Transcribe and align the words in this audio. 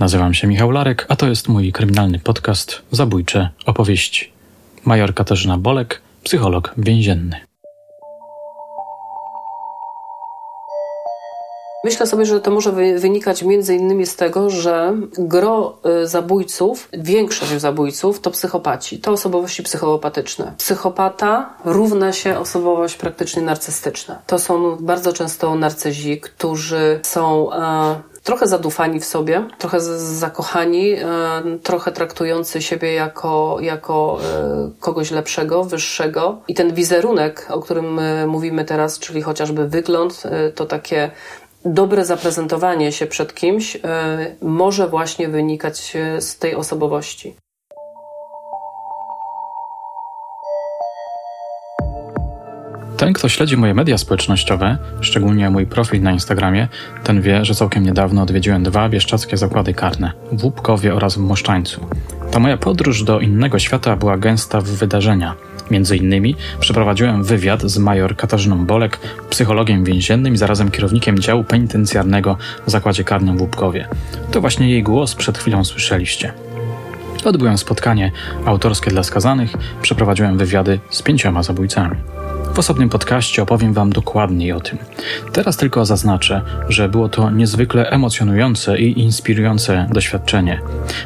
Nazywam 0.00 0.34
się 0.34 0.46
Michał 0.46 0.70
Larek, 0.70 1.06
a 1.08 1.16
to 1.16 1.28
jest 1.28 1.48
mój 1.48 1.72
kryminalny 1.72 2.18
podcast 2.18 2.82
Zabójcze 2.90 3.48
opowieści. 3.66 4.32
Major 4.84 5.14
Katarzyna 5.14 5.58
Bolek, 5.58 6.02
psycholog 6.22 6.74
więzienny. 6.78 7.49
Myślę 11.84 12.06
sobie, 12.06 12.26
że 12.26 12.40
to 12.40 12.50
może 12.50 12.72
wynikać 12.72 13.42
między 13.42 13.74
innymi 13.74 14.06
z 14.06 14.16
tego, 14.16 14.50
że 14.50 14.96
gro 15.18 15.78
y, 16.02 16.06
zabójców, 16.06 16.88
większość 16.92 17.60
zabójców 17.60 18.20
to 18.20 18.30
psychopaci, 18.30 18.98
to 18.98 19.12
osobowości 19.12 19.62
psychopatyczne. 19.62 20.54
Psychopata 20.58 21.54
równa 21.64 22.12
się 22.12 22.38
osobowość 22.38 22.96
praktycznie 22.96 23.42
narcystyczna. 23.42 24.22
To 24.26 24.38
są 24.38 24.76
bardzo 24.80 25.12
często 25.12 25.54
narcyzi, 25.54 26.20
którzy 26.20 27.00
są 27.02 27.52
e, 27.52 28.10
trochę 28.22 28.46
zadufani 28.46 29.00
w 29.00 29.04
sobie, 29.04 29.44
trochę 29.58 29.80
zakochani, 30.00 30.92
e, 30.92 31.04
trochę 31.62 31.92
traktujący 31.92 32.62
siebie 32.62 32.94
jako, 32.94 33.56
jako 33.60 34.18
e, 34.22 34.70
kogoś 34.80 35.10
lepszego, 35.10 35.64
wyższego. 35.64 36.38
I 36.48 36.54
ten 36.54 36.74
wizerunek, 36.74 37.46
o 37.50 37.60
którym 37.60 37.98
e, 37.98 38.26
mówimy 38.26 38.64
teraz, 38.64 38.98
czyli 38.98 39.22
chociażby 39.22 39.68
wygląd, 39.68 40.22
to 40.54 40.66
takie 40.66 41.10
dobre 41.64 42.04
zaprezentowanie 42.04 42.92
się 42.92 43.06
przed 43.06 43.34
kimś 43.34 43.76
może 44.42 44.88
właśnie 44.88 45.28
wynikać 45.28 45.96
z 46.18 46.38
tej 46.38 46.54
osobowości. 46.54 47.36
Ten, 52.96 53.12
kto 53.12 53.28
śledzi 53.28 53.56
moje 53.56 53.74
media 53.74 53.98
społecznościowe, 53.98 54.78
szczególnie 55.00 55.50
mój 55.50 55.66
profil 55.66 56.02
na 56.02 56.12
Instagramie, 56.12 56.68
ten 57.04 57.22
wie, 57.22 57.44
że 57.44 57.54
całkiem 57.54 57.84
niedawno 57.84 58.22
odwiedziłem 58.22 58.62
dwa 58.62 58.88
bieszczackie 58.88 59.36
zakłady 59.36 59.74
karne 59.74 60.12
w 60.32 60.44
Łupkowie 60.44 60.94
oraz 60.94 61.14
w 61.14 61.20
Moszczańcu. 61.20 61.86
Ta 62.30 62.38
moja 62.38 62.56
podróż 62.56 63.02
do 63.02 63.20
innego 63.20 63.58
świata 63.58 63.96
była 63.96 64.18
gęsta 64.18 64.60
w 64.60 64.64
wydarzenia. 64.64 65.34
Między 65.70 65.96
innymi 65.96 66.36
przeprowadziłem 66.60 67.24
wywiad 67.24 67.62
z 67.62 67.78
major 67.78 68.16
Katarzyną 68.16 68.66
Bolek, 68.66 68.98
psychologiem 69.30 69.84
więziennym 69.84 70.34
i 70.34 70.36
zarazem 70.36 70.70
kierownikiem 70.70 71.18
działu 71.18 71.44
penitencjarnego 71.44 72.36
w 72.66 72.70
zakładzie 72.70 73.04
karnym 73.04 73.38
w 73.38 73.40
Łupkowie. 73.40 73.88
To 74.30 74.40
właśnie 74.40 74.70
jej 74.70 74.82
głos 74.82 75.14
przed 75.14 75.38
chwilą 75.38 75.64
słyszeliście. 75.64 76.32
Odbyłem 77.24 77.58
spotkanie 77.58 78.12
autorskie 78.44 78.90
dla 78.90 79.02
skazanych, 79.02 79.52
przeprowadziłem 79.82 80.38
wywiady 80.38 80.80
z 80.90 81.02
pięcioma 81.02 81.42
zabójcami. 81.42 81.96
W 82.54 82.58
osobnym 82.58 82.88
podcaście 82.88 83.42
opowiem 83.42 83.72
Wam 83.72 83.92
dokładniej 83.92 84.52
o 84.52 84.60
tym. 84.60 84.78
Teraz 85.32 85.56
tylko 85.56 85.84
zaznaczę, 85.84 86.42
że 86.68 86.88
było 86.88 87.08
to 87.08 87.30
niezwykle 87.30 87.90
emocjonujące 87.90 88.78
i 88.78 89.00
inspirujące 89.00 89.88
doświadczenie. 89.92 90.60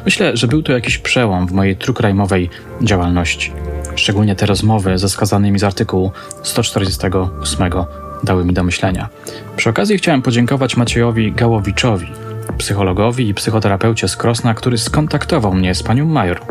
Myślę, 0.05 0.37
że 0.37 0.47
był 0.47 0.63
to 0.63 0.71
jakiś 0.71 0.97
przełom 0.97 1.47
w 1.47 1.51
mojej 1.51 1.75
trukrajmowej 1.75 2.49
działalności. 2.81 3.51
Szczególnie 3.95 4.35
te 4.35 4.45
rozmowy 4.45 4.97
ze 4.97 5.09
skazanymi 5.09 5.59
z 5.59 5.63
artykułu 5.63 6.11
148 6.43 7.71
dały 8.23 8.45
mi 8.45 8.53
do 8.53 8.63
myślenia. 8.63 9.09
Przy 9.55 9.69
okazji 9.69 9.97
chciałem 9.97 10.21
podziękować 10.21 10.77
Maciejowi 10.77 11.31
Gałowiczowi, 11.31 12.07
psychologowi 12.57 13.29
i 13.29 13.33
psychoterapeucie 13.33 14.07
z 14.07 14.15
Krosna, 14.15 14.53
który 14.53 14.77
skontaktował 14.77 15.53
mnie 15.53 15.75
z 15.75 15.83
panią 15.83 16.05
Major. 16.05 16.41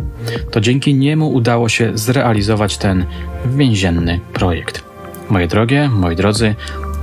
To 0.50 0.60
dzięki 0.60 0.94
niemu 0.94 1.32
udało 1.32 1.68
się 1.68 1.92
zrealizować 1.94 2.78
ten 2.78 3.06
więzienny 3.46 4.20
projekt. 4.32 4.84
Moje 5.30 5.48
drogie, 5.48 5.88
moi 5.88 6.16
drodzy, 6.16 6.54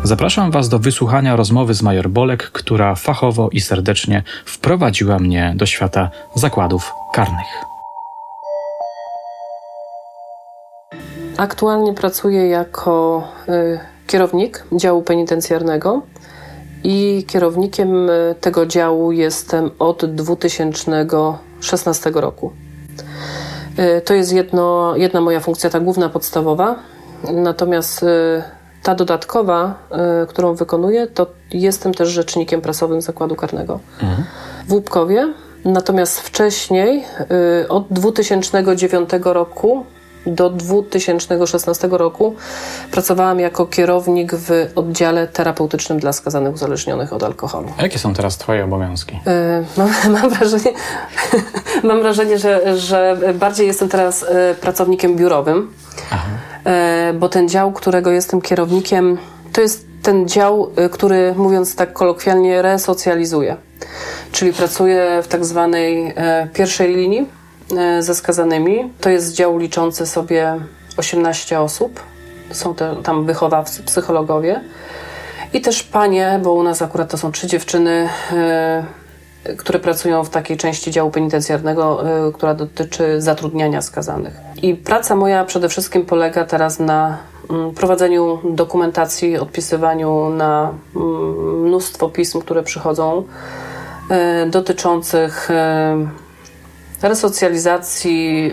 zapraszam 0.04 0.52
Was 0.52 0.70
do 0.70 0.80
wysłuchania 0.80 1.36
rozmowy 1.36 1.74
z 1.74 1.82
Major 1.82 2.10
Bolek, 2.10 2.44
która 2.44 2.96
fachowo 2.96 3.50
i 3.52 3.62
serdecznie 3.62 4.24
wprowadziła 4.46 5.20
mnie 5.20 5.54
do 5.56 5.66
świata 5.66 6.10
zakładów 6.36 6.94
karnych. 7.14 7.71
Aktualnie 11.38 11.94
pracuję 11.94 12.50
jako 12.50 13.24
y, 13.50 13.80
kierownik 14.08 14.64
działu 14.72 15.02
penitencjarnego 15.02 16.02
i 16.84 17.26
kierownikiem 17.28 18.10
y, 18.10 18.36
tego 18.42 18.66
działu 18.66 19.12
jestem 19.12 19.72
od 19.80 20.06
2016 20.06 22.12
roku. 22.14 22.52
Y, 23.80 24.02
to 24.02 24.14
jest 24.14 24.34
jedno, 24.34 24.94
jedna 24.96 25.22
moja 25.22 25.40
funkcja, 25.40 25.70
ta 25.70 25.80
główna, 25.80 26.10
podstawowa. 26.10 26.76
Natomiast 27.34 28.06
ta 28.84 28.96
dodatkowa, 28.96 29.88
którą 30.28 30.56
wykonuję, 30.56 31.08
to 31.08 31.28
jestem 31.54 31.94
też 31.94 32.10
rzecznikiem 32.10 32.62
prasowym 32.62 33.02
zakładu 33.02 33.36
karnego 33.36 33.80
mhm. 34.02 34.24
w 34.68 34.74
Łupkowie. 34.74 35.34
Natomiast 35.66 36.20
wcześniej, 36.20 37.04
od 37.70 37.88
2009 37.90 39.10
roku, 39.24 39.86
do 40.26 40.50
2016 40.50 41.88
roku 41.92 42.36
pracowałam 42.92 43.40
jako 43.40 43.66
kierownik 43.66 44.32
w 44.36 44.72
oddziale 44.76 45.28
terapeutycznym 45.28 46.00
dla 46.00 46.14
skazanych 46.14 46.54
uzależnionych 46.54 47.14
od 47.14 47.24
alkoholu. 47.24 47.68
A 47.78 47.84
jakie 47.84 48.00
są 48.00 48.14
teraz 48.14 48.38
Twoje 48.38 48.64
obowiązki? 48.64 49.20
Yy, 49.26 49.66
mam, 49.78 49.90
mam, 50.22 50.30
wrażenie, 50.30 50.72
mam 51.84 52.02
wrażenie 52.02 52.40
że, 52.40 52.78
że 52.78 53.18
bardziej 53.34 53.68
jestem 53.68 53.90
teraz 53.90 54.24
e, 54.24 54.56
pracownikiem 54.62 55.16
biurowym, 55.16 55.74
yy, 56.66 56.72
bo 57.14 57.30
ten 57.30 57.50
dział, 57.50 57.72
którego 57.72 58.12
jestem 58.12 58.42
kierownikiem, 58.42 59.18
to 59.54 59.62
jest 59.62 59.88
ten 60.04 60.28
dział, 60.28 60.72
który 60.92 61.34
mówiąc 61.36 61.76
tak 61.76 61.94
kolokwialnie 61.94 62.62
resocjalizuje. 62.62 63.56
Czyli 64.32 64.54
pracuję 64.54 65.20
w 65.24 65.28
tak 65.28 65.46
zwanej 65.46 66.14
pierwszej 66.54 66.96
linii 66.96 67.41
ze 68.00 68.16
skazanymi. 68.16 68.94
To 69.02 69.10
jest 69.10 69.34
dział 69.34 69.58
liczący 69.58 70.08
sobie 70.08 70.56
18 70.98 71.60
osób. 71.60 72.00
Są 72.52 72.76
te, 72.76 72.96
tam 73.04 73.26
wychowawcy, 73.26 73.84
psychologowie. 73.84 74.62
I 75.54 75.62
też 75.62 75.84
panie, 75.84 76.40
bo 76.44 76.54
u 76.54 76.64
nas 76.64 76.82
akurat 76.82 77.12
to 77.12 77.18
są 77.18 77.32
trzy 77.32 77.48
dziewczyny, 77.48 78.10
y, 79.50 79.56
które 79.56 79.80
pracują 79.80 80.24
w 80.24 80.30
takiej 80.30 80.58
części 80.58 80.92
działu 80.92 81.12
penitencjarnego, 81.12 82.04
y, 82.28 82.34
która 82.34 82.54
dotyczy 82.54 83.22
zatrudniania 83.22 83.82
skazanych. 83.82 84.34
I 84.62 84.76
praca 84.76 85.16
moja 85.16 85.46
przede 85.46 85.70
wszystkim 85.70 86.06
polega 86.06 86.46
teraz 86.46 86.80
na 86.80 87.18
y, 87.72 87.74
prowadzeniu 87.76 88.40
dokumentacji, 88.44 89.38
odpisywaniu 89.38 90.30
na 90.30 90.72
mm, 90.96 91.62
mnóstwo 91.62 92.10
pism, 92.10 92.42
które 92.42 92.64
przychodzą 92.64 93.24
dotyczących 94.48 95.50
resocjalizacji, 97.04 98.52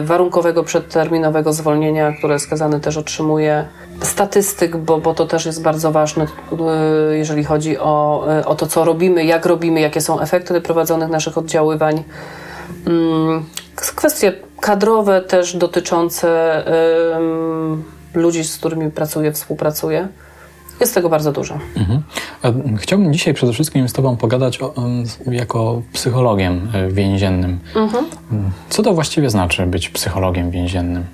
y, 0.00 0.04
warunkowego 0.04 0.64
przedterminowego 0.64 1.52
zwolnienia, 1.52 2.12
które 2.12 2.38
skazany 2.38 2.80
też 2.80 2.96
otrzymuje, 2.96 3.64
statystyk, 4.02 4.76
bo, 4.76 4.98
bo 4.98 5.14
to 5.14 5.26
też 5.26 5.46
jest 5.46 5.62
bardzo 5.62 5.92
ważne, 5.92 6.24
y, 6.24 7.18
jeżeli 7.18 7.44
chodzi 7.44 7.78
o, 7.78 8.26
y, 8.40 8.46
o 8.46 8.54
to, 8.54 8.66
co 8.66 8.84
robimy, 8.84 9.24
jak 9.24 9.46
robimy, 9.46 9.80
jakie 9.80 10.00
są 10.00 10.20
efekty 10.20 10.60
prowadzonych 10.60 11.08
naszych 11.08 11.38
oddziaływań. 11.38 12.04
Mm, 12.86 13.44
kwestie 13.74 14.32
kadrowe 14.60 15.20
też 15.20 15.56
dotyczące 15.56 16.62
ludzi, 18.14 18.44
z 18.44 18.56
którymi 18.56 18.90
pracuję, 18.90 19.32
współpracuję. 19.32 20.08
Jest 20.80 20.94
tego 20.94 21.08
bardzo 21.08 21.32
dużo. 21.32 21.58
Mhm. 21.76 22.02
Chciałbym 22.78 23.12
dzisiaj 23.12 23.34
przede 23.34 23.52
wszystkim 23.52 23.88
z 23.88 23.92
Tobą 23.92 24.16
pogadać 24.16 24.62
o, 24.62 24.74
jako 25.30 25.82
psychologiem 25.92 26.68
e, 26.74 26.88
więziennym. 26.88 27.58
Mhm. 27.76 28.06
Co 28.70 28.82
to 28.82 28.94
właściwie 28.94 29.30
znaczy 29.30 29.66
być 29.66 29.88
psychologiem 29.88 30.50
więziennym? 30.50 31.04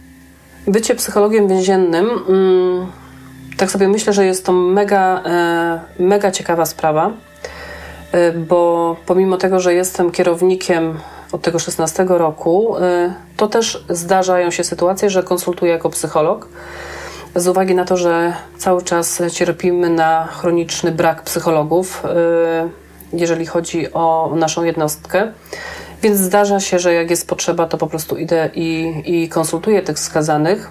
Bycie 0.67 0.95
psychologiem 0.95 1.49
więziennym, 1.49 2.07
mm, 2.29 2.87
tak 3.57 3.71
sobie 3.71 3.89
myślę, 3.89 4.13
że 4.13 4.27
jest 4.27 4.47
to 4.47 4.53
mega, 4.53 5.23
e, 5.25 6.03
mega 6.03 6.31
ciekawa 6.31 6.67
sprawa, 6.67 7.11
e, 8.13 8.33
bo 8.33 8.97
pomimo 9.07 9.37
tego, 9.37 9.61
że 9.61 9.75
jestem 9.75 10.11
kierownikiem 10.11 10.99
od 11.33 11.43
tego 11.43 11.59
16 11.59 12.05
roku, 12.09 12.75
to 13.37 13.47
też 13.47 13.85
zdarzają 13.89 14.51
się 14.51 14.65
sytuacje, 14.65 15.11
że 15.11 15.23
konsultuję 15.23 15.73
jako 15.73 15.91
psycholog 15.91 16.49
z 17.37 17.49
uwagi 17.49 17.75
na 17.75 17.85
to, 17.85 17.97
że 17.97 18.35
cały 18.59 18.83
czas 18.83 19.23
cierpimy 19.33 19.91
na 19.91 20.27
chroniczny 20.27 20.93
brak 20.93 21.23
psychologów, 21.23 22.03
y, 23.13 23.17
jeżeli 23.19 23.47
chodzi 23.47 23.93
o 23.93 24.33
naszą 24.37 24.65
jednostkę. 24.65 25.33
Więc 26.03 26.19
zdarza 26.19 26.61
się, 26.61 26.79
że 26.79 26.95
jak 26.95 27.11
jest 27.11 27.29
potrzeba, 27.29 27.67
to 27.67 27.79
po 27.79 27.87
prostu 27.87 28.17
idę 28.17 28.51
i, 28.55 29.03
i 29.07 29.29
konsultuję 29.29 29.83
tych 29.83 29.99
skazanych. 29.99 30.71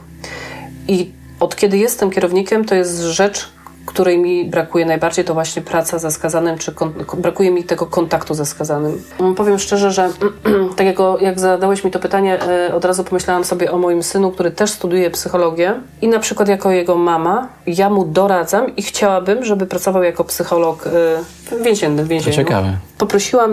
I 0.88 1.12
od 1.40 1.56
kiedy 1.56 1.78
jestem 1.78 2.12
kierownikiem, 2.12 2.66
to 2.66 2.76
jest 2.76 3.00
rzecz, 3.00 3.50
której 3.86 4.18
mi 4.18 4.46
brakuje 4.46 4.86
najbardziej, 4.86 5.26
to 5.26 5.34
właśnie 5.34 5.62
praca 5.62 6.00
ze 6.00 6.12
skazanym, 6.12 6.58
czy 6.58 6.74
brakuje 7.18 7.52
mi 7.52 7.64
tego 7.64 7.86
kontaktu 7.86 8.34
ze 8.34 8.46
skazanym. 8.46 9.04
Mm, 9.20 9.36
powiem 9.36 9.60
szczerze, 9.60 9.92
że 9.92 10.10
tak 10.78 10.88
jak, 10.88 10.98
jak 11.22 11.40
zadałeś 11.40 11.84
mi 11.84 11.92
to 11.92 12.00
pytanie, 12.00 12.40
e, 12.44 12.74
od 12.74 12.86
razu 12.86 13.04
pomyślałam 13.04 13.44
sobie 13.44 13.72
o 13.72 13.78
moim 13.78 14.04
synu, 14.04 14.32
który 14.32 14.52
też 14.52 14.70
studiuje 14.72 15.12
psychologię 15.12 15.74
i 16.02 16.08
na 16.08 16.20
przykład 16.20 16.50
jako 16.50 16.72
jego 16.72 16.96
mama, 16.96 17.48
ja 17.68 17.90
mu 17.90 18.06
doradzam 18.06 18.76
i 18.76 18.82
chciałabym, 18.82 19.46
żeby 19.46 19.66
pracował 19.66 20.04
jako 20.04 20.24
psycholog 20.24 20.90
e, 21.52 21.64
Więzienny, 21.64 22.04
w 22.04 22.08
więzieniu. 22.08 22.36
To 22.36 22.44
ciekawe. 22.44 22.78
Poprosiłam 22.98 23.52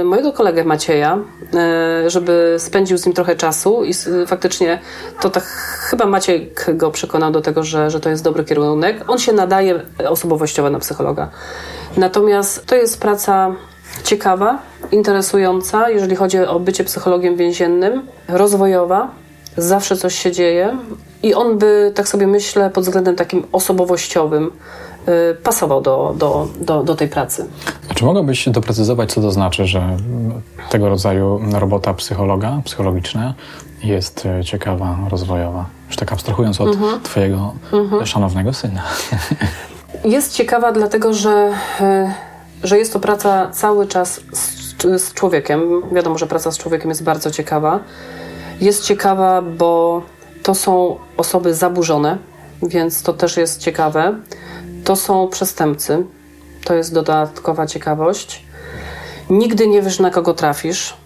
e, 0.00 0.04
mojego 0.04 0.32
kolegę 0.32 0.64
Macieja, 0.64 1.18
e, 1.54 2.10
żeby 2.10 2.56
spędził 2.58 2.98
z 2.98 3.06
nim 3.06 3.14
trochę 3.14 3.36
czasu 3.36 3.84
i 3.84 3.90
s- 3.90 4.08
faktycznie 4.26 4.78
to 5.20 5.30
tak 5.30 5.44
chyba 5.90 6.06
Maciek 6.06 6.76
go 6.76 6.90
przekonał 6.90 7.32
do 7.32 7.40
tego, 7.40 7.62
że, 7.62 7.90
że 7.90 8.00
to 8.00 8.10
jest 8.10 8.24
dobry 8.24 8.44
kierunek. 8.44 9.04
On 9.08 9.18
się 9.18 9.32
nadaje 9.32 9.80
osobowościowo 10.08 10.70
na 10.70 10.78
psychologa. 10.78 11.30
Natomiast 11.96 12.66
to 12.66 12.74
jest 12.76 13.00
praca 13.00 13.54
ciekawa, 14.04 14.58
interesująca, 14.92 15.90
jeżeli 15.90 16.16
chodzi 16.16 16.38
o 16.38 16.60
bycie 16.60 16.84
psychologiem 16.84 17.36
więziennym, 17.36 18.06
rozwojowa, 18.28 19.10
zawsze 19.56 19.96
coś 19.96 20.14
się 20.14 20.32
dzieje 20.32 20.76
i 21.22 21.34
on 21.34 21.58
by, 21.58 21.92
tak 21.94 22.08
sobie 22.08 22.26
myślę, 22.26 22.70
pod 22.70 22.84
względem 22.84 23.16
takim 23.16 23.44
osobowościowym 23.52 24.50
pasował 25.42 25.80
do, 25.80 26.14
do, 26.18 26.48
do, 26.60 26.82
do 26.82 26.94
tej 26.94 27.08
pracy. 27.08 27.46
A 27.88 27.94
czy 27.94 28.04
mogłabyś 28.04 28.48
doprecyzować, 28.48 29.12
co 29.12 29.20
to 29.20 29.30
znaczy, 29.30 29.66
że 29.66 29.78
mm, 29.78 30.42
tego 30.70 30.88
rodzaju 30.88 31.40
robota 31.52 31.94
psychologa, 31.94 32.60
psychologiczna 32.64 33.34
jest 33.82 34.26
e, 34.26 34.44
ciekawa, 34.44 34.98
rozwojowa? 35.10 35.66
Już 35.86 35.96
tak 35.96 36.12
abstrahując 36.12 36.60
od 36.60 36.68
twojego 37.02 37.52
szanownego 38.04 38.52
syna. 38.52 38.82
Jest 40.04 40.32
ciekawa, 40.32 40.72
dlatego 40.72 41.14
że, 41.14 41.52
e, 41.80 42.14
że 42.62 42.78
jest 42.78 42.92
to 42.92 43.00
praca 43.00 43.50
cały 43.50 43.86
czas 43.86 44.20
z, 44.32 45.02
z 45.02 45.14
człowiekiem. 45.14 45.82
Wiadomo, 45.92 46.18
że 46.18 46.26
praca 46.26 46.50
z 46.50 46.58
człowiekiem 46.58 46.88
jest 46.88 47.02
bardzo 47.02 47.30
ciekawa. 47.30 47.80
Jest 48.60 48.84
ciekawa, 48.84 49.42
bo 49.42 50.02
to 50.42 50.54
są 50.54 50.96
osoby 51.16 51.54
zaburzone, 51.54 52.18
więc 52.62 53.02
to 53.02 53.12
też 53.12 53.36
jest 53.36 53.60
ciekawe. 53.60 54.14
To 54.84 54.96
są 54.96 55.28
przestępcy. 55.28 56.04
To 56.64 56.74
jest 56.74 56.94
dodatkowa 56.94 57.66
ciekawość. 57.66 58.44
Nigdy 59.30 59.68
nie 59.68 59.82
wiesz, 59.82 59.98
na 59.98 60.10
kogo 60.10 60.34
trafisz. 60.34 60.96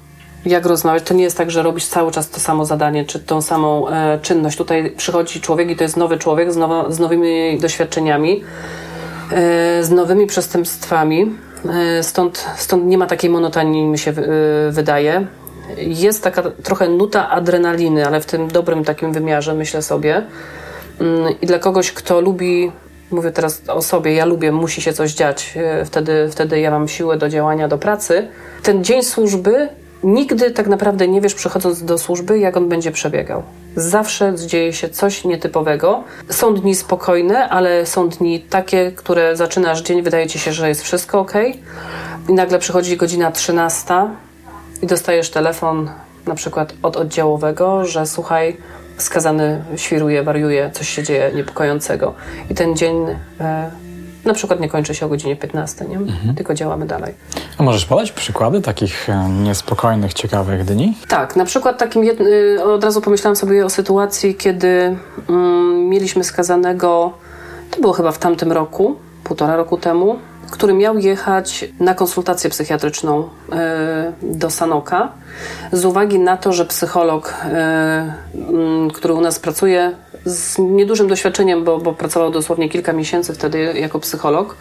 Jak 0.46 0.66
rozmawiać? 0.66 1.02
To 1.02 1.14
nie 1.14 1.22
jest 1.24 1.36
tak, 1.36 1.50
że 1.50 1.62
robisz 1.62 1.86
cały 1.86 2.12
czas 2.12 2.30
to 2.30 2.40
samo 2.40 2.64
zadanie, 2.64 3.04
czy 3.04 3.20
tą 3.20 3.42
samą 3.42 3.88
e, 3.88 4.18
czynność. 4.22 4.58
Tutaj 4.58 4.90
przychodzi 4.96 5.40
człowiek 5.40 5.70
i 5.70 5.76
to 5.76 5.84
jest 5.84 5.96
nowy 5.96 6.18
człowiek 6.18 6.52
z, 6.52 6.56
nowo, 6.56 6.92
z 6.92 6.98
nowymi 6.98 7.58
doświadczeniami 7.60 8.44
e, 9.32 9.84
z 9.84 9.90
nowymi 9.90 10.26
przestępstwami. 10.26 11.36
E, 11.98 12.02
Stąd, 12.02 12.46
stąd 12.56 12.84
nie 12.86 12.98
ma 12.98 13.06
takiej 13.06 13.30
monotonii, 13.30 13.86
mi 13.86 13.98
się 13.98 14.10
e, 14.10 14.14
wydaje. 14.70 15.26
Jest 15.76 16.22
taka 16.22 16.42
trochę 16.62 16.88
nuta 16.88 17.30
adrenaliny, 17.30 18.06
ale 18.06 18.20
w 18.20 18.26
tym 18.26 18.48
dobrym 18.48 18.84
takim 18.84 19.12
wymiarze, 19.12 19.54
myślę 19.54 19.82
sobie. 19.82 20.22
Mm, 21.00 21.40
I 21.40 21.46
dla 21.46 21.58
kogoś, 21.58 21.92
kto 21.92 22.20
lubi, 22.20 22.72
mówię 23.10 23.30
teraz 23.30 23.62
o 23.68 23.82
sobie, 23.82 24.14
ja 24.14 24.24
lubię, 24.24 24.52
musi 24.52 24.82
się 24.82 24.92
coś 24.92 25.12
dziać, 25.12 25.54
e, 25.56 25.84
wtedy, 25.84 26.28
wtedy 26.32 26.60
ja 26.60 26.70
mam 26.70 26.88
siłę 26.88 27.16
do 27.16 27.28
działania, 27.28 27.68
do 27.68 27.78
pracy. 27.78 28.28
Ten 28.62 28.84
dzień 28.84 29.02
służby 29.02 29.68
nigdy 30.04 30.50
tak 30.50 30.66
naprawdę 30.66 31.08
nie 31.08 31.20
wiesz, 31.20 31.34
przychodząc 31.34 31.84
do 31.84 31.98
służby, 31.98 32.38
jak 32.38 32.56
on 32.56 32.68
będzie 32.68 32.92
przebiegał. 32.92 33.42
Zawsze 33.76 34.34
dzieje 34.46 34.72
się 34.72 34.88
coś 34.88 35.24
nietypowego. 35.24 36.04
Są 36.28 36.54
dni 36.54 36.74
spokojne, 36.74 37.48
ale 37.48 37.86
są 37.86 38.08
dni 38.08 38.40
takie, 38.40 38.92
które 38.92 39.36
zaczynasz 39.36 39.82
dzień, 39.82 40.02
wydaje 40.02 40.26
ci 40.26 40.38
się, 40.38 40.52
że 40.52 40.68
jest 40.68 40.82
wszystko 40.82 41.20
ok. 41.20 41.32
I 42.28 42.32
nagle 42.32 42.58
przychodzi 42.58 42.96
godzina 42.96 43.30
13 43.30 43.94
i 44.82 44.86
dostajesz 44.86 45.30
telefon 45.30 45.90
na 46.26 46.34
przykład 46.34 46.74
od 46.82 46.96
oddziałowego, 46.96 47.84
że 47.84 48.06
słuchaj, 48.06 48.56
skazany 48.98 49.62
świruje, 49.76 50.22
wariuje, 50.22 50.70
coś 50.72 50.88
się 50.88 51.02
dzieje 51.02 51.30
niepokojącego. 51.34 52.14
I 52.50 52.54
ten 52.54 52.76
dzień 52.76 52.96
e, 53.40 53.70
na 54.24 54.34
przykład 54.34 54.60
nie 54.60 54.68
kończy 54.68 54.94
się 54.94 55.06
o 55.06 55.08
godzinie 55.08 55.36
15, 55.36 55.84
nie? 55.84 55.98
tylko 56.34 56.54
działamy 56.54 56.86
dalej. 56.86 57.14
A 57.58 57.62
możesz 57.62 57.84
podać 57.84 58.12
przykłady 58.12 58.60
takich 58.60 59.08
e, 59.08 59.28
niespokojnych, 59.28 60.14
ciekawych 60.14 60.64
dni? 60.64 60.96
Tak, 61.08 61.36
na 61.36 61.44
przykład 61.44 61.78
takim 61.78 62.04
jed... 62.04 62.20
y, 62.20 62.64
od 62.64 62.84
razu 62.84 63.00
pomyślałam 63.00 63.36
sobie 63.36 63.64
o 63.64 63.70
sytuacji, 63.70 64.34
kiedy 64.34 64.96
mm, 65.28 65.88
mieliśmy 65.88 66.24
skazanego, 66.24 67.12
to 67.70 67.80
było 67.80 67.92
chyba 67.92 68.12
w 68.12 68.18
tamtym 68.18 68.52
roku, 68.52 68.96
półtora 69.24 69.56
roku 69.56 69.76
temu, 69.76 70.18
który 70.50 70.74
miał 70.74 70.98
jechać 70.98 71.64
na 71.80 71.94
konsultację 71.94 72.50
psychiatryczną 72.50 73.22
y, 73.22 73.26
do 74.22 74.50
Sanoka 74.50 75.12
z 75.72 75.84
uwagi 75.84 76.18
na 76.18 76.36
to, 76.36 76.52
że 76.52 76.64
psycholog, 76.64 77.34
mm, 77.44 78.90
który 78.90 79.14
u 79.14 79.20
nas 79.20 79.38
pracuje 79.38 79.92
z 80.24 80.58
niedużym 80.58 81.08
doświadczeniem, 81.08 81.64
bo, 81.64 81.78
bo 81.78 81.92
pracował 81.92 82.30
dosłownie 82.30 82.68
kilka 82.68 82.92
miesięcy 82.92 83.34
wtedy 83.34 83.58
jako 83.58 84.00
psycholog, 84.00 84.56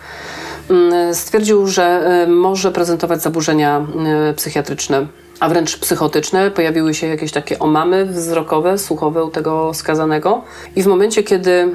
stwierdził, 1.14 1.68
że 1.68 2.12
y, 2.24 2.28
może 2.28 2.72
prezentować 2.72 3.22
zaburzenia 3.22 3.86
psychiatryczne, 4.36 5.08
a 5.40 5.50
wręcz 5.50 5.78
psychotyczne. 5.78 6.52
Pojawiły 6.52 6.94
się 6.94 7.08
jakieś 7.08 7.32
takie 7.32 7.60
omamy 7.60 8.06
wzrokowe, 8.06 8.78
słuchowe 8.78 9.24
u 9.24 9.30
tego 9.30 9.74
skazanego. 9.74 10.42
I 10.76 10.84
w 10.84 10.88
momencie, 10.88 11.24
kiedy 11.24 11.70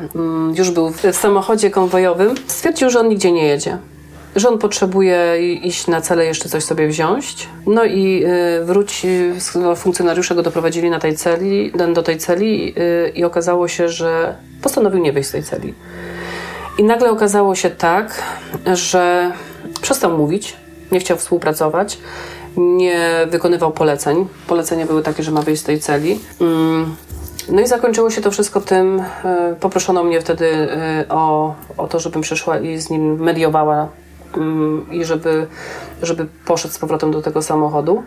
już 0.55 0.71
był 0.71 0.91
w 0.91 1.03
samochodzie 1.13 1.71
konwojowym, 1.71 2.35
stwierdził, 2.47 2.91
że 2.91 3.01
on 3.01 3.09
nigdzie 3.09 3.33
nie 3.33 3.47
jedzie. 3.47 3.79
Że 4.37 4.49
on 4.49 4.59
potrzebuje 4.59 5.39
iść 5.63 5.87
na 5.87 6.01
cele, 6.01 6.25
jeszcze 6.25 6.49
coś 6.49 6.65
sobie 6.65 6.89
wziąć. 6.89 7.49
No 7.67 7.85
i 7.85 8.25
y, 8.61 8.65
wróci, 8.65 9.09
no, 9.55 9.77
funkcjonariusze 9.77 10.35
go 10.35 10.43
doprowadzili 10.43 10.91
na 10.91 10.99
tej 10.99 11.17
celi, 11.17 11.73
do 11.95 12.03
tej 12.03 12.19
celi 12.19 12.75
y, 12.79 13.13
i 13.15 13.25
okazało 13.25 13.69
się, 13.69 13.89
że 13.89 14.35
postanowił 14.63 15.01
nie 15.01 15.13
wyjść 15.13 15.29
z 15.29 15.33
tej 15.33 15.43
celi. 15.43 15.75
I 16.79 16.85
nagle 16.85 17.11
okazało 17.11 17.55
się 17.55 17.71
tak, 17.71 18.23
że 18.75 19.33
przestał 19.83 20.19
mówić, 20.19 20.57
nie 20.93 21.01
chciał 21.01 21.17
współpracować, 21.17 21.99
nie 22.57 23.27
wykonywał 23.31 23.73
poleceń. 23.73 24.29
Polecenia 24.47 24.87
były 24.87 25.03
takie, 25.03 25.23
że 25.23 25.31
ma 25.31 25.43
wyjść 25.43 25.63
z 25.63 25.65
tej 25.65 25.81
celi. 25.81 26.21
Mm. 26.41 26.97
No 27.49 27.61
i 27.61 27.67
zakończyło 27.67 28.11
się 28.11 28.21
to 28.21 28.31
wszystko 28.31 28.61
tym, 28.61 29.03
poproszono 29.61 30.05
mnie 30.05 30.21
wtedy 30.21 30.69
o, 31.09 31.55
o 31.77 31.89
to, 31.89 32.01
żebym 32.01 32.23
przyszła 32.23 32.59
i 32.59 32.79
z 32.79 32.91
nim 32.91 33.21
mediowała 33.21 33.89
i 34.91 35.05
żeby, 35.05 35.47
żeby 36.03 36.27
poszedł 36.45 36.75
z 36.75 36.79
powrotem 36.79 37.11
do 37.11 37.23
tego 37.23 37.43
samochodu. 37.43 38.03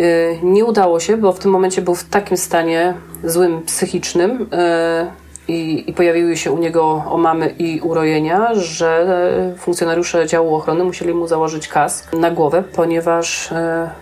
Y, 0.00 0.38
Nie 0.42 0.64
udało 0.64 1.00
się, 1.00 1.16
bo 1.16 1.32
w 1.32 1.38
tym 1.38 1.50
momencie 1.50 1.82
był 1.82 1.94
w 1.94 2.04
takim 2.04 2.36
stanie 2.36 2.94
złym 3.24 3.62
psychicznym 3.62 4.42
y, 4.42 5.22
i, 5.48 5.84
i 5.90 5.92
pojawiły 5.92 6.36
się 6.36 6.52
u 6.52 6.58
niego 6.58 7.04
omamy 7.10 7.54
i 7.58 7.80
urojenia, 7.80 8.54
że 8.54 9.06
y, 9.54 9.58
funkcjonariusze 9.58 10.26
działu 10.26 10.54
ochrony 10.54 10.84
musieli 10.84 11.14
mu 11.14 11.26
założyć 11.26 11.68
kask 11.68 12.12
na 12.12 12.30
głowę, 12.30 12.62
ponieważ 12.74 13.52
y, 13.52 13.54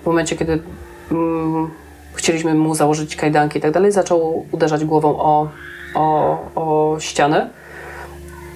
w 0.03 0.07
momencie, 0.07 0.37
kiedy 0.37 0.63
mm, 1.11 1.71
chcieliśmy 2.15 2.55
mu 2.55 2.75
założyć 2.75 3.17
kajdanki 3.17 3.59
i 3.59 3.63
tak 3.63 3.71
dalej, 3.71 3.93
zaczął 3.93 4.47
uderzać 4.53 4.85
głową 4.85 5.19
o, 5.21 5.49
o, 5.95 6.39
o 6.55 6.97
ścianę. 7.01 7.51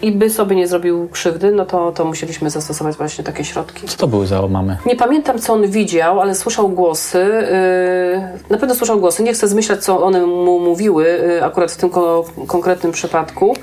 I 0.04 0.12
by 0.12 0.30
sobie 0.30 0.56
nie 0.56 0.66
zrobił 0.68 1.08
krzywdy, 1.08 1.52
no 1.52 1.64
to, 1.66 1.92
to 1.92 2.04
musieliśmy 2.04 2.50
zastosować 2.50 2.96
właśnie 2.96 3.24
takie 3.24 3.44
środki. 3.44 3.86
Co 3.88 3.96
to 3.96 4.06
były 4.06 4.26
za 4.26 4.40
omamy? 4.40 4.76
Nie 4.86 4.96
pamiętam, 4.96 5.38
co 5.38 5.52
on 5.52 5.66
widział, 5.70 6.20
ale 6.20 6.34
słyszał 6.34 6.68
głosy. 6.68 7.18
Yy, 7.18 8.40
na 8.50 8.58
pewno 8.58 8.74
słyszał 8.74 9.00
głosy. 9.00 9.22
Nie 9.22 9.32
chcę 9.32 9.48
zmyślać, 9.48 9.84
co 9.84 10.02
one 10.02 10.26
mu 10.26 10.60
mówiły, 10.60 11.04
yy, 11.04 11.44
akurat 11.44 11.72
w 11.72 11.76
tym 11.76 11.90
ko- 11.90 12.24
konkretnym 12.46 12.92
przypadku, 12.92 13.54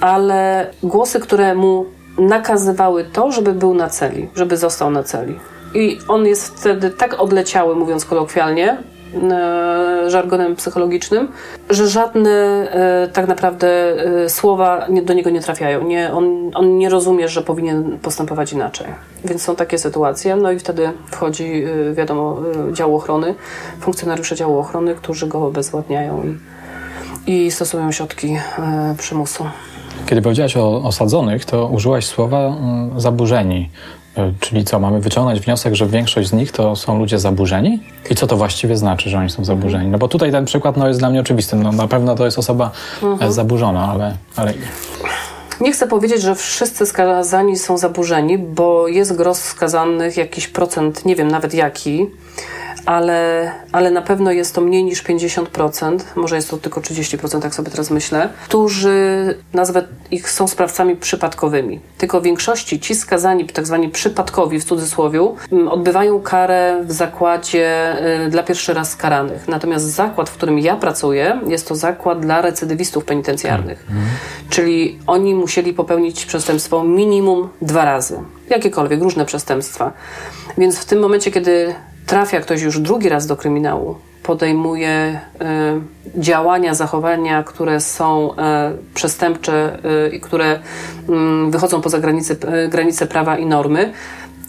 ale 0.00 0.70
głosy, 0.82 1.20
które 1.20 1.54
mu 1.54 1.84
nakazywały 2.18 3.04
to, 3.04 3.32
żeby 3.32 3.52
był 3.52 3.74
na 3.74 3.88
celi, 3.88 4.28
żeby 4.34 4.56
został 4.56 4.90
na 4.90 5.02
celi. 5.02 5.38
I 5.74 5.98
on 6.08 6.26
jest 6.26 6.60
wtedy 6.60 6.90
tak 6.90 7.20
odleciały, 7.20 7.76
mówiąc 7.76 8.04
kolokwialnie, 8.04 8.82
żargonem 10.06 10.56
psychologicznym, 10.56 11.28
że 11.70 11.88
żadne 11.88 12.30
e, 12.30 13.08
tak 13.12 13.28
naprawdę 13.28 13.68
e, 14.24 14.28
słowa 14.28 14.86
do 15.02 15.14
niego 15.14 15.30
nie 15.30 15.40
trafiają. 15.40 15.84
Nie, 15.84 16.12
on, 16.12 16.50
on 16.54 16.78
nie 16.78 16.88
rozumie, 16.88 17.28
że 17.28 17.42
powinien 17.42 17.98
postępować 17.98 18.52
inaczej. 18.52 18.86
Więc 19.24 19.42
są 19.42 19.56
takie 19.56 19.78
sytuacje. 19.78 20.36
No 20.36 20.52
i 20.52 20.58
wtedy 20.58 20.90
wchodzi, 21.06 21.64
e, 21.90 21.94
wiadomo, 21.94 22.38
e, 22.70 22.74
dział 22.74 22.96
ochrony, 22.96 23.34
funkcjonariusze 23.80 24.36
działu 24.36 24.58
ochrony, 24.58 24.94
którzy 24.94 25.26
go 25.26 25.46
obezwładniają 25.46 26.22
i, 27.26 27.32
i 27.32 27.50
stosują 27.50 27.92
środki 27.92 28.36
e, 28.58 28.94
przymusu. 28.98 29.44
Kiedy 30.06 30.22
powiedziałaś 30.22 30.56
o 30.56 30.82
osadzonych, 30.82 31.44
to 31.44 31.66
użyłaś 31.66 32.06
słowa 32.06 32.38
mm, 32.38 33.00
zaburzeni. 33.00 33.70
Y, 34.18 34.32
Czyli 34.40 34.64
co, 34.64 34.80
mamy 34.80 35.00
wyciągnąć 35.00 35.40
wniosek, 35.40 35.74
że 35.74 35.86
większość 35.86 36.28
z 36.28 36.32
nich 36.32 36.52
to 36.52 36.76
są 36.76 36.98
ludzie 36.98 37.18
zaburzeni? 37.18 37.80
I 38.10 38.14
co 38.14 38.26
to 38.26 38.36
właściwie 38.36 38.76
znaczy, 38.76 39.10
że 39.10 39.18
oni 39.18 39.30
są 39.30 39.44
zaburzeni? 39.44 39.90
No 39.90 39.98
bo 39.98 40.08
tutaj 40.08 40.32
ten 40.32 40.44
przykład 40.44 40.76
no, 40.76 40.88
jest 40.88 41.00
dla 41.00 41.10
mnie 41.10 41.20
oczywisty. 41.20 41.56
No, 41.56 41.72
na 41.72 41.88
pewno 41.88 42.14
to 42.14 42.24
jest 42.24 42.38
osoba 42.38 42.70
e, 43.20 43.32
zaburzona, 43.32 43.88
ale, 43.92 44.16
ale 44.36 44.54
Nie 45.60 45.72
chcę 45.72 45.86
powiedzieć, 45.86 46.22
że 46.22 46.34
wszyscy 46.34 46.86
skazani 46.86 47.56
są 47.56 47.78
zaburzeni, 47.78 48.38
bo 48.38 48.88
jest 48.88 49.16
gros 49.16 49.38
skazanych, 49.38 50.16
jakiś 50.16 50.48
procent, 50.48 51.04
nie 51.04 51.16
wiem 51.16 51.28
nawet 51.28 51.54
jaki, 51.54 52.06
ale, 52.86 53.52
ale 53.72 53.90
na 53.90 54.02
pewno 54.02 54.32
jest 54.32 54.54
to 54.54 54.60
mniej 54.60 54.84
niż 54.84 55.04
50%, 55.04 55.98
może 56.16 56.36
jest 56.36 56.50
to 56.50 56.56
tylko 56.56 56.80
30%, 56.80 57.44
jak 57.44 57.54
sobie 57.54 57.70
teraz 57.70 57.90
myślę, 57.90 58.28
którzy, 58.44 59.34
nazwę 59.52 59.84
ich, 60.10 60.30
są 60.30 60.48
sprawcami 60.48 60.96
przypadkowymi. 60.96 61.80
Tylko 61.98 62.20
w 62.20 62.24
większości 62.24 62.80
ci 62.80 62.94
skazani, 62.94 63.46
tak 63.46 63.66
zwani 63.66 63.88
przypadkowi 63.88 64.60
w 64.60 64.64
cudzysłowie, 64.64 65.12
odbywają 65.70 66.20
karę 66.20 66.82
w 66.84 66.92
zakładzie 66.92 67.96
y, 68.26 68.30
dla 68.30 68.42
pierwszy 68.42 68.74
raz 68.74 68.90
skaranych. 68.90 69.48
Natomiast 69.48 69.84
zakład, 69.84 70.30
w 70.30 70.32
którym 70.32 70.58
ja 70.58 70.76
pracuję, 70.76 71.40
jest 71.46 71.68
to 71.68 71.74
zakład 71.74 72.20
dla 72.20 72.42
recydywistów 72.42 73.04
penitencjarnych. 73.04 73.86
Mhm. 73.88 74.06
Czyli 74.50 74.98
oni 75.06 75.34
musieli 75.34 75.72
popełnić 75.72 76.26
przestępstwo 76.26 76.84
minimum 76.84 77.48
dwa 77.62 77.84
razy. 77.84 78.18
Jakiekolwiek, 78.50 79.02
różne 79.02 79.24
przestępstwa. 79.24 79.92
Więc 80.58 80.78
w 80.78 80.84
tym 80.84 80.98
momencie, 80.98 81.30
kiedy 81.30 81.74
trafia 82.06 82.40
ktoś 82.40 82.62
już 82.62 82.80
drugi 82.80 83.08
raz 83.08 83.26
do 83.26 83.36
kryminału, 83.36 83.96
podejmuje 84.22 85.20
y, 86.16 86.20
działania, 86.20 86.74
zachowania, 86.74 87.42
które 87.42 87.80
są 87.80 88.32
y, 88.32 88.36
przestępcze 88.94 89.78
y, 90.06 90.16
i 90.16 90.20
które 90.20 90.60
mm, 91.08 91.50
wychodzą 91.50 91.80
poza 91.80 91.98
granice, 91.98 92.36
granice 92.68 93.06
prawa 93.06 93.38
i 93.38 93.46
normy, 93.46 93.92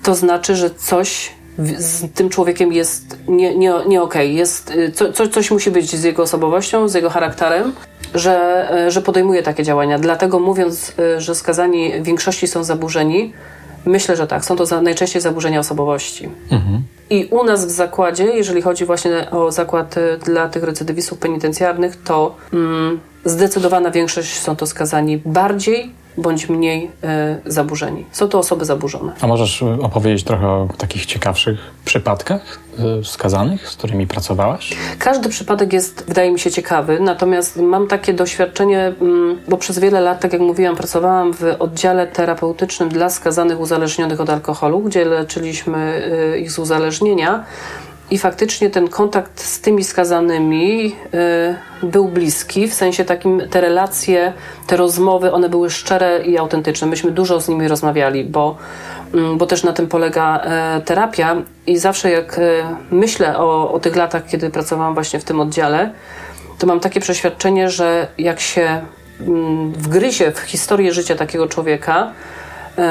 to 0.04 0.16
znaczy, 0.16 0.56
że 0.56 0.70
coś 0.70 1.32
z 1.78 2.14
tym 2.14 2.30
człowiekiem 2.30 2.74
jest 2.74 3.18
nie, 3.28 3.56
nie, 3.56 3.74
nie 3.88 4.02
okej. 4.02 4.28
Okay. 4.28 4.28
Jest, 4.28 4.74
co, 5.14 5.28
coś 5.28 5.52
musi 5.52 5.72
być 5.72 5.96
z 5.96 6.04
jego 6.04 6.24
osobowością, 6.24 6.88
z 6.88 6.94
jego 6.94 7.10
charakterem, 7.10 7.74
że, 8.16 8.68
że 8.88 9.02
podejmuje 9.02 9.44
takie 9.44 9.64
działania. 9.64 10.00
Dlatego 10.00 10.40
mówiąc, 10.40 10.94
że 11.18 11.36
skazani 11.36 12.02
w 12.02 12.04
większości 12.04 12.48
są 12.48 12.64
zaburzeni, 12.64 13.34
Myślę, 13.86 14.16
że 14.16 14.28
tak. 14.28 14.46
Są 14.46 14.56
to 14.56 14.66
za, 14.66 14.82
najczęściej 14.82 15.22
zaburzenia 15.22 15.60
osobowości. 15.60 16.30
Mhm. 16.52 16.82
I 17.10 17.26
u 17.32 17.44
nas 17.44 17.66
w 17.66 17.70
zakładzie, 17.70 18.24
jeżeli 18.24 18.62
chodzi 18.62 18.86
właśnie 18.86 19.32
o 19.32 19.52
zakład 19.52 19.98
y, 19.98 20.18
dla 20.26 20.50
tych 20.50 20.64
recydywistów 20.64 21.18
penitencjarnych, 21.18 22.04
to 22.04 22.36
mm, 22.54 23.00
zdecydowana 23.26 23.92
większość 23.92 24.40
są 24.40 24.56
to 24.56 24.66
skazani 24.66 25.18
bardziej 25.18 25.92
bądź 26.18 26.50
mniej 26.50 26.92
y, 27.46 27.52
zaburzeni. 27.52 28.06
Są 28.12 28.28
to 28.28 28.40
osoby 28.40 28.66
zaburzone. 28.66 29.14
A 29.22 29.28
możesz 29.28 29.64
opowiedzieć 29.64 30.24
trochę 30.24 30.48
o 30.48 30.68
takich 30.78 31.06
ciekawszych 31.06 31.60
przypadkach 31.86 32.60
y, 33.02 33.06
skazanych, 33.06 33.70
z 33.70 33.76
którymi 33.76 34.08
pracowałaś? 34.08 34.78
Każdy 35.00 35.30
przypadek 35.30 35.74
jest, 35.74 36.06
wydaje 36.08 36.32
mi 36.32 36.40
się, 36.40 36.52
ciekawy, 36.52 37.00
natomiast 37.00 37.58
mam 37.58 37.88
takie 37.88 38.14
doświadczenie, 38.14 38.94
mm, 39.02 39.40
bo 39.48 39.58
przez 39.58 39.80
wiele 39.80 40.02
lat, 40.02 40.20
tak 40.20 40.34
jak 40.34 40.42
mówiłam, 40.42 40.76
pracowałam 40.76 41.34
w 41.34 41.44
oddziale 41.60 42.08
terapeutycznym 42.08 42.90
dla 42.90 43.10
skazanych 43.10 43.60
uzależnionych 43.60 44.22
od 44.22 44.30
alkoholu, 44.30 44.80
gdzie 44.80 45.06
leczyliśmy 45.06 46.04
y, 46.34 46.40
ich 46.40 46.52
z 46.52 46.60
uzależnienia. 46.60 47.46
I 48.12 48.18
faktycznie 48.18 48.70
ten 48.70 48.88
kontakt 48.88 49.42
z 49.42 49.62
tymi 49.62 49.84
skazanymi 49.84 50.96
y, 51.84 51.86
był 51.86 52.08
bliski, 52.08 52.68
w 52.68 52.74
sensie 52.74 53.06
takim 53.06 53.42
te 53.50 53.62
relacje, 53.62 54.34
te 54.68 54.78
rozmowy, 54.78 55.32
one 55.32 55.50
były 55.50 55.70
szczere 55.70 56.24
i 56.26 56.38
autentyczne. 56.38 56.88
Myśmy 56.88 57.12
dużo 57.12 57.42
z 57.42 57.48
nimi 57.48 57.68
rozmawiali, 57.68 58.24
bo, 58.24 58.58
y, 59.16 59.38
bo 59.38 59.46
też 59.46 59.64
na 59.64 59.74
tym 59.74 59.88
polega 59.88 60.42
y, 60.78 60.82
terapia. 60.82 61.36
I 61.68 61.78
zawsze 61.78 62.12
jak 62.12 62.38
y, 62.38 62.64
myślę 62.92 63.38
o, 63.38 63.72
o 63.72 63.80
tych 63.80 63.96
latach, 63.96 64.26
kiedy 64.28 64.50
pracowałam 64.50 64.94
właśnie 64.94 65.20
w 65.20 65.24
tym 65.24 65.40
oddziale, 65.40 65.92
to 66.60 66.68
mam 66.68 66.80
takie 66.80 67.00
przeświadczenie, 67.00 67.70
że 67.70 68.08
jak 68.18 68.40
się 68.40 68.82
mm, 69.20 69.72
wgryzie 69.72 70.32
w 70.32 70.40
historię 70.40 70.94
życia 70.94 71.16
takiego 71.16 71.48
człowieka, 71.48 72.12
y, 72.78 72.82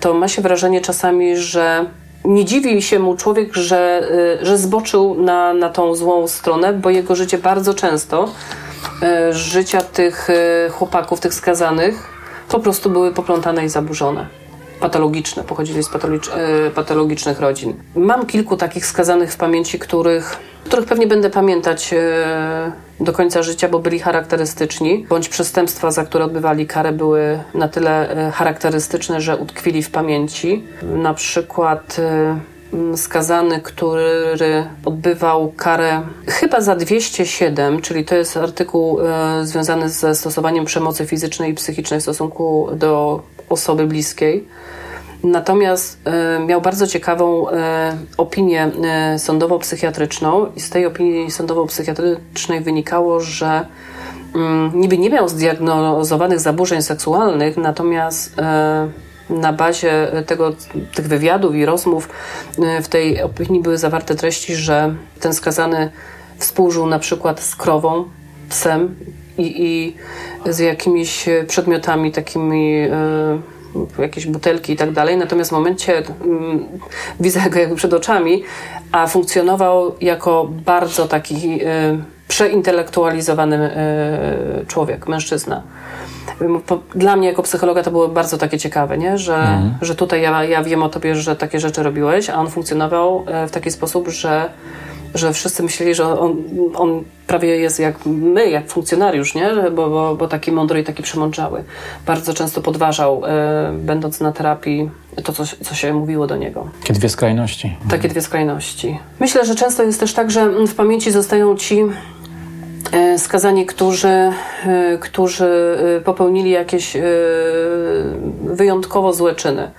to 0.00 0.14
ma 0.14 0.28
się 0.28 0.42
wrażenie 0.42 0.80
czasami, 0.80 1.36
że 1.36 1.86
nie 2.28 2.44
dziwi 2.44 2.82
się 2.82 2.98
mu 2.98 3.16
człowiek, 3.16 3.54
że, 3.54 4.08
y, 4.42 4.46
że 4.46 4.58
zboczył 4.58 5.14
na, 5.14 5.54
na 5.54 5.68
tą 5.68 5.94
złą 5.94 6.28
stronę, 6.28 6.72
bo 6.72 6.90
jego 6.90 7.16
życie 7.16 7.38
bardzo 7.38 7.74
często, 7.74 8.28
y, 9.02 9.32
życia 9.32 9.80
tych 9.80 10.30
y, 10.30 10.70
chłopaków, 10.70 11.20
tych 11.20 11.34
skazanych, 11.34 12.08
po 12.48 12.60
prostu 12.60 12.90
były 12.90 13.12
poplątane 13.12 13.64
i 13.64 13.68
zaburzone. 13.68 14.26
Patologiczne, 14.80 15.44
pochodzili 15.44 15.82
z 15.82 15.88
patologicznych 16.74 17.40
rodzin. 17.40 17.74
Mam 17.96 18.26
kilku 18.26 18.56
takich 18.56 18.86
skazanych 18.86 19.32
w 19.32 19.36
pamięci, 19.36 19.78
których 19.78 20.36
których 20.68 20.86
pewnie 20.86 21.06
będę 21.06 21.30
pamiętać 21.30 21.92
e, 21.92 22.72
do 23.00 23.12
końca 23.12 23.42
życia, 23.42 23.68
bo 23.68 23.78
byli 23.78 23.98
charakterystyczni, 23.98 25.06
bądź 25.08 25.28
przestępstwa, 25.28 25.90
za 25.90 26.04
które 26.04 26.24
odbywali 26.24 26.66
karę, 26.66 26.92
były 26.92 27.38
na 27.54 27.68
tyle 27.68 28.10
e, 28.10 28.30
charakterystyczne, 28.30 29.20
że 29.20 29.36
utkwili 29.36 29.82
w 29.82 29.90
pamięci. 29.90 30.64
Na 30.82 31.14
przykład 31.14 31.96
e, 31.98 32.96
skazany, 32.96 33.60
który 33.60 34.66
odbywał 34.84 35.52
karę 35.56 36.02
chyba 36.26 36.60
za 36.60 36.76
207, 36.76 37.80
czyli 37.80 38.04
to 38.04 38.16
jest 38.16 38.36
artykuł 38.36 38.98
związany 39.42 39.88
ze 39.88 40.14
stosowaniem 40.14 40.64
przemocy 40.64 41.06
fizycznej 41.06 41.50
i 41.50 41.54
psychicznej 41.54 42.00
w 42.00 42.02
stosunku 42.02 42.68
do 42.72 43.22
osoby 43.48 43.86
bliskiej. 43.86 44.48
Natomiast 45.24 45.98
e, 46.04 46.40
miał 46.46 46.60
bardzo 46.60 46.86
ciekawą 46.86 47.50
e, 47.50 47.96
opinię 48.16 48.70
e, 48.84 49.18
sądowo-psychiatryczną 49.18 50.46
i 50.56 50.60
z 50.60 50.70
tej 50.70 50.86
opinii 50.86 51.30
sądowo-psychiatrycznej 51.30 52.60
wynikało, 52.60 53.20
że 53.20 53.66
mm, 54.34 54.80
niby 54.80 54.98
nie 54.98 55.10
miał 55.10 55.28
zdiagnozowanych 55.28 56.40
zaburzeń 56.40 56.82
seksualnych, 56.82 57.56
natomiast 57.56 58.36
na 59.30 59.52
bazie 59.52 60.08
tego, 60.26 60.52
tych 60.94 61.08
wywiadów 61.08 61.54
i 61.54 61.66
rozmów 61.66 62.08
w 62.82 62.88
tej 62.88 63.22
opinii 63.22 63.62
były 63.62 63.78
zawarte 63.78 64.14
treści, 64.14 64.54
że 64.54 64.94
ten 65.20 65.34
skazany 65.34 65.90
współżył 66.38 66.86
na 66.86 66.98
przykład 66.98 67.40
z 67.40 67.56
krową, 67.56 68.04
psem 68.48 68.94
i, 69.38 69.64
i 69.64 69.96
z 70.52 70.58
jakimiś 70.58 71.28
przedmiotami 71.46 72.12
takimi 72.12 72.88
jakieś 73.98 74.26
butelki 74.26 74.72
i 74.72 74.76
tak 74.76 74.92
dalej. 74.92 75.16
Natomiast 75.16 75.50
w 75.50 75.52
momencie 75.52 76.02
mm, 76.24 76.64
widzę 77.20 77.50
go 77.50 77.58
jakby 77.58 77.76
przed 77.76 77.92
oczami, 77.92 78.42
a 78.92 79.06
funkcjonował 79.06 79.94
jako 80.00 80.48
bardzo 80.64 81.08
taki 81.08 81.62
y, 81.62 81.66
przeintelektualizowany 82.28 83.76
y, 84.62 84.66
człowiek, 84.66 85.08
mężczyzna. 85.08 85.62
Dla 86.94 87.16
mnie 87.16 87.28
jako 87.28 87.42
psychologa 87.42 87.82
to 87.82 87.90
było 87.90 88.08
bardzo 88.08 88.38
takie 88.38 88.58
ciekawe, 88.58 88.98
nie? 88.98 89.18
Że, 89.18 89.36
mhm. 89.36 89.74
że 89.82 89.94
tutaj 89.94 90.22
ja, 90.22 90.44
ja 90.44 90.62
wiem 90.62 90.82
o 90.82 90.88
tobie, 90.88 91.14
że 91.14 91.36
takie 91.36 91.60
rzeczy 91.60 91.82
robiłeś, 91.82 92.30
a 92.30 92.34
on 92.34 92.50
funkcjonował 92.50 93.24
e, 93.26 93.46
w 93.46 93.50
taki 93.50 93.70
sposób, 93.70 94.08
że 94.08 94.50
że 95.14 95.32
wszyscy 95.32 95.62
myśleli, 95.62 95.94
że 95.94 96.20
on, 96.20 96.36
on 96.74 97.02
prawie 97.26 97.56
jest 97.56 97.80
jak 97.80 98.06
my, 98.06 98.50
jak 98.50 98.68
funkcjonariusz, 98.68 99.34
nie? 99.34 99.54
Bo, 99.72 99.90
bo, 99.90 100.16
bo 100.16 100.28
taki 100.28 100.52
mądry 100.52 100.80
i 100.80 100.84
taki 100.84 101.02
przemądrzały. 101.02 101.64
Bardzo 102.06 102.34
często 102.34 102.60
podważał, 102.62 103.22
e, 103.26 103.72
będąc 103.72 104.20
na 104.20 104.32
terapii, 104.32 104.90
to, 105.24 105.32
co, 105.32 105.44
co 105.64 105.74
się 105.74 105.92
mówiło 105.92 106.26
do 106.26 106.36
niego. 106.36 106.68
Takie 106.80 106.94
dwie 106.94 107.08
skrajności. 107.08 107.76
Takie 107.90 108.08
dwie 108.08 108.22
skrajności. 108.22 108.98
Myślę, 109.20 109.44
że 109.44 109.54
często 109.54 109.82
jest 109.82 110.00
też 110.00 110.12
tak, 110.12 110.30
że 110.30 110.66
w 110.66 110.74
pamięci 110.74 111.10
zostają 111.10 111.56
ci 111.56 111.84
e, 112.92 113.18
skazani, 113.18 113.66
którzy, 113.66 114.08
e, 114.08 114.32
którzy 115.00 115.78
popełnili 116.04 116.50
jakieś 116.50 116.96
wyjątkowo 118.44 119.12
złe 119.12 119.34
czyny. 119.34 119.70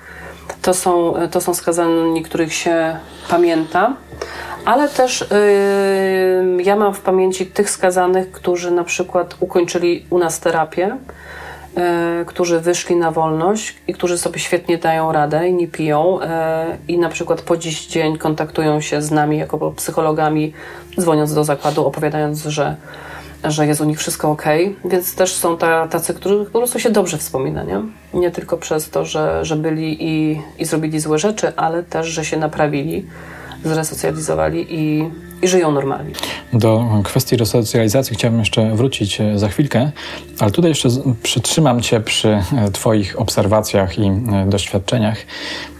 To 0.62 0.74
są, 0.74 1.14
to 1.32 1.42
są 1.42 1.54
skazani, 1.54 2.24
których 2.24 2.54
się 2.54 2.98
pamięta, 3.30 3.96
ale 4.66 4.90
też 4.90 5.26
yy, 6.56 6.64
ja 6.64 6.76
mam 6.76 6.94
w 6.94 7.02
pamięci 7.02 7.46
tych 7.46 7.70
skazanych, 7.70 8.32
którzy 8.32 8.72
na 8.72 8.84
przykład 8.84 9.36
ukończyli 9.40 10.06
u 10.10 10.18
nas 10.18 10.40
terapię, 10.40 10.98
yy, 11.76 11.84
którzy 12.26 12.60
wyszli 12.60 12.96
na 12.96 13.12
wolność 13.12 13.76
i 13.88 13.94
którzy 13.94 14.18
sobie 14.18 14.40
świetnie 14.40 14.78
dają 14.78 15.12
radę 15.12 15.50
i 15.50 15.54
nie 15.54 15.68
piją 15.68 16.20
yy, 16.20 16.28
i 16.88 16.98
na 16.98 17.10
przykład 17.10 17.42
po 17.42 17.58
dziś 17.58 17.88
dzień 17.88 18.18
kontaktują 18.18 18.82
się 18.82 19.02
z 19.02 19.12
nami 19.12 19.38
jako 19.38 19.72
psychologami, 19.72 20.54
dzwoniąc 21.00 21.34
do 21.34 21.44
zakładu, 21.44 21.86
opowiadając, 21.86 22.44
że 22.44 22.76
że 23.44 23.68
jest 23.68 23.82
u 23.82 23.86
nich 23.86 24.00
wszystko 24.00 24.32
ok, 24.32 24.44
więc 24.86 25.16
też 25.16 25.34
są 25.34 25.58
ta, 25.58 25.88
tacy, 25.88 26.14
którzy 26.14 26.46
po 26.46 26.60
prostu 26.60 26.80
się 26.80 26.90
dobrze 26.90 27.18
wspomina, 27.18 27.64
nie? 27.64 27.82
Nie 28.14 28.32
tylko 28.32 28.58
przez 28.58 28.90
to, 28.90 29.06
że, 29.06 29.46
że 29.46 29.56
byli 29.56 30.04
i, 30.04 30.42
i 30.58 30.66
zrobili 30.66 31.00
złe 31.00 31.20
rzeczy, 31.20 31.56
ale 31.56 31.84
też, 31.84 32.08
że 32.08 32.26
się 32.26 32.38
naprawili 32.38 33.06
zresocjalizowali 33.66 34.68
i, 34.70 35.10
i 35.42 35.48
żyją 35.48 35.72
normalnie. 35.72 36.12
Do 36.54 37.02
kwestii 37.04 37.38
resocjalizacji 37.38 38.16
chciałbym 38.16 38.40
jeszcze 38.40 38.76
wrócić 38.76 39.22
e, 39.22 39.40
za 39.40 39.48
chwilkę, 39.48 39.92
ale 40.40 40.52
tutaj 40.52 40.72
jeszcze 40.72 40.90
przytrzymam 41.24 41.82
Cię 41.82 42.02
przy 42.02 42.30
e, 42.30 42.72
Twoich 42.72 43.20
obserwacjach 43.22 44.00
i 44.00 44.04
e, 44.04 44.46
doświadczeniach. 44.48 45.18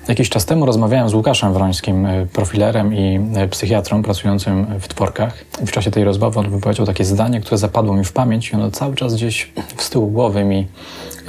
Jakiś 0.08 0.30
czas 0.30 0.46
temu 0.46 0.66
rozmawiałem 0.66 1.10
z 1.10 1.14
Łukaszem 1.14 1.54
Wrońskim, 1.54 2.08
profilerem 2.34 2.94
i 2.94 3.20
psychiatrą 3.52 4.04
pracującym 4.04 4.66
w 4.80 4.88
Tworkach. 4.88 5.46
W 5.66 5.72
czasie 5.72 5.92
tej 5.92 6.04
rozmowy 6.04 6.40
on 6.40 6.50
wypowiedział 6.50 6.86
takie 6.86 7.06
zdanie, 7.06 7.42
które 7.42 7.58
zapadło 7.58 7.96
mi 7.96 8.04
w 8.04 8.12
pamięć 8.12 8.52
i 8.52 8.56
ono 8.56 8.72
cały 8.72 8.96
czas 8.96 9.16
gdzieś 9.16 9.52
z 9.78 9.90
tyłu 9.90 10.08
głowy 10.08 10.44
mi 10.44 10.68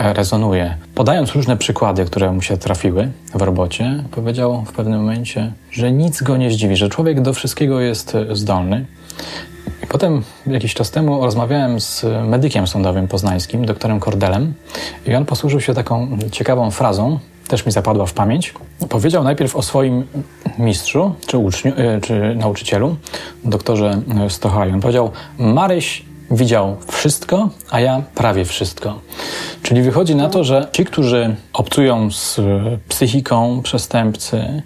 rezonuje. 0.01 0.77
Podając 0.95 1.33
różne 1.33 1.57
przykłady, 1.57 2.05
które 2.05 2.33
mu 2.33 2.43
się 2.43 2.57
trafiły 2.57 3.09
w 3.35 3.43
robocie, 3.43 4.05
powiedział 4.11 4.65
w 4.65 4.73
pewnym 4.73 5.01
momencie, 5.01 5.53
że 5.71 5.93
nic 5.93 6.23
go 6.23 6.37
nie 6.37 6.51
zdziwi, 6.51 6.77
że 6.77 6.89
człowiek 6.89 7.21
do 7.21 7.33
wszystkiego 7.33 7.81
jest 7.81 8.17
zdolny. 8.33 8.87
I 9.83 9.87
potem 9.87 10.23
jakiś 10.47 10.75
czas 10.75 10.91
temu 10.91 11.25
rozmawiałem 11.25 11.81
z 11.81 12.05
medykiem 12.25 12.67
sądowym 12.67 13.09
poznańskim, 13.09 13.67
doktorem 13.67 14.01
Kordelem, 14.01 14.55
i 15.07 15.15
on 15.15 15.25
posłużył 15.25 15.61
się 15.61 15.75
taką 15.75 16.19
ciekawą 16.31 16.71
frazą, 16.71 17.19
też 17.49 17.67
mi 17.67 17.73
zapadła 17.73 18.07
w 18.07 18.13
pamięć. 18.13 18.55
Powiedział 18.89 19.25
najpierw 19.25 19.57
o 19.57 19.63
swoim 19.63 20.07
mistrzu, 20.59 21.15
czy, 21.27 21.39
uczniu, 21.39 21.73
e, 21.77 22.01
czy 22.01 22.35
nauczycielu, 22.35 22.97
doktorze 23.45 24.03
Stochaju. 24.29 24.75
On 24.75 24.81
powiedział, 24.81 25.11
Maryś 25.39 26.10
widział 26.31 26.77
wszystko, 26.93 27.49
a 27.71 27.81
ja 27.81 28.03
prawie 28.15 28.45
wszystko. 28.45 29.01
Czyli 29.63 29.83
wychodzi 29.83 30.15
na 30.15 30.29
to, 30.29 30.45
że 30.45 30.69
ci, 30.73 30.85
którzy 30.85 31.37
obcują 31.53 32.11
z 32.11 32.41
psychiką 32.89 33.63
przestępcy 33.63 34.63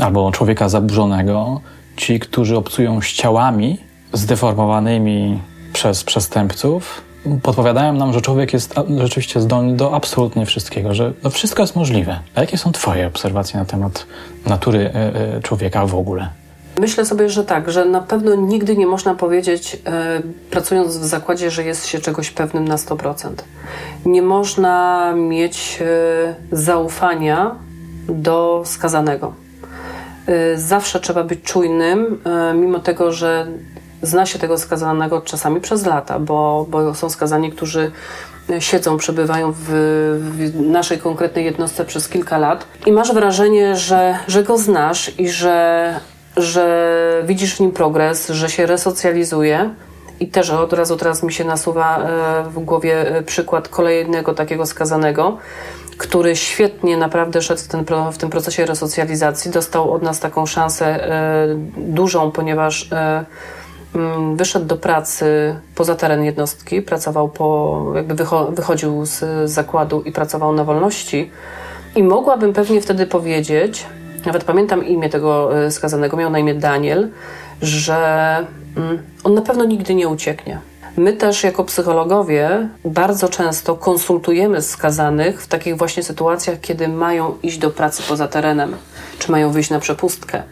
albo 0.00 0.32
człowieka 0.32 0.68
zaburzonego, 0.68 1.60
ci, 1.96 2.20
którzy 2.20 2.56
obcują 2.56 3.00
z 3.00 3.06
ciałami 3.06 3.78
zdeformowanymi 4.12 5.40
przez 5.72 6.04
przestępców, 6.04 7.02
podpowiadają 7.42 7.92
nam, 7.92 8.12
że 8.12 8.20
człowiek 8.20 8.52
jest 8.52 8.74
rzeczywiście 8.98 9.40
zdolny 9.40 9.76
do 9.76 9.94
absolutnie 9.94 10.46
wszystkiego, 10.46 10.94
że 10.94 11.12
no 11.24 11.30
wszystko 11.30 11.62
jest 11.62 11.76
możliwe. 11.76 12.18
A 12.34 12.40
jakie 12.40 12.58
są 12.58 12.72
Twoje 12.72 13.06
obserwacje 13.06 13.60
na 13.60 13.66
temat 13.66 14.06
natury 14.46 14.90
e, 14.94 15.36
e, 15.36 15.40
człowieka 15.40 15.86
w 15.86 15.94
ogóle? 15.94 16.41
Myślę 16.78 17.04
sobie, 17.04 17.28
że 17.28 17.44
tak, 17.44 17.70
że 17.70 17.84
na 17.84 18.00
pewno 18.00 18.34
nigdy 18.34 18.76
nie 18.76 18.86
można 18.86 19.14
powiedzieć, 19.14 19.78
e, 19.86 20.22
pracując 20.50 20.96
w 20.96 21.04
zakładzie, 21.04 21.50
że 21.50 21.64
jest 21.64 21.86
się 21.86 21.98
czegoś 21.98 22.30
pewnym 22.30 22.68
na 22.68 22.76
100%. 22.76 23.30
Nie 24.06 24.22
można 24.22 25.12
mieć 25.16 25.78
e, 25.80 26.34
zaufania 26.56 27.54
do 28.08 28.62
skazanego. 28.66 29.34
E, 30.26 30.58
zawsze 30.58 31.00
trzeba 31.00 31.24
być 31.24 31.42
czujnym, 31.42 32.22
mimo 32.54 32.78
tego, 32.78 33.12
że 33.12 33.46
zna 34.02 34.26
się 34.26 34.38
tego 34.38 34.58
skazanego 34.58 35.20
czasami 35.20 35.60
przez 35.60 35.86
lata, 35.86 36.18
bo, 36.18 36.66
bo 36.70 36.94
są 36.94 37.10
skazani, 37.10 37.52
którzy 37.52 37.90
siedzą, 38.58 38.96
przebywają 38.96 39.52
w, 39.52 39.64
w, 39.66 40.60
naszej 40.60 40.98
konkretnej 40.98 41.44
jednostce 41.44 41.84
przez 41.84 42.08
kilka 42.08 42.38
lat 42.38 42.66
i 42.86 42.92
masz 42.92 43.12
wrażenie, 43.14 43.76
że, 43.76 44.18
że 44.28 44.42
go 44.42 44.58
znasz 44.58 45.18
i 45.18 45.28
że 45.28 45.94
że 46.36 47.22
widzisz 47.26 47.56
w 47.56 47.60
nim 47.60 47.72
progres, 47.72 48.28
że 48.28 48.50
się 48.50 48.66
resocjalizuje. 48.66 49.70
I 50.20 50.28
też 50.28 50.50
od 50.50 50.72
razu 50.72 50.96
teraz 50.96 51.22
mi 51.22 51.32
się 51.32 51.44
nasuwa 51.44 51.98
e, 51.98 52.42
w 52.50 52.58
głowie 52.58 53.16
e, 53.16 53.22
przykład 53.22 53.68
kolejnego 53.68 54.34
takiego 54.34 54.66
skazanego, 54.66 55.38
który 55.96 56.36
świetnie 56.36 56.96
naprawdę 56.96 57.42
szedł 57.42 57.60
w, 57.60 57.68
ten, 57.68 57.84
w 58.12 58.18
tym 58.18 58.30
procesie 58.30 58.66
resocjalizacji. 58.66 59.50
Dostał 59.50 59.92
od 59.92 60.02
nas 60.02 60.20
taką 60.20 60.46
szansę 60.46 60.86
e, 60.86 61.46
dużą, 61.76 62.30
ponieważ 62.30 62.90
mm, 63.94 64.36
wyszedł 64.36 64.66
do 64.66 64.76
pracy 64.76 65.56
poza 65.74 65.94
teren 65.94 66.24
jednostki, 66.24 66.82
pracował 66.82 67.28
po, 67.28 67.86
jakby 67.94 68.14
wychodził 68.50 69.06
z 69.06 69.50
zakładu 69.50 70.02
i 70.02 70.12
pracował 70.12 70.52
na 70.52 70.64
wolności. 70.64 71.30
I 71.96 72.02
mogłabym 72.02 72.52
pewnie 72.52 72.80
wtedy 72.80 73.06
powiedzieć, 73.06 73.86
nawet 74.26 74.44
pamiętam 74.44 74.86
imię 74.86 75.08
tego 75.08 75.58
e, 75.64 75.70
skazanego, 75.70 76.16
miał 76.16 76.30
na 76.30 76.38
imię 76.38 76.54
Daniel, 76.54 77.10
że 77.62 78.36
mm, 78.76 79.02
on 79.24 79.34
na 79.34 79.42
pewno 79.42 79.64
nigdy 79.64 79.94
nie 79.94 80.08
ucieknie. 80.08 80.60
My 80.96 81.12
też 81.12 81.44
jako 81.44 81.64
psychologowie 81.64 82.68
bardzo 82.84 83.28
często 83.28 83.76
konsultujemy 83.76 84.62
skazanych 84.62 85.42
w 85.42 85.46
takich 85.46 85.76
właśnie 85.76 86.02
sytuacjach, 86.02 86.60
kiedy 86.60 86.88
mają 86.88 87.38
iść 87.42 87.58
do 87.58 87.70
pracy 87.70 88.02
poza 88.08 88.28
terenem, 88.28 88.76
czy 89.18 89.32
mają 89.32 89.50
wyjść 89.50 89.70
na 89.70 89.78
przepustkę. 89.78 90.42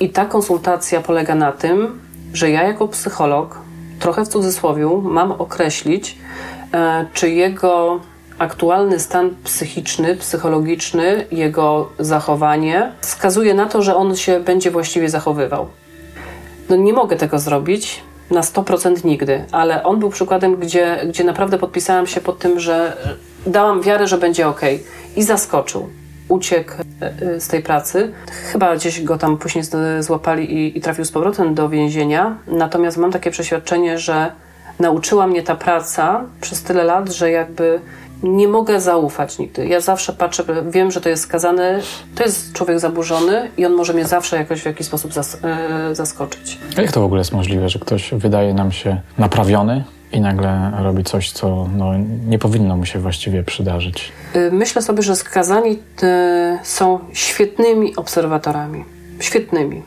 I 0.00 0.10
ta 0.10 0.24
konsultacja 0.24 1.00
polega 1.00 1.34
na 1.34 1.52
tym, 1.52 2.00
że 2.32 2.50
ja 2.50 2.62
jako 2.62 2.88
psycholog, 2.88 3.58
trochę 3.98 4.24
w 4.24 4.28
cudzysłowie, 4.28 4.86
mam 5.02 5.32
określić, 5.32 6.18
e, 6.74 7.06
czy 7.12 7.30
jego 7.30 8.00
aktualny 8.38 9.00
stan 9.00 9.30
psychiczny, 9.44 10.16
psychologiczny, 10.16 11.26
jego 11.30 11.88
zachowanie 11.98 12.92
wskazuje 13.00 13.54
na 13.54 13.66
to, 13.66 13.82
że 13.82 13.96
on 13.96 14.16
się 14.16 14.40
będzie 14.40 14.70
właściwie 14.70 15.10
zachowywał. 15.10 15.68
No 16.68 16.76
nie 16.76 16.92
mogę 16.92 17.16
tego 17.16 17.38
zrobić 17.38 18.02
na 18.30 18.40
100% 18.40 19.04
nigdy, 19.04 19.44
ale 19.52 19.82
on 19.82 19.98
był 19.98 20.10
przykładem, 20.10 20.56
gdzie, 20.56 21.00
gdzie 21.08 21.24
naprawdę 21.24 21.58
podpisałam 21.58 22.06
się 22.06 22.20
pod 22.20 22.38
tym, 22.38 22.60
że 22.60 22.96
dałam 23.46 23.82
wiarę, 23.82 24.06
że 24.06 24.18
będzie 24.18 24.48
ok. 24.48 24.60
I 25.16 25.22
zaskoczył. 25.22 25.88
Uciekł 26.28 26.72
e, 27.02 27.12
e, 27.22 27.40
z 27.40 27.48
tej 27.48 27.62
pracy. 27.62 28.12
Chyba 28.52 28.76
gdzieś 28.76 29.02
go 29.02 29.18
tam 29.18 29.38
później 29.38 29.64
złapali 30.00 30.54
i, 30.54 30.78
i 30.78 30.80
trafił 30.80 31.04
z 31.04 31.12
powrotem 31.12 31.54
do 31.54 31.68
więzienia. 31.68 32.38
Natomiast 32.46 32.96
mam 32.96 33.12
takie 33.12 33.30
przeświadczenie, 33.30 33.98
że 33.98 34.32
nauczyła 34.78 35.26
mnie 35.26 35.42
ta 35.42 35.56
praca 35.56 36.24
przez 36.40 36.62
tyle 36.62 36.84
lat, 36.84 37.12
że 37.12 37.30
jakby 37.30 37.80
nie 38.22 38.48
mogę 38.48 38.80
zaufać 38.80 39.38
nigdy. 39.38 39.66
Ja 39.66 39.80
zawsze 39.80 40.12
patrzę, 40.12 40.44
wiem, 40.70 40.90
że 40.90 41.00
to 41.00 41.08
jest 41.08 41.22
skazany, 41.22 41.80
to 42.14 42.24
jest 42.24 42.52
człowiek 42.52 42.80
zaburzony 42.80 43.50
i 43.56 43.66
on 43.66 43.72
może 43.72 43.92
mnie 43.92 44.06
zawsze 44.06 44.36
jakoś 44.36 44.62
w 44.62 44.66
jakiś 44.66 44.86
sposób 44.86 45.12
zas 45.12 45.38
e, 45.44 45.94
zaskoczyć. 45.94 46.58
A 46.76 46.82
jak 46.82 46.92
to 46.92 47.00
w 47.00 47.04
ogóle 47.04 47.20
jest 47.20 47.32
możliwe, 47.32 47.68
że 47.68 47.78
ktoś 47.78 48.10
wydaje 48.12 48.54
nam 48.54 48.72
się 48.72 49.00
naprawiony 49.18 49.84
i 50.12 50.20
nagle 50.20 50.72
robi 50.82 51.04
coś, 51.04 51.32
co 51.32 51.68
no, 51.76 51.92
nie 52.26 52.38
powinno 52.38 52.76
mu 52.76 52.86
się 52.86 52.98
właściwie 52.98 53.42
przydarzyć? 53.42 54.12
Y, 54.36 54.50
myślę 54.52 54.82
sobie, 54.82 55.02
że 55.02 55.16
skazani 55.16 55.70
y, 55.72 55.78
są 56.62 56.98
świetnymi 57.12 57.96
obserwatorami. 57.96 58.84
Świetnymi. 59.20 59.82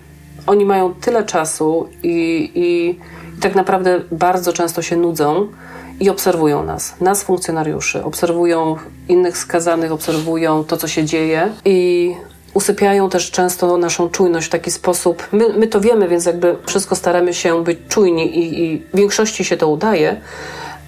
Oni 0.47 0.65
mają 0.65 0.93
tyle 0.93 1.23
czasu 1.23 1.89
i, 2.03 2.09
i, 2.55 2.89
i 3.35 3.41
tak 3.41 3.55
naprawdę 3.55 4.01
bardzo 4.11 4.53
często 4.53 4.81
się 4.81 4.97
nudzą, 4.97 5.47
i 6.01 6.09
obserwują 6.09 6.63
nas, 6.63 6.93
nas 7.01 7.23
funkcjonariuszy, 7.23 8.03
obserwują 8.03 8.75
innych 9.09 9.37
skazanych, 9.37 9.91
obserwują 9.91 10.63
to, 10.63 10.77
co 10.77 10.87
się 10.87 11.05
dzieje 11.05 11.51
i 11.65 12.11
usypiają 12.53 13.09
też 13.09 13.31
często 13.31 13.77
naszą 13.77 14.09
czujność 14.09 14.47
w 14.47 14.49
taki 14.49 14.71
sposób. 14.71 15.27
My, 15.31 15.49
my 15.49 15.67
to 15.67 15.81
wiemy, 15.81 16.07
więc 16.07 16.25
jakby 16.25 16.55
wszystko 16.65 16.95
staramy 16.95 17.33
się 17.33 17.63
być 17.63 17.79
czujni 17.89 18.37
i, 18.37 18.63
i 18.63 18.79
w 18.93 18.97
większości 18.97 19.45
się 19.45 19.57
to 19.57 19.67
udaje, 19.67 20.21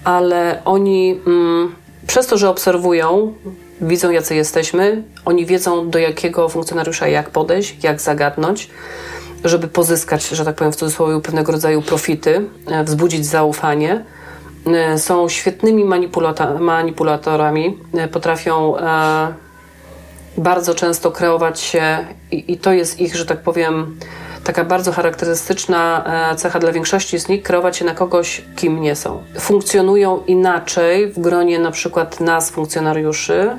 ale 0.04 0.62
oni 0.64 1.20
mm, 1.26 1.74
przez 2.06 2.26
to, 2.26 2.38
że 2.38 2.50
obserwują, 2.50 3.34
widzą 3.80 4.10
jacy 4.10 4.34
jesteśmy, 4.34 5.02
oni 5.24 5.46
wiedzą 5.46 5.90
do 5.90 5.98
jakiego 5.98 6.48
funkcjonariusza 6.48 7.08
jak 7.08 7.30
podejść, 7.30 7.84
jak 7.84 8.00
zagadnąć 8.00 8.70
żeby 9.44 9.68
pozyskać, 9.68 10.28
że 10.28 10.44
tak 10.44 10.54
powiem 10.54 10.72
w 10.72 10.76
cudzysłowie, 10.76 11.20
pewnego 11.20 11.52
rodzaju 11.52 11.82
profity, 11.82 12.48
e, 12.66 12.84
wzbudzić 12.84 13.26
zaufanie. 13.26 14.04
E, 14.66 14.98
są 14.98 15.28
świetnymi 15.28 15.84
manipulatorami, 16.60 17.78
e, 17.94 18.08
potrafią 18.08 18.78
e, 18.78 19.34
bardzo 20.36 20.74
często 20.74 21.10
kreować 21.10 21.60
się 21.60 22.06
i, 22.30 22.52
i 22.52 22.58
to 22.58 22.72
jest 22.72 23.00
ich, 23.00 23.16
że 23.16 23.26
tak 23.26 23.42
powiem, 23.42 23.98
taka 24.44 24.64
bardzo 24.64 24.92
charakterystyczna 24.92 26.04
cecha 26.36 26.58
dla 26.58 26.72
większości 26.72 27.18
z 27.18 27.28
nich, 27.28 27.42
kreować 27.42 27.76
się 27.76 27.84
na 27.84 27.94
kogoś, 27.94 28.42
kim 28.56 28.80
nie 28.80 28.96
są. 28.96 29.22
Funkcjonują 29.40 30.22
inaczej 30.26 31.12
w 31.12 31.18
gronie 31.20 31.58
na 31.58 31.70
przykład 31.70 32.20
nas, 32.20 32.50
funkcjonariuszy, 32.50 33.50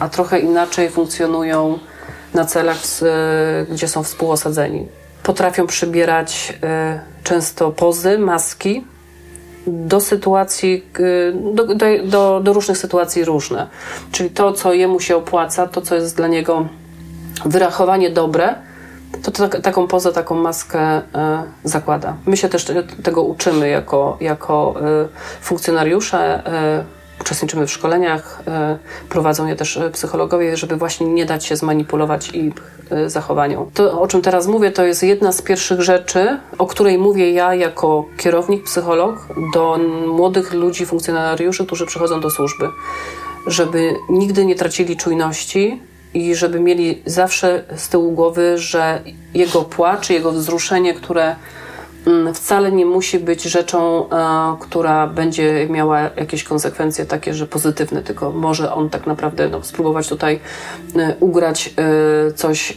a 0.00 0.08
trochę 0.08 0.38
inaczej 0.38 0.90
funkcjonują 0.90 1.78
na 2.34 2.44
celach, 2.44 2.76
gdzie 3.70 3.88
są 3.88 4.02
współosadzeni. 4.02 4.86
Potrafią 5.22 5.66
przybierać 5.66 6.58
często 7.22 7.70
pozy, 7.70 8.18
maski, 8.18 8.84
do 9.66 10.00
sytuacji, 10.00 10.84
y, 11.00 11.34
do, 11.54 11.64
do, 12.04 12.40
do, 12.40 12.52
różnych 12.52 12.78
sytuacji 12.78 13.24
różne. 13.24 13.66
Czyli 14.12 14.30
to, 14.30 14.52
co 14.52 14.72
jemu 14.72 15.00
się 15.00 15.16
opłaca, 15.16 15.66
to, 15.66 15.80
co 15.80 15.94
jest 15.94 16.16
dla 16.16 16.28
niego 16.28 16.68
wyrachowanie 17.44 18.10
dobre, 18.10 18.54
to, 19.22 19.30
to 19.30 19.48
taką 19.48 19.86
pozę, 19.86 20.12
taką 20.12 20.34
maskę 20.34 20.98
y, 20.98 21.02
zakłada. 21.64 22.16
My 22.26 22.36
się 22.36 22.48
też 22.48 22.66
tego 23.02 23.22
uczymy 23.22 23.68
jako, 23.68 24.16
jako 24.20 24.74
y, 25.04 25.08
funkcjonariusze 25.40 26.42
uczestniczymy 27.20 27.66
w 27.66 27.70
szkoleniach, 27.70 28.42
e, 28.46 28.78
prowadzą 29.08 29.46
je 29.46 29.56
też 29.56 29.76
e, 29.76 29.90
psychologowie, 29.90 30.56
żeby 30.56 30.76
właśnie 30.76 31.06
nie 31.06 31.26
dać 31.26 31.46
się 31.46 31.56
zmanipulować 31.56 32.28
ich 32.28 32.54
e, 32.90 33.10
zachowaniom. 33.10 33.70
To, 33.74 34.00
o 34.00 34.08
czym 34.08 34.22
teraz 34.22 34.46
mówię, 34.46 34.70
to 34.70 34.84
jest 34.84 35.02
jedna 35.02 35.32
z 35.32 35.42
pierwszych 35.42 35.80
rzeczy, 35.80 36.38
o 36.58 36.66
której 36.66 36.98
mówię 36.98 37.32
ja 37.32 37.54
jako 37.54 38.04
kierownik, 38.16 38.64
psycholog 38.64 39.28
do 39.54 39.78
młodych 40.06 40.52
ludzi, 40.54 40.86
funkcjonariuszy, 40.86 41.66
którzy 41.66 41.86
przychodzą 41.86 42.20
do 42.20 42.30
służby, 42.30 42.68
żeby 43.46 43.94
nigdy 44.08 44.46
nie 44.46 44.54
tracili 44.54 44.96
czujności, 44.96 45.80
i 46.14 46.34
żeby 46.34 46.60
mieli 46.60 47.02
zawsze 47.06 47.64
z 47.76 47.88
tyłu 47.88 48.12
głowy, 48.12 48.58
że 48.58 49.02
jego 49.34 49.62
płacz, 49.62 50.10
jego 50.10 50.32
wzruszenie, 50.32 50.94
które 50.94 51.36
wcale 52.34 52.72
nie 52.72 52.86
musi 52.86 53.18
być 53.18 53.42
rzeczą, 53.42 54.10
e, 54.10 54.56
która 54.60 55.06
będzie 55.06 55.66
miała 55.70 56.00
jakieś 56.00 56.44
konsekwencje 56.44 57.06
takie, 57.06 57.34
że 57.34 57.46
pozytywne, 57.46 58.02
tylko 58.02 58.32
może 58.32 58.72
on 58.72 58.90
tak 58.90 59.06
naprawdę 59.06 59.48
no, 59.48 59.62
spróbować 59.62 60.08
tutaj 60.08 60.40
e, 60.96 61.16
ugrać 61.20 61.74
e, 61.76 62.32
coś, 62.32 62.76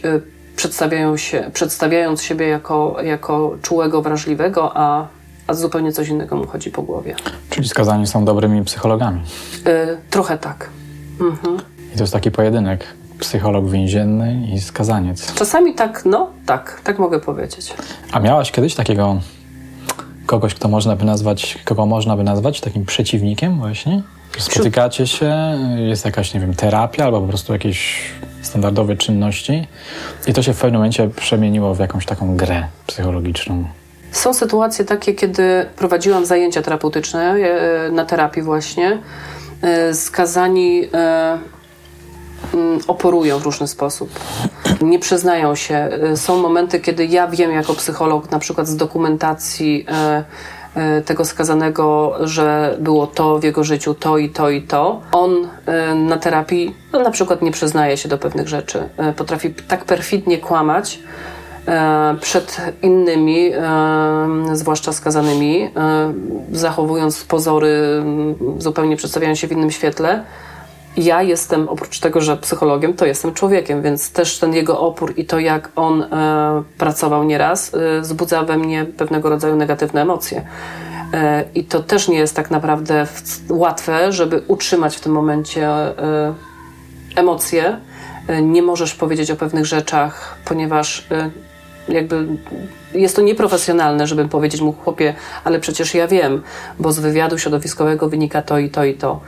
przedstawiając, 0.56 1.20
się, 1.20 1.50
przedstawiając 1.52 2.22
siebie 2.22 2.48
jako, 2.48 2.96
jako 3.02 3.56
czułego, 3.62 4.02
wrażliwego, 4.02 4.72
a, 4.74 5.06
a 5.46 5.54
zupełnie 5.54 5.92
coś 5.92 6.08
innego 6.08 6.36
mu 6.36 6.46
chodzi 6.46 6.70
po 6.70 6.82
głowie. 6.82 7.14
Czyli 7.50 7.68
skazani 7.68 8.06
są 8.06 8.24
dobrymi 8.24 8.64
psychologami? 8.64 9.20
trochę 10.10 10.38
tak. 10.38 10.68
Mhm. 11.20 11.58
I 11.94 11.96
to 11.96 12.02
jest 12.02 12.12
taki 12.12 12.30
pojedynek 12.30 12.84
psycholog 13.20 13.70
więzienny 13.70 14.48
i 14.54 14.60
skazaniec. 14.60 15.34
Czasami 15.34 15.74
tak, 15.74 16.02
no 16.04 16.30
tak, 16.46 16.80
tak 16.84 16.98
mogę 16.98 17.20
powiedzieć. 17.20 17.74
A 18.12 18.20
miałaś 18.20 18.52
kiedyś 18.52 18.74
takiego 18.74 19.20
kogoś, 20.26 20.54
kto 20.54 20.68
można 20.68 20.96
by 20.96 21.04
nazwać, 21.04 21.58
kogo 21.64 21.86
można 21.86 22.16
by 22.16 22.24
nazwać 22.24 22.60
takim 22.60 22.84
przeciwnikiem 22.84 23.58
właśnie? 23.58 24.02
Spotykacie 24.38 25.06
się, 25.06 25.34
jest 25.76 26.04
jakaś, 26.04 26.34
nie 26.34 26.40
wiem, 26.40 26.54
terapia 26.54 27.04
albo 27.04 27.20
po 27.20 27.28
prostu 27.28 27.52
jakieś 27.52 28.02
standardowe 28.42 28.96
czynności 28.96 29.66
i 30.26 30.32
to 30.32 30.42
się 30.42 30.52
w 30.52 30.60
pewnym 30.60 30.74
momencie 30.74 31.08
przemieniło 31.08 31.74
w 31.74 31.78
jakąś 31.78 32.06
taką 32.06 32.36
grę 32.36 32.66
psychologiczną. 32.86 33.64
Są 34.12 34.34
sytuacje 34.34 34.84
takie, 34.84 35.14
kiedy 35.14 35.66
prowadziłam 35.76 36.26
zajęcia 36.26 36.62
terapeutyczne 36.62 37.34
e, 37.34 37.90
na 37.90 38.04
terapii 38.04 38.42
właśnie. 38.42 38.98
E, 39.62 39.94
skazani 39.94 40.88
e, 40.94 41.38
oporują 42.86 43.38
w 43.38 43.44
różny 43.44 43.68
sposób. 43.68 44.10
Nie 44.82 44.98
przyznają 44.98 45.54
się. 45.54 45.88
Y, 46.12 46.16
są 46.16 46.38
momenty, 46.38 46.80
kiedy 46.80 47.06
ja 47.06 47.28
wiem 47.28 47.50
jako 47.50 47.74
psycholog, 47.74 48.30
na 48.30 48.38
przykład 48.38 48.68
z 48.68 48.76
dokumentacji 48.76 49.86
y, 50.76 50.80
y, 50.98 51.02
tego 51.02 51.24
skazanego, 51.24 52.14
że 52.20 52.76
było 52.80 53.06
to 53.06 53.38
w 53.38 53.44
jego 53.44 53.64
życiu, 53.64 53.94
to 53.94 54.18
i 54.18 54.30
to 54.30 54.50
i 54.50 54.62
to. 54.62 55.00
On 55.12 55.48
na 55.94 56.16
terapii 56.16 56.74
no, 56.92 57.00
na 57.00 57.10
przykład 57.10 57.42
nie 57.42 57.50
przyznaje 57.50 57.96
się 57.96 58.08
do 58.08 58.18
pewnych 58.18 58.48
rzeczy. 58.48 58.88
Potrafi 59.16 59.54
tak 59.54 59.84
perfidnie 59.84 60.38
kłamać 60.38 60.98
przed 62.20 62.60
innymi, 62.82 63.50
zwłaszcza 64.52 64.92
skazanymi, 64.92 65.70
zachowując 66.52 67.24
pozory, 67.24 68.04
zupełnie 68.58 68.96
przedstawiając 68.96 69.38
się 69.38 69.46
w 69.46 69.52
innym 69.52 69.70
świetle, 69.70 70.24
ja 70.96 71.22
jestem, 71.22 71.68
oprócz 71.68 72.00
tego, 72.00 72.20
że 72.20 72.36
psychologiem, 72.36 72.94
to 72.94 73.06
jestem 73.06 73.34
człowiekiem, 73.34 73.82
więc 73.82 74.12
też 74.12 74.38
ten 74.38 74.54
jego 74.54 74.80
opór 74.80 75.14
i 75.16 75.24
to, 75.24 75.38
jak 75.38 75.70
on 75.76 76.02
e, 76.02 76.62
pracował 76.78 77.24
nieraz, 77.24 77.74
e, 77.74 78.00
wzbudza 78.00 78.42
we 78.42 78.56
mnie 78.56 78.84
pewnego 78.84 79.30
rodzaju 79.30 79.56
negatywne 79.56 80.02
emocje. 80.02 80.46
E, 81.14 81.44
I 81.54 81.64
to 81.64 81.82
też 81.82 82.08
nie 82.08 82.18
jest 82.18 82.36
tak 82.36 82.50
naprawdę 82.50 83.06
łatwe, 83.48 84.12
żeby 84.12 84.42
utrzymać 84.48 84.96
w 84.96 85.00
tym 85.00 85.12
momencie 85.12 85.68
emocje. 87.16 87.76
Nie 88.42 88.62
możesz 88.62 88.94
powiedzieć 88.94 89.30
o 89.30 89.36
pewnych 89.36 89.66
rzeczach, 89.66 90.38
ponieważ 90.44 91.08
jakby 91.88 92.26
jest 92.94 93.16
to 93.16 93.22
nieprofesjonalne, 93.22 94.06
żeby 94.06 94.28
powiedzieć 94.28 94.60
mu 94.60 94.72
chłopie, 94.72 95.14
ale 95.44 95.60
przecież 95.60 95.94
ja 95.94 96.08
wiem, 96.08 96.42
bo 96.78 96.92
z 96.92 96.98
wywiadu 96.98 97.38
środowiskowego 97.38 98.08
wynika 98.08 98.42
to 98.42 98.58
i 98.58 98.70
to 98.70 98.84
i 98.84 98.94
to. 98.94 99.20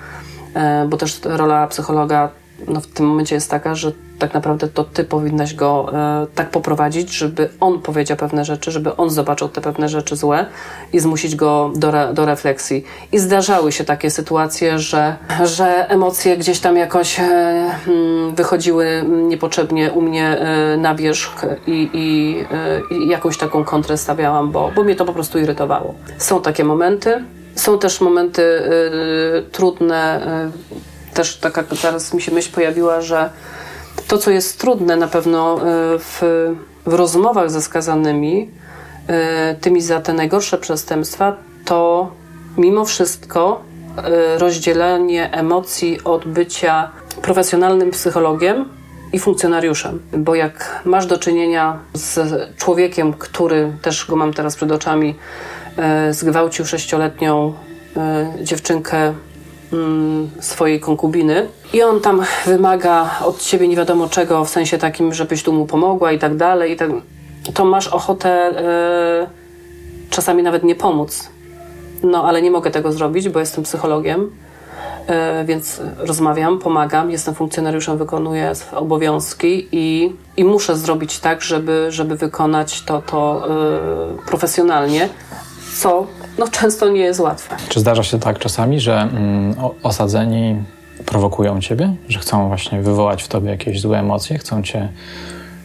E, 0.54 0.86
bo 0.88 0.96
też 0.96 1.20
rola 1.24 1.66
psychologa 1.66 2.28
no, 2.68 2.80
w 2.80 2.86
tym 2.86 3.06
momencie 3.06 3.34
jest 3.34 3.50
taka, 3.50 3.74
że 3.74 3.92
tak 4.18 4.34
naprawdę 4.34 4.68
to 4.68 4.84
ty 4.84 5.04
powinnaś 5.04 5.54
go 5.54 5.92
e, 5.92 6.26
tak 6.34 6.50
poprowadzić, 6.50 7.12
żeby 7.12 7.48
on 7.60 7.80
powiedział 7.80 8.16
pewne 8.16 8.44
rzeczy, 8.44 8.70
żeby 8.70 8.96
on 8.96 9.10
zobaczył 9.10 9.48
te 9.48 9.60
pewne 9.60 9.88
rzeczy 9.88 10.16
złe 10.16 10.46
i 10.92 11.00
zmusić 11.00 11.36
go 11.36 11.70
do, 11.76 11.88
re, 11.88 12.14
do 12.14 12.26
refleksji. 12.26 12.84
I 13.12 13.18
zdarzały 13.18 13.72
się 13.72 13.84
takie 13.84 14.10
sytuacje, 14.10 14.78
że, 14.78 15.16
że 15.44 15.88
emocje 15.88 16.36
gdzieś 16.36 16.60
tam 16.60 16.76
jakoś 16.76 17.20
e, 17.20 17.22
mm, 17.88 18.34
wychodziły 18.34 19.04
niepotrzebnie 19.08 19.92
u 19.92 20.02
mnie 20.02 20.26
e, 20.26 20.76
na 20.76 20.94
wierzch 20.94 21.46
i, 21.66 21.90
i, 21.92 22.36
e, 22.90 22.94
i 22.96 23.08
jakąś 23.08 23.38
taką 23.38 23.64
kontrę 23.64 23.96
stawiałam, 23.96 24.50
bo, 24.50 24.70
bo 24.76 24.84
mnie 24.84 24.96
to 24.96 25.04
po 25.04 25.12
prostu 25.12 25.38
irytowało. 25.38 25.94
Są 26.18 26.42
takie 26.42 26.64
momenty. 26.64 27.24
Są 27.54 27.78
też 27.78 28.00
momenty 28.00 28.42
y, 28.42 29.50
trudne. 29.52 30.26
Y, 31.10 31.14
też 31.14 31.36
taka 31.36 31.62
teraz 31.62 32.14
mi 32.14 32.22
się 32.22 32.32
myśl 32.32 32.52
pojawiła, 32.52 33.00
że 33.00 33.30
to, 34.08 34.18
co 34.18 34.30
jest 34.30 34.60
trudne 34.60 34.96
na 34.96 35.08
pewno 35.08 35.56
y, 35.56 35.60
w, 35.98 36.22
w 36.86 36.94
rozmowach 36.94 37.50
ze 37.50 37.62
skazanymi, 37.62 38.50
y, 39.50 39.54
tymi 39.60 39.82
za 39.82 40.00
te 40.00 40.12
najgorsze 40.12 40.58
przestępstwa, 40.58 41.36
to 41.64 42.10
mimo 42.58 42.84
wszystko 42.84 43.62
rozdzielenie 44.38 45.32
emocji 45.32 46.04
od 46.04 46.28
bycia 46.28 46.90
profesjonalnym 47.22 47.90
psychologiem 47.90 48.68
i 49.12 49.18
funkcjonariuszem. 49.18 50.02
Bo 50.12 50.34
jak 50.34 50.82
masz 50.84 51.06
do 51.06 51.18
czynienia 51.18 51.78
z 51.94 52.32
człowiekiem, 52.56 53.12
który 53.12 53.72
też 53.82 54.06
go 54.06 54.16
mam 54.16 54.32
teraz 54.32 54.56
przed 54.56 54.72
oczami, 54.72 55.14
zgwałcił 56.10 56.66
sześcioletnią 56.66 57.52
e, 57.96 58.32
dziewczynkę 58.42 59.14
mm, 59.72 60.30
swojej 60.40 60.80
konkubiny 60.80 61.48
i 61.72 61.82
on 61.82 62.00
tam 62.00 62.22
wymaga 62.46 63.10
od 63.24 63.42
ciebie 63.42 63.68
nie 63.68 63.76
wiadomo 63.76 64.08
czego, 64.08 64.44
w 64.44 64.50
sensie 64.50 64.78
takim, 64.78 65.14
żebyś 65.14 65.42
tu 65.42 65.52
mu 65.52 65.66
pomogła 65.66 66.12
i 66.12 66.18
tak 66.18 66.36
dalej, 66.36 66.72
i 66.72 66.76
tak, 66.76 66.90
to 67.54 67.64
masz 67.64 67.88
ochotę 67.88 68.30
e, 68.30 69.26
czasami 70.10 70.42
nawet 70.42 70.64
nie 70.64 70.74
pomóc. 70.74 71.30
No, 72.02 72.24
ale 72.24 72.42
nie 72.42 72.50
mogę 72.50 72.70
tego 72.70 72.92
zrobić, 72.92 73.28
bo 73.28 73.40
jestem 73.40 73.64
psychologiem, 73.64 74.30
więc 75.44 75.80
rozmawiam, 75.98 76.58
pomagam, 76.58 77.10
jestem 77.10 77.34
funkcjonariuszem, 77.34 77.98
wykonuję 77.98 78.52
obowiązki 78.72 79.68
i, 79.72 80.16
i 80.36 80.44
muszę 80.44 80.76
zrobić 80.76 81.18
tak, 81.18 81.42
żeby, 81.42 81.86
żeby 81.88 82.16
wykonać 82.16 82.82
to, 82.82 83.02
to 83.02 83.48
profesjonalnie 84.26 85.08
co 85.78 86.06
no, 86.38 86.48
często 86.48 86.88
nie 86.88 87.00
jest 87.00 87.20
łatwe. 87.20 87.56
Czy 87.68 87.80
zdarza 87.80 88.02
się 88.02 88.18
tak 88.18 88.38
czasami, 88.38 88.80
że 88.80 89.00
mm, 89.00 89.54
osadzeni 89.82 90.62
prowokują 91.06 91.60
ciebie, 91.60 91.94
że 92.08 92.18
chcą 92.18 92.48
właśnie 92.48 92.80
wywołać 92.80 93.22
w 93.22 93.28
tobie 93.28 93.50
jakieś 93.50 93.80
złe 93.80 93.98
emocje, 93.98 94.38
chcą 94.38 94.62
cię 94.62 94.88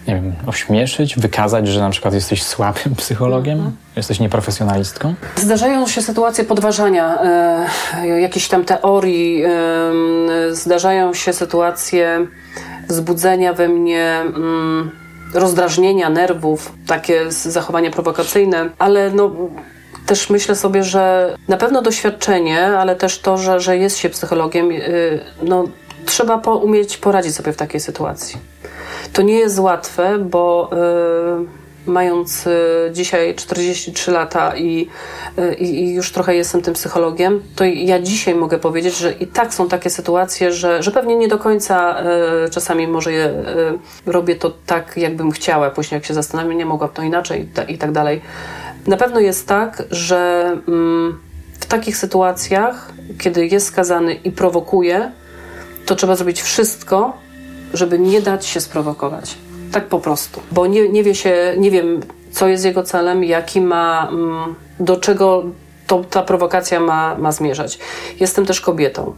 nie 0.07 0.15
wiem, 0.15 0.33
ośmieszyć, 0.45 1.15
wykazać, 1.19 1.67
że 1.67 1.79
na 1.79 1.89
przykład 1.89 2.13
jesteś 2.13 2.43
słabym 2.43 2.95
psychologiem, 2.97 3.57
mhm. 3.57 3.75
jesteś 3.95 4.19
nieprofesjonalistką? 4.19 5.13
Zdarzają 5.35 5.87
się 5.87 6.01
sytuacje 6.01 6.43
podważania 6.43 7.21
e, 8.03 8.19
jakichś 8.19 8.47
tam 8.47 8.65
teorii, 8.65 9.43
e, 9.43 9.49
zdarzają 10.51 11.13
się 11.13 11.33
sytuacje 11.33 12.27
wzbudzenia 12.89 13.53
we 13.53 13.67
mnie 13.67 14.21
mm, 14.21 14.91
rozdrażnienia 15.33 16.09
nerwów, 16.09 16.71
takie 16.87 17.31
zachowania 17.31 17.91
prowokacyjne, 17.91 18.69
ale 18.79 19.11
no 19.11 19.31
też 20.07 20.29
myślę 20.29 20.55
sobie, 20.55 20.83
że 20.83 21.35
na 21.47 21.57
pewno 21.57 21.81
doświadczenie, 21.81 22.65
ale 22.65 22.95
też 22.95 23.19
to, 23.19 23.37
że, 23.37 23.59
że 23.59 23.77
jest 23.77 23.97
się 23.97 24.09
psychologiem, 24.09 24.71
y, 24.71 25.19
no, 25.43 25.67
trzeba 26.05 26.37
po, 26.37 26.55
umieć 26.55 26.97
poradzić 26.97 27.35
sobie 27.35 27.53
w 27.53 27.57
takiej 27.57 27.79
sytuacji. 27.79 28.37
To 29.13 29.21
nie 29.21 29.39
jest 29.39 29.59
łatwe, 29.59 30.17
bo 30.19 30.69
y, 31.43 31.67
mając 31.87 32.47
y, 32.47 32.89
dzisiaj 32.93 33.35
43 33.35 34.11
lata 34.11 34.55
i, 34.55 34.87
y, 35.39 35.53
i, 35.53 35.93
już 35.93 36.11
trochę 36.11 36.35
jestem 36.35 36.61
tym 36.61 36.73
psychologiem, 36.73 37.43
to 37.55 37.65
ja 37.65 37.99
dzisiaj 37.99 38.35
mogę 38.35 38.59
powiedzieć, 38.59 38.97
że 38.97 39.11
i 39.11 39.27
tak 39.27 39.53
są 39.53 39.67
takie 39.67 39.89
sytuacje, 39.89 40.51
że, 40.51 40.83
że 40.83 40.91
pewnie 40.91 41.15
nie 41.15 41.27
do 41.27 41.37
końca 41.37 42.03
y, 42.45 42.49
czasami 42.49 42.87
może 42.87 43.11
je, 43.11 43.25
y, 43.25 44.11
robię 44.11 44.35
to 44.35 44.53
tak, 44.65 44.97
jakbym 44.97 45.31
chciała. 45.31 45.69
Później 45.69 45.97
jak 45.97 46.05
się 46.05 46.13
zastanawiam, 46.13 46.57
nie 46.57 46.65
mogłam 46.65 46.89
to 46.89 47.01
inaczej 47.01 47.47
i, 47.69 47.73
i 47.73 47.77
tak 47.77 47.91
dalej. 47.91 48.21
Na 48.87 48.97
pewno 48.97 49.19
jest 49.19 49.47
tak, 49.47 49.83
że 49.91 50.51
mm, 50.67 51.19
w 51.59 51.65
takich 51.65 51.97
sytuacjach, 51.97 52.91
kiedy 53.19 53.47
jest 53.47 53.67
skazany 53.67 54.13
i 54.13 54.31
prowokuje, 54.31 55.11
to 55.85 55.95
trzeba 55.95 56.15
zrobić 56.15 56.41
wszystko, 56.41 57.17
żeby 57.73 57.99
nie 57.99 58.21
dać 58.21 58.45
się 58.45 58.61
sprowokować. 58.61 59.37
Tak 59.71 59.85
po 59.85 59.99
prostu. 59.99 60.41
Bo 60.51 60.67
nie, 60.67 60.89
nie 60.89 61.03
wie 61.03 61.15
się, 61.15 61.53
nie 61.57 61.71
wiem, 61.71 61.99
co 62.31 62.47
jest 62.47 62.65
jego 62.65 62.83
celem, 62.83 63.23
jaki 63.23 63.61
ma, 63.61 64.07
mm, 64.11 64.55
do 64.79 64.97
czego 64.97 65.43
to, 65.87 66.03
ta 66.03 66.23
prowokacja 66.23 66.79
ma, 66.79 67.15
ma 67.17 67.31
zmierzać. 67.31 67.79
Jestem 68.19 68.45
też 68.45 68.61
kobietą. 68.61 69.15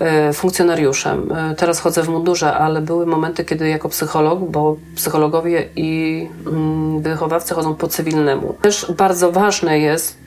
E, 0.00 0.32
funkcjonariuszem. 0.32 1.32
E, 1.32 1.54
teraz 1.54 1.80
chodzę 1.80 2.02
w 2.02 2.08
mundurze, 2.08 2.52
ale 2.52 2.80
były 2.80 3.06
momenty, 3.06 3.44
kiedy 3.44 3.68
jako 3.68 3.88
psycholog, 3.88 4.40
bo 4.40 4.76
psychologowie 4.96 5.68
i 5.76 6.28
mm, 6.46 7.02
wychowawcy 7.02 7.54
chodzą 7.54 7.74
po 7.74 7.88
cywilnemu. 7.88 8.54
Też 8.62 8.92
bardzo 8.96 9.32
ważne 9.32 9.78
jest 9.78 10.18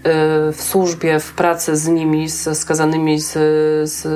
w 0.53 0.61
służbie, 0.61 1.19
w 1.19 1.33
pracy 1.33 1.77
z 1.77 1.87
nimi, 1.87 2.29
z 2.29 2.57
skazanymi, 2.57 3.19
z, 3.19 3.31
z 3.89 4.07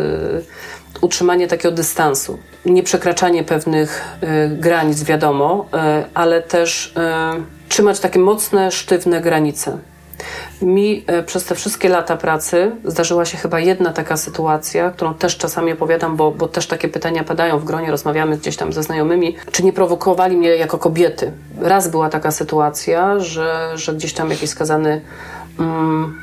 utrzymanie 1.02 1.48
takiego 1.48 1.76
dystansu. 1.76 2.38
Nie 2.66 2.84
przekraczanie 2.84 3.44
pewnych 3.44 4.18
granic, 4.50 5.04
wiadomo, 5.04 5.66
ale 6.14 6.42
też 6.42 6.94
trzymać 7.70 8.00
takie 8.00 8.20
mocne, 8.20 8.72
sztywne 8.72 9.22
granice. 9.22 9.78
Mi 10.62 11.04
e, 11.08 11.24
przez 11.24 11.46
te 11.46 11.56
wszystkie 11.56 11.90
lata 11.90 12.18
pracy 12.18 12.72
zdarzyła 12.86 13.26
się 13.26 13.38
chyba 13.38 13.60
jedna 13.60 13.94
taka 13.94 14.18
sytuacja, 14.18 14.92
którą 14.92 15.14
też 15.14 15.38
czasami 15.38 15.72
opowiadam, 15.72 16.16
bo, 16.16 16.32
bo 16.32 16.48
też 16.48 16.68
takie 16.68 16.88
pytania 16.88 17.24
padają 17.24 17.60
w 17.60 17.66
gronie, 17.66 17.92
rozmawiamy 17.92 18.38
gdzieś 18.38 18.58
tam 18.58 18.74
ze 18.74 18.84
znajomymi, 18.84 19.36
czy 19.52 19.64
nie 19.64 19.74
prowokowali 19.74 20.38
mnie 20.38 20.50
jako 20.50 20.78
kobiety. 20.78 21.32
Raz 21.62 21.88
była 21.88 22.10
taka 22.10 22.32
sytuacja, 22.32 23.20
że, 23.20 23.72
że 23.76 23.94
gdzieś 23.94 24.14
tam 24.14 24.30
jakiś 24.30 24.50
skazany 24.50 25.02
mm, 25.60 26.20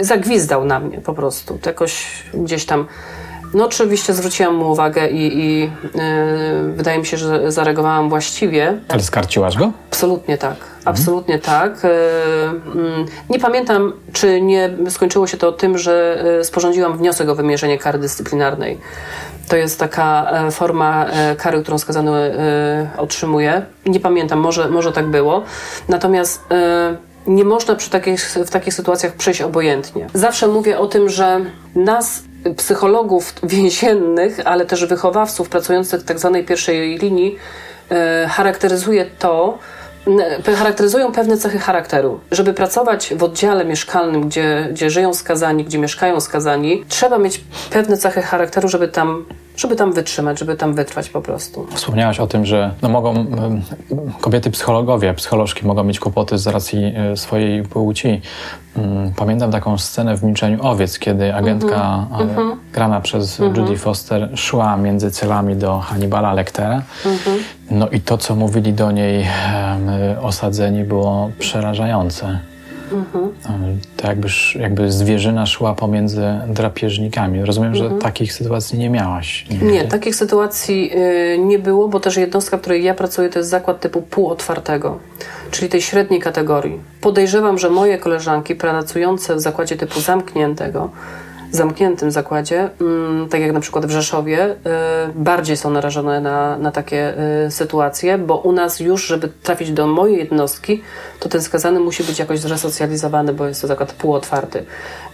zagwizdał 0.00 0.64
na 0.64 0.80
mnie 0.80 1.00
po 1.00 1.14
prostu. 1.14 1.58
Jakoś 1.66 2.22
gdzieś 2.34 2.66
tam 2.66 2.86
no 3.54 3.64
oczywiście 3.64 4.12
zwróciłam 4.12 4.54
mu 4.54 4.70
uwagę 4.70 5.08
i, 5.08 5.38
i 5.38 5.60
yy, 5.60 5.70
wydaje 6.76 6.98
mi 6.98 7.06
się, 7.06 7.16
że 7.16 7.52
zareagowałam 7.52 8.08
właściwie. 8.08 8.78
Ale 8.88 9.02
skarciłaś 9.02 9.56
go? 9.56 9.72
Absolutnie 9.90 10.38
tak. 10.38 10.56
Absolutnie 10.84 11.38
tak. 11.38 11.84
Yy, 11.84 12.80
yy, 12.80 13.04
nie 13.30 13.38
pamiętam, 13.38 13.92
czy 14.12 14.40
nie 14.40 14.70
skończyło 14.90 15.26
się 15.26 15.36
to 15.36 15.52
tym, 15.52 15.78
że 15.78 16.24
y, 16.40 16.44
sporządziłam 16.44 16.98
wniosek 16.98 17.28
o 17.28 17.34
wymierzenie 17.34 17.78
kary 17.78 17.98
dyscyplinarnej. 17.98 18.78
To 19.48 19.56
jest 19.56 19.78
taka 19.78 20.30
e, 20.30 20.50
forma 20.50 21.06
e, 21.06 21.36
kary, 21.36 21.62
którą 21.62 21.78
skazany 21.78 22.10
e, 22.12 22.90
otrzymuje. 22.96 23.62
Nie 23.86 24.00
pamiętam, 24.00 24.38
może, 24.38 24.68
może 24.68 24.92
tak 24.92 25.06
było. 25.06 25.42
Natomiast 25.88 26.42
nie 27.26 27.44
można 27.44 27.74
przy 27.74 27.90
takich, 27.90 28.30
w 28.46 28.50
takich 28.50 28.74
sytuacjach 28.74 29.12
przejść 29.12 29.42
obojętnie. 29.42 30.06
Zawsze 30.14 30.48
mówię 30.48 30.78
o 30.78 30.86
tym, 30.86 31.08
że 31.08 31.40
nas 31.74 32.22
psychologów 32.56 33.34
więziennych, 33.42 34.40
ale 34.44 34.66
też 34.66 34.86
wychowawców 34.86 35.48
pracujących 35.48 36.00
w 36.00 36.04
tak 36.04 36.18
zwanej 36.18 36.44
pierwszej 36.44 36.98
linii 36.98 37.36
e, 37.90 38.28
charakteryzuje 38.28 39.06
to, 39.18 39.58
charakteryzują 40.56 41.12
pewne 41.12 41.36
cechy 41.36 41.58
charakteru. 41.58 42.20
Żeby 42.30 42.52
pracować 42.52 43.14
w 43.16 43.22
oddziale 43.22 43.64
mieszkalnym, 43.64 44.28
gdzie, 44.28 44.68
gdzie 44.70 44.90
żyją 44.90 45.14
skazani, 45.14 45.64
gdzie 45.64 45.78
mieszkają 45.78 46.20
skazani, 46.20 46.84
trzeba 46.88 47.18
mieć 47.18 47.40
pewne 47.70 47.96
cechy 47.96 48.22
charakteru, 48.22 48.68
żeby 48.68 48.88
tam 48.88 49.24
żeby 49.56 49.76
tam 49.76 49.92
wytrzymać, 49.92 50.38
żeby 50.38 50.56
tam 50.56 50.74
wytrwać 50.74 51.08
po 51.08 51.22
prostu. 51.22 51.66
Wspomniałaś 51.74 52.20
o 52.20 52.26
tym, 52.26 52.46
że 52.46 52.74
no 52.82 52.88
mogą 52.88 53.26
kobiety 54.20 54.50
psychologowie, 54.50 55.14
psycholożki 55.14 55.66
mogą 55.66 55.84
mieć 55.84 56.00
kłopoty 56.00 56.38
z 56.38 56.46
racji 56.46 56.92
e, 56.96 57.16
swojej 57.16 57.62
płci. 57.62 58.20
Mm, 58.76 59.12
pamiętam 59.16 59.52
taką 59.52 59.78
scenę 59.78 60.16
w 60.16 60.24
Milczeniu 60.24 60.58
Owiec, 60.62 60.98
kiedy 60.98 61.34
agentka 61.34 62.06
mm 62.12 62.28
-hmm. 62.28 62.56
grana 62.72 63.00
przez 63.00 63.40
mm 63.40 63.52
-hmm. 63.52 63.58
Judy 63.58 63.76
Foster 63.76 64.30
szła 64.34 64.76
między 64.76 65.10
celami 65.10 65.56
do 65.56 65.78
Hannibala 65.78 66.32
Lectera. 66.32 66.82
Mm 67.06 67.18
-hmm. 67.18 67.38
No 67.70 67.88
i 67.88 68.00
to, 68.00 68.18
co 68.18 68.34
mówili 68.34 68.72
do 68.72 68.90
niej 68.90 69.26
osadzeni, 70.22 70.84
było 70.84 71.30
przerażające. 71.38 72.38
Mhm. 72.92 73.32
To 73.96 74.08
jakby, 74.08 74.28
jakby 74.54 74.92
zwierzyna 74.92 75.46
szła 75.46 75.74
pomiędzy 75.74 76.22
drapieżnikami. 76.48 77.44
Rozumiem, 77.44 77.74
że 77.74 77.84
mhm. 77.84 78.02
takich 78.02 78.32
sytuacji 78.32 78.78
nie 78.78 78.90
miałaś. 78.90 79.46
Nie, 79.50 79.72
nie 79.72 79.84
takich 79.84 80.16
sytuacji 80.16 80.90
y, 81.34 81.38
nie 81.38 81.58
było, 81.58 81.88
bo 81.88 82.00
też 82.00 82.16
jednostka, 82.16 82.56
w 82.56 82.60
której 82.60 82.84
ja 82.84 82.94
pracuję, 82.94 83.28
to 83.28 83.38
jest 83.38 83.50
zakład 83.50 83.80
typu 83.80 84.02
półotwartego, 84.02 84.98
czyli 85.50 85.68
tej 85.68 85.82
średniej 85.82 86.20
kategorii. 86.20 86.80
Podejrzewam, 87.00 87.58
że 87.58 87.70
moje 87.70 87.98
koleżanki 87.98 88.54
pracujące 88.54 89.34
w 89.34 89.40
zakładzie 89.40 89.76
typu 89.76 90.00
zamkniętego 90.00 90.90
zamkniętym 91.54 92.10
zakładzie, 92.10 92.70
mm, 92.80 93.28
tak 93.28 93.40
jak 93.40 93.52
na 93.52 93.60
przykład 93.60 93.86
w 93.86 93.90
Rzeszowie, 93.90 94.50
y, 94.50 94.56
bardziej 95.14 95.56
są 95.56 95.70
narażone 95.70 96.20
na, 96.20 96.58
na 96.58 96.70
takie 96.70 97.14
y, 97.46 97.50
sytuacje, 97.50 98.18
bo 98.18 98.36
u 98.36 98.52
nas 98.52 98.80
już, 98.80 99.06
żeby 99.06 99.28
trafić 99.42 99.70
do 99.70 99.86
mojej 99.86 100.18
jednostki, 100.18 100.82
to 101.20 101.28
ten 101.28 101.42
skazany 101.42 101.80
musi 101.80 102.04
być 102.04 102.18
jakoś 102.18 102.38
zresocjalizowany, 102.38 103.32
bo 103.32 103.46
jest 103.46 103.60
to 103.60 103.66
zakład 103.66 103.92
półotwarty. 103.92 104.64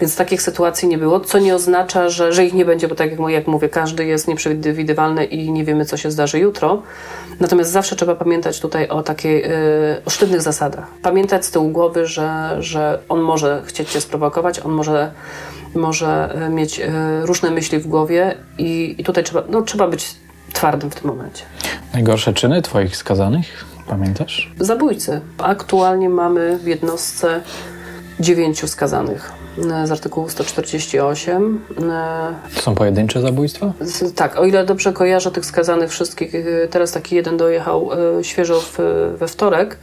Więc 0.01 0.17
takich 0.17 0.43
sytuacji 0.43 0.89
nie 0.89 0.99
było, 0.99 1.21
co 1.21 1.39
nie 1.39 1.55
oznacza, 1.55 2.09
że, 2.09 2.33
że 2.33 2.45
ich 2.45 2.55
nie 2.55 2.65
będzie, 2.65 2.89
bo 2.89 2.95
tak 2.95 3.11
jak, 3.11 3.21
jak 3.29 3.47
mówię, 3.47 3.69
każdy 3.69 4.05
jest 4.05 4.29
nieprzewidywalny 4.29 5.25
i 5.25 5.53
nie 5.53 5.65
wiemy, 5.65 5.85
co 5.85 5.97
się 5.97 6.11
zdarzy 6.11 6.39
jutro. 6.39 6.83
Natomiast 7.41 7.71
zawsze 7.71 7.97
trzeba 7.97 8.15
pamiętać 8.15 8.61
tutaj 8.61 8.89
o 8.89 9.03
takiej, 9.03 9.43
yy, 9.43 9.49
o 10.07 10.11
sztywnych 10.11 10.43
zasadach. 10.43 10.87
Pamiętać 11.03 11.47
z 11.47 11.51
tyłu 11.51 11.69
głowy, 11.69 12.07
że, 12.07 12.57
że 12.61 12.99
on 13.09 13.21
może 13.21 13.63
chcieć 13.67 13.91
cię 13.91 14.01
sprowokować, 14.01 14.61
on 14.61 14.73
może 14.73 15.11
może 15.75 16.35
e, 16.35 16.49
mieć 16.49 16.81
e, 16.81 16.91
różne 17.27 17.51
myśli 17.51 17.79
w 17.79 17.87
głowie 17.87 18.35
i, 18.59 18.95
i 18.99 19.05
tutaj 19.05 19.25
trzeba, 19.25 19.43
no, 19.51 19.63
trzeba 19.63 19.89
być 19.89 20.15
twardym 20.53 20.91
w 20.91 20.95
tym 20.95 21.11
momencie. 21.11 21.45
Najgorsze 21.93 22.33
czyny 22.33 22.63
Twoich 22.63 22.97
skazanych? 22.97 23.65
Pamiętasz? 23.87 24.53
Zabójcy. 24.61 25.21
Aktualnie 25.39 26.09
mamy 26.09 26.59
w 26.59 26.67
jednostce 26.67 27.41
dziewięciu 28.21 28.69
skazanych 28.69 29.33
e, 29.59 29.87
z 29.87 29.93
artykułu 29.93 30.29
148. 30.29 31.65
To 32.55 32.61
są 32.61 32.75
pojedyncze 32.75 33.21
zabójstwa? 33.21 33.73
Tak, 34.15 34.39
o 34.39 34.45
ile 34.45 34.67
dobrze 34.67 34.93
kojarzę 34.93 35.31
tych 35.31 35.45
skazanych 35.45 35.91
wszystkich, 35.91 36.33
teraz 36.71 36.93
taki 36.93 37.17
jeden 37.17 37.37
dojechał 37.37 37.91
świeżo 38.23 38.61
w, 38.61 38.79
we 39.19 39.29
wtorek 39.29 39.77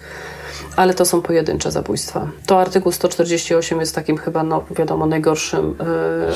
ale 0.75 0.93
to 0.93 1.05
są 1.05 1.21
pojedyncze 1.21 1.71
zabójstwa. 1.71 2.27
To 2.45 2.61
artykuł 2.61 2.91
148 2.91 3.79
jest 3.79 3.95
takim 3.95 4.17
chyba, 4.17 4.43
no 4.43 4.63
wiadomo, 4.77 5.05
najgorszym 5.05 5.75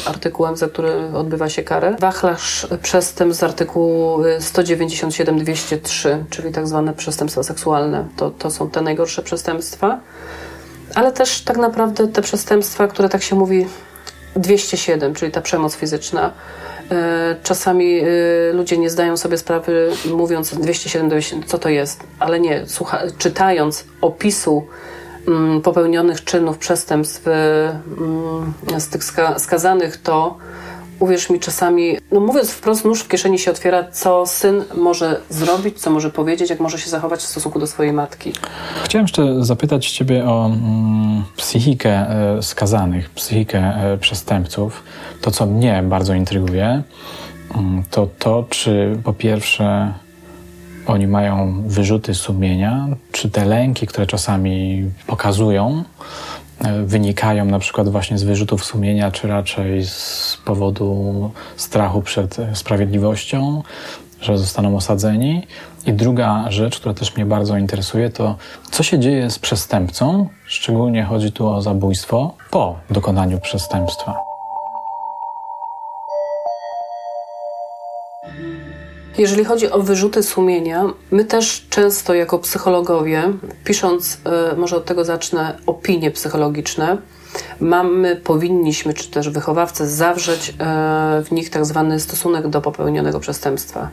y, 0.06 0.10
artykułem, 0.10 0.58
za 0.58 0.68
który 0.68 0.94
odbywa 1.14 1.50
się 1.50 1.64
karę. 1.64 1.96
Wachlarz 2.00 2.68
przestępstw 2.82 3.40
z 3.40 3.44
artykułu 3.44 4.24
197-203, 4.40 6.18
czyli 6.30 6.52
tak 6.52 6.68
zwane 6.68 6.94
przestępstwa 6.94 7.44
seksualne. 7.44 8.06
To, 8.18 8.32
to 8.32 8.52
są 8.52 8.70
te 8.70 8.82
najgorsze 8.82 9.22
przestępstwa. 9.22 10.00
Ale 10.96 11.12
też 11.12 11.42
tak 11.42 11.58
naprawdę 11.58 12.08
te 12.08 12.22
przestępstwa, 12.22 12.88
które 12.88 13.10
tak 13.10 13.24
się 13.24 13.36
mówi 13.36 13.68
207, 14.36 15.14
czyli 15.14 15.32
ta 15.32 15.42
przemoc 15.42 15.76
fizyczna, 15.76 16.32
czasami 17.44 18.00
e, 18.00 18.06
ludzie 18.54 18.78
nie 18.78 18.90
zdają 18.90 19.18
sobie 19.18 19.38
sprawy, 19.38 19.92
mówiąc 20.14 20.56
207, 20.56 21.44
co 21.46 21.58
to 21.58 21.70
jest, 21.70 22.04
ale 22.20 22.40
nie, 22.40 22.68
słucha, 22.68 23.02
czytając 23.18 23.86
opisu 24.02 24.68
mm, 25.28 25.62
popełnionych 25.62 26.24
czynów, 26.24 26.58
przestępstw 26.58 27.28
mm, 27.28 28.54
z 28.78 28.88
tych 28.90 29.04
skazanych, 29.38 29.98
to 29.98 30.38
uwierz 31.02 31.30
mi, 31.30 31.40
czasami, 31.40 31.98
no 32.12 32.20
mówiąc 32.20 32.52
wprost, 32.52 32.86
nóż 32.86 33.02
w 33.02 33.08
kieszeni 33.08 33.40
się 33.40 33.52
otwiera, 33.52 33.84
co 33.92 34.26
syn 34.26 34.64
może 34.78 35.22
zrobić, 35.30 35.80
co 35.80 35.92
może 35.92 36.10
powiedzieć, 36.10 36.50
jak 36.50 36.60
może 36.60 36.80
się 36.80 36.90
zachować 36.90 37.20
w 37.20 37.24
stosunku 37.24 37.60
do 37.60 37.68
swojej 37.68 37.94
matki. 37.94 38.34
Chciałem 38.84 39.04
jeszcze 39.04 39.46
zapytać 39.46 39.92
Ciebie 39.92 40.26
o 40.26 40.46
mm, 40.46 41.24
psychikę 41.38 41.90
e, 41.90 42.44
skazanych, 42.44 43.10
psychikę 43.10 43.60
e, 43.60 43.98
przestępców. 43.98 44.84
To, 45.22 45.32
co 45.32 45.46
mnie 45.46 45.84
bardzo 45.84 46.14
intryguje, 46.14 46.84
mm, 47.56 47.84
to 47.92 48.08
to, 48.20 48.46
czy 48.50 48.98
po 49.04 49.14
pierwsze 49.14 49.94
oni 50.88 51.08
mają 51.08 51.64
wyrzuty 51.68 52.16
sumienia, 52.16 52.88
czy 53.12 53.30
te 53.30 53.46
lęki, 53.46 53.88
które 53.88 54.08
czasami 54.08 54.84
pokazują, 55.08 55.84
wynikają 56.86 57.46
na 57.46 57.60
przykład 57.60 57.90
właśnie 57.90 58.18
z 58.18 58.24
wyrzutów 58.24 58.66
sumienia, 58.66 59.12
czy 59.12 59.28
raczej 59.28 59.86
z 59.86 60.38
powodu 60.46 61.32
strachu 61.58 62.02
przed 62.02 62.38
sprawiedliwością, 62.54 63.64
że 64.22 64.38
zostaną 64.38 64.76
osadzeni. 64.76 65.48
I 65.86 65.94
druga 65.94 66.46
rzecz, 66.50 66.80
która 66.80 66.94
też 66.94 67.16
mnie 67.16 67.26
bardzo 67.26 67.58
interesuje, 67.58 68.10
to 68.10 68.36
co 68.72 68.84
się 68.84 69.00
dzieje 69.00 69.30
z 69.32 69.40
przestępcą, 69.40 70.30
szczególnie 70.46 71.04
chodzi 71.04 71.32
tu 71.32 71.48
o 71.48 71.62
zabójstwo, 71.62 72.34
po 72.52 72.76
dokonaniu 72.90 73.40
przestępstwa. 73.40 74.31
Jeżeli 79.18 79.46
chodzi 79.46 79.72
o 79.72 79.80
wyrzuty 79.80 80.24
sumienia, 80.24 80.86
my 81.12 81.26
też 81.26 81.66
często 81.70 82.14
jako 82.14 82.40
psychologowie, 82.40 83.24
pisząc, 83.64 84.18
e, 84.26 84.56
może 84.56 84.76
od 84.76 84.86
tego 84.86 85.06
zacznę, 85.06 85.58
opinie 85.66 86.12
psychologiczne, 86.12 86.98
mamy, 87.60 88.16
powinniśmy, 88.16 88.94
czy 88.94 89.12
też 89.12 89.30
wychowawcy 89.30 89.88
zawrzeć 89.88 90.50
e, 90.50 90.54
w 91.26 91.32
nich 91.32 91.50
tak 91.50 91.66
zwany 91.66 92.00
stosunek 92.00 92.48
do 92.48 92.62
popełnionego 92.62 93.20
przestępstwa. 93.20 93.90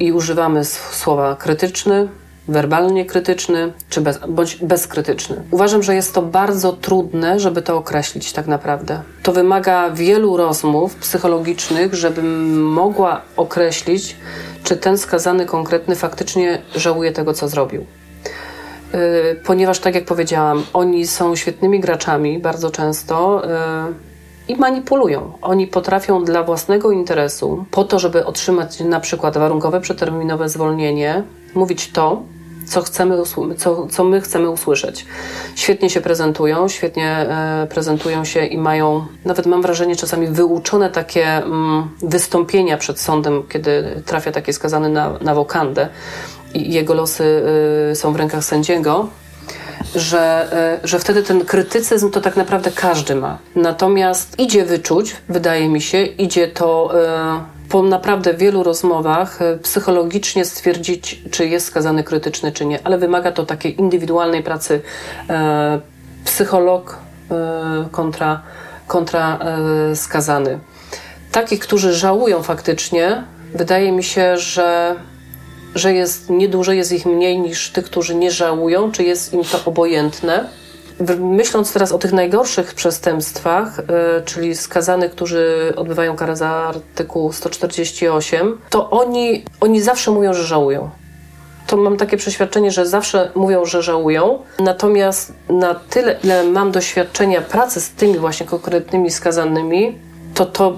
I 0.00 0.12
używamy 0.12 0.64
słowa 0.64 1.36
krytyczny, 1.36 2.08
werbalnie 2.48 3.06
krytyczny, 3.06 3.72
czy 3.88 4.00
bez, 4.00 4.18
bądź 4.28 4.56
bezkrytyczny. 4.56 5.42
Uważam, 5.50 5.82
że 5.82 5.94
jest 5.94 6.14
to 6.14 6.22
bardzo 6.22 6.72
trudne, 6.72 7.40
żeby 7.40 7.62
to 7.62 7.76
określić 7.76 8.32
tak 8.32 8.46
naprawdę. 8.46 9.02
To 9.22 9.32
wymaga 9.32 9.90
wielu 9.90 10.36
rozmów 10.36 10.94
psychologicznych, 10.94 11.94
żebym 11.94 12.62
mogła 12.62 13.20
określić, 13.36 14.16
czy 14.64 14.76
ten 14.76 14.98
skazany 14.98 15.46
konkretny 15.46 15.96
faktycznie 15.96 16.62
żałuje 16.76 17.12
tego, 17.12 17.34
co 17.34 17.48
zrobił. 17.48 17.86
Yy, 18.92 19.00
ponieważ, 19.44 19.78
tak 19.78 19.94
jak 19.94 20.04
powiedziałam, 20.04 20.62
oni 20.72 21.06
są 21.06 21.36
świetnymi 21.36 21.80
graczami 21.80 22.38
bardzo 22.38 22.70
często. 22.70 23.42
Yy, 23.88 24.11
i 24.48 24.56
manipulują. 24.56 25.32
Oni 25.42 25.66
potrafią 25.66 26.24
dla 26.24 26.42
własnego 26.42 26.90
interesu, 26.90 27.64
po 27.70 27.84
to, 27.84 27.98
żeby 27.98 28.26
otrzymać 28.26 28.80
na 28.80 29.00
przykład 29.00 29.38
warunkowe 29.38 29.80
przeterminowe 29.80 30.48
zwolnienie, 30.48 31.22
mówić 31.54 31.92
to, 31.92 32.22
co, 32.66 32.82
chcemy, 32.82 33.16
co, 33.56 33.86
co 33.86 34.04
my 34.04 34.20
chcemy 34.20 34.50
usłyszeć. 34.50 35.06
Świetnie 35.54 35.90
się 35.90 36.00
prezentują, 36.00 36.68
świetnie 36.68 37.08
e, 37.08 37.66
prezentują 37.70 38.24
się 38.24 38.46
i 38.46 38.58
mają, 38.58 39.06
nawet 39.24 39.46
mam 39.46 39.62
wrażenie, 39.62 39.96
czasami 39.96 40.26
wyuczone 40.26 40.90
takie 40.90 41.26
mm, 41.26 41.88
wystąpienia 42.02 42.76
przed 42.78 43.00
sądem, 43.00 43.42
kiedy 43.48 44.02
trafia 44.06 44.32
taki 44.32 44.52
skazany 44.52 44.88
na, 44.88 45.18
na 45.20 45.34
wokandę 45.34 45.88
i 46.54 46.72
jego 46.72 46.94
losy 46.94 47.42
y, 47.92 47.96
są 47.96 48.12
w 48.12 48.16
rękach 48.16 48.44
sędziego 48.44 49.08
że, 49.94 50.48
e, 50.52 50.88
że 50.88 50.98
wtedy 50.98 51.22
ten 51.22 51.44
krytycyzm 51.44 52.10
to 52.10 52.20
tak 52.20 52.36
naprawdę 52.36 52.70
każdy 52.70 53.14
ma. 53.14 53.38
Natomiast 53.56 54.38
idzie 54.38 54.64
wyczuć, 54.64 55.16
wydaje 55.28 55.68
mi 55.68 55.80
się, 55.80 56.02
idzie 56.02 56.48
to 56.48 56.90
e, 57.04 57.44
po 57.68 57.82
naprawdę 57.82 58.34
wielu 58.34 58.62
rozmowach 58.62 59.42
e, 59.42 59.56
psychologicznie 59.56 60.44
stwierdzić, 60.44 61.22
czy 61.30 61.46
jest 61.46 61.66
skazany 61.66 62.04
krytyczny, 62.04 62.52
czy 62.52 62.66
nie, 62.66 62.86
ale 62.86 62.98
wymaga 62.98 63.32
to 63.32 63.46
takiej 63.46 63.80
indywidualnej 63.80 64.42
pracy 64.42 64.80
psycholog 66.24 66.98
kontra, 67.92 68.42
kontra 68.86 69.38
skazany. 69.94 70.58
Takich, 71.32 71.60
którzy 71.60 71.94
żałują 71.94 72.42
faktycznie, 72.42 73.24
wydaje 73.54 73.92
mi 73.92 74.04
się, 74.04 74.36
że 74.36 74.96
że 75.74 75.94
jest 75.94 76.30
niedużo, 76.30 76.72
jest 76.72 76.92
ich 76.92 77.06
mniej 77.06 77.40
niż 77.40 77.70
tych, 77.70 77.84
którzy 77.84 78.14
nie 78.14 78.30
żałują, 78.30 78.92
czy 78.92 79.04
jest 79.04 79.32
im 79.32 79.44
to 79.44 79.60
obojętne. 79.64 80.48
Myśląc 81.18 81.72
teraz 81.72 81.92
o 81.92 81.98
tych 81.98 82.12
najgorszych 82.12 82.74
przestępstwach, 82.74 83.76
yy, 83.78 84.22
czyli 84.24 84.56
skazanych, 84.56 85.12
którzy 85.12 85.72
odbywają 85.76 86.16
karę 86.16 86.36
za 86.36 86.48
artykuł 86.48 87.32
148, 87.32 88.58
to 88.70 88.90
oni, 88.90 89.44
oni 89.60 89.80
zawsze 89.80 90.10
mówią, 90.10 90.34
że 90.34 90.44
żałują. 90.44 90.90
To 91.66 91.76
mam 91.76 91.96
takie 91.96 92.16
przeświadczenie, 92.16 92.70
że 92.70 92.86
zawsze 92.86 93.30
mówią, 93.34 93.64
że 93.64 93.82
żałują. 93.82 94.38
Natomiast 94.60 95.32
na 95.48 95.74
tyle, 95.74 96.18
ile 96.24 96.44
mam 96.44 96.72
doświadczenia 96.72 97.40
pracy 97.40 97.80
z 97.80 97.90
tymi 97.90 98.18
właśnie 98.18 98.46
konkretnymi 98.46 99.10
skazanymi, 99.10 99.98
to 100.34 100.46
to 100.46 100.76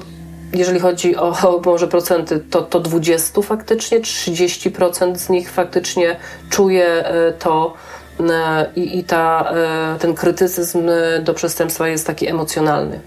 jeżeli 0.55 0.81
chodzi 0.81 1.17
o, 1.17 1.29
o 1.29 1.61
może 1.65 1.89
procenty, 1.89 2.41
to, 2.51 2.63
to 2.63 2.81
20 2.81 3.43
faktycznie, 3.43 4.01
30% 4.01 5.17
z 5.17 5.29
nich 5.29 5.51
faktycznie 5.51 6.17
czuje 6.51 6.87
e, 6.87 7.33
to 7.33 7.75
e, 8.21 8.67
i, 8.77 8.99
i 8.99 9.05
ta, 9.05 9.51
e, 9.51 9.99
ten 9.99 10.15
krytycyzm 10.15 10.91
do 11.23 11.35
przestępstwa 11.35 11.89
jest 11.89 12.07
taki 12.07 12.29
emocjonalny. 12.29 13.01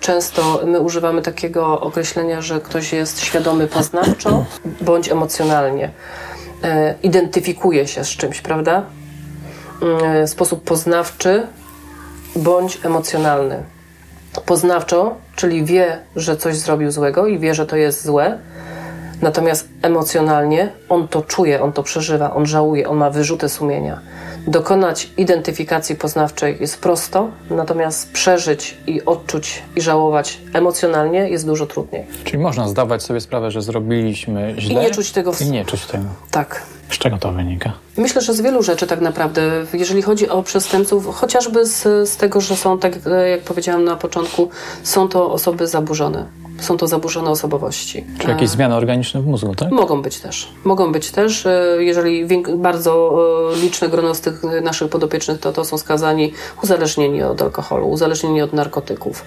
Często 0.00 0.60
my 0.66 0.80
używamy 0.80 1.22
takiego 1.22 1.80
określenia, 1.80 2.42
że 2.42 2.60
ktoś 2.60 2.92
jest 2.92 3.20
świadomy 3.20 3.66
poznawczo 3.66 4.44
bądź 4.80 5.08
emocjonalnie. 5.08 5.90
Identyfikuje 7.02 7.88
się 7.88 8.04
z 8.04 8.08
czymś, 8.08 8.40
prawda? 8.40 8.82
W 10.26 10.30
sposób 10.30 10.64
poznawczy 10.64 11.46
bądź 12.36 12.78
emocjonalny 12.84 13.62
poznawczo, 14.46 15.16
czyli 15.40 15.64
wie, 15.64 15.98
że 16.16 16.36
coś 16.36 16.56
zrobił 16.56 16.90
złego 16.90 17.26
i 17.26 17.38
wie, 17.38 17.54
że 17.54 17.66
to 17.66 17.76
jest 17.76 18.04
złe, 18.04 18.38
natomiast 19.22 19.68
emocjonalnie 19.82 20.72
on 20.88 21.08
to 21.08 21.22
czuje, 21.22 21.62
on 21.62 21.72
to 21.72 21.82
przeżywa, 21.82 22.34
on 22.34 22.46
żałuje, 22.46 22.88
on 22.88 22.96
ma 22.96 23.10
wyrzuty 23.10 23.48
sumienia. 23.48 24.00
Dokonać 24.46 25.08
identyfikacji 25.16 25.96
poznawczej 25.96 26.56
jest 26.60 26.80
prosto, 26.80 27.28
natomiast 27.50 28.12
przeżyć 28.12 28.76
i 28.86 29.04
odczuć 29.04 29.62
i 29.76 29.80
żałować 29.80 30.38
emocjonalnie 30.52 31.28
jest 31.28 31.46
dużo 31.46 31.66
trudniej. 31.66 32.06
Czyli 32.24 32.38
można 32.38 32.68
zdawać 32.68 33.02
sobie 33.02 33.20
sprawę, 33.20 33.50
że 33.50 33.62
zrobiliśmy 33.62 34.54
źle 34.58 34.82
i 34.82 34.84
nie 34.84 34.90
czuć 34.90 35.12
tego 35.12 35.32
w... 35.32 35.40
i 35.40 35.50
nie 35.50 35.64
czuć 35.64 35.86
tego. 35.86 36.04
Tak. 36.30 36.62
Z 36.90 36.98
czego 36.98 37.18
to 37.18 37.32
wynika? 37.32 37.72
Myślę, 37.96 38.22
że 38.22 38.34
z 38.34 38.40
wielu 38.40 38.62
rzeczy 38.62 38.86
tak 38.86 39.00
naprawdę. 39.00 39.42
Jeżeli 39.72 40.02
chodzi 40.02 40.28
o 40.28 40.42
przestępców, 40.42 41.06
chociażby 41.14 41.66
z, 41.66 42.08
z 42.08 42.16
tego, 42.16 42.40
że 42.40 42.56
są, 42.56 42.78
tak 42.78 42.92
jak 43.30 43.40
powiedziałam 43.40 43.84
na 43.84 43.96
początku, 43.96 44.48
są 44.82 45.08
to 45.08 45.32
osoby 45.32 45.66
zaburzone. 45.66 46.26
Są 46.60 46.76
to 46.76 46.86
zaburzone 46.86 47.30
osobowości. 47.30 48.04
Czy 48.18 48.28
jakieś 48.28 48.48
e, 48.48 48.52
zmiany 48.52 48.74
organiczne 48.74 49.20
w 49.22 49.26
mózgu, 49.26 49.54
tak? 49.54 49.70
Mogą 49.70 50.02
być 50.02 50.20
też. 50.20 50.48
Mogą 50.64 50.92
być 50.92 51.10
też. 51.10 51.46
E, 51.46 51.76
jeżeli 51.78 52.26
bardzo 52.56 53.18
e, 53.54 53.60
liczne 53.60 53.88
grono 53.88 54.14
z 54.14 54.20
tych 54.20 54.42
naszych 54.62 54.88
podopiecznych 54.88 55.40
to, 55.40 55.52
to 55.52 55.64
są 55.64 55.78
skazani 55.78 56.32
uzależnieni 56.62 57.22
od 57.22 57.42
alkoholu, 57.42 57.90
uzależnieni 57.90 58.42
od 58.42 58.52
narkotyków, 58.52 59.24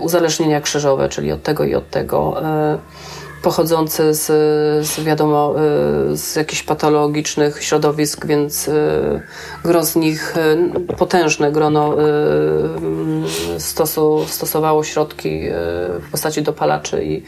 uzależnienia 0.00 0.60
krzyżowe, 0.60 1.08
czyli 1.08 1.32
od 1.32 1.42
tego 1.42 1.64
i 1.64 1.74
od 1.74 1.90
tego 1.90 2.42
pochodzący 3.42 4.14
z, 4.14 4.26
z 4.86 5.00
wiadomo, 5.00 5.54
y, 6.12 6.16
z 6.16 6.36
jakichś 6.36 6.62
patologicznych 6.62 7.64
środowisk, 7.64 8.26
więc 8.26 8.68
y, 8.68 8.72
gro 9.64 9.84
z 9.84 9.96
nich, 9.96 10.36
y, 10.36 10.96
potężne 10.96 11.52
grono 11.52 11.96
stosu, 13.58 14.24
stosowało 14.28 14.84
środki 14.84 15.40
w 16.00 16.10
postaci 16.10 16.42
dopalaczy 16.42 17.04
i, 17.04 17.22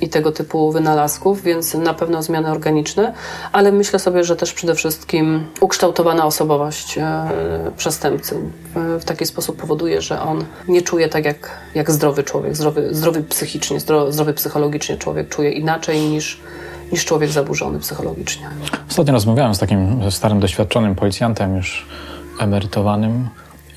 i 0.00 0.08
tego 0.08 0.32
typu 0.32 0.72
wynalazków, 0.72 1.42
więc 1.42 1.74
na 1.74 1.94
pewno 1.94 2.22
zmiany 2.22 2.50
organiczne, 2.50 3.14
ale 3.52 3.72
myślę 3.72 3.98
sobie, 3.98 4.24
że 4.24 4.36
też 4.36 4.52
przede 4.52 4.74
wszystkim 4.74 5.46
ukształtowana 5.60 6.26
osobowość 6.26 6.98
przestępcy 7.76 8.36
w 8.74 9.04
taki 9.04 9.26
sposób 9.26 9.56
powoduje, 9.56 10.00
że 10.00 10.22
on 10.22 10.44
nie 10.68 10.82
czuje 10.82 11.08
tak 11.08 11.24
jak, 11.24 11.50
jak 11.74 11.90
zdrowy 11.90 12.22
człowiek, 12.22 12.56
zdrowy, 12.56 12.94
zdrowy 12.94 13.22
psychicznie, 13.22 13.80
zdrowy 14.08 14.34
psychologicznie 14.34 14.96
człowiek 14.96 15.28
czuje 15.28 15.50
inaczej 15.50 16.00
niż, 16.00 16.40
niż 16.92 17.04
człowiek 17.04 17.30
zaburzony 17.30 17.78
psychologicznie. 17.78 18.46
Ostatnio 18.90 19.12
rozmawiałem 19.12 19.54
z 19.54 19.58
takim 19.58 20.10
starym, 20.10 20.40
doświadczonym 20.40 20.94
policjantem, 20.94 21.56
już 21.56 21.86
emerytowanym. 22.40 23.28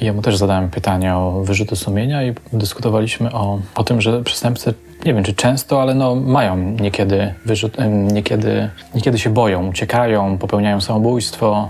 I 0.04 0.06
ja 0.06 0.14
mu 0.14 0.22
też 0.22 0.38
zadałem 0.38 0.70
pytanie 0.70 1.16
o 1.16 1.42
wyrzuty 1.44 1.76
sumienia 1.76 2.24
i 2.24 2.34
dyskutowaliśmy 2.54 3.32
o, 3.32 3.60
o 3.76 3.84
tym, 3.84 4.02
że 4.02 4.24
przestępcy, 4.24 4.74
nie 5.06 5.14
wiem 5.14 5.24
czy 5.24 5.34
często, 5.34 5.82
ale 5.82 5.96
no 5.96 6.16
mają 6.16 6.58
niekiedy 6.58 7.34
wyrzut, 7.46 7.78
niekiedy, 8.12 8.70
niekiedy 8.96 9.20
się 9.20 9.30
boją, 9.30 9.68
uciekają, 9.70 10.38
popełniają 10.38 10.82
samobójstwo. 10.82 11.70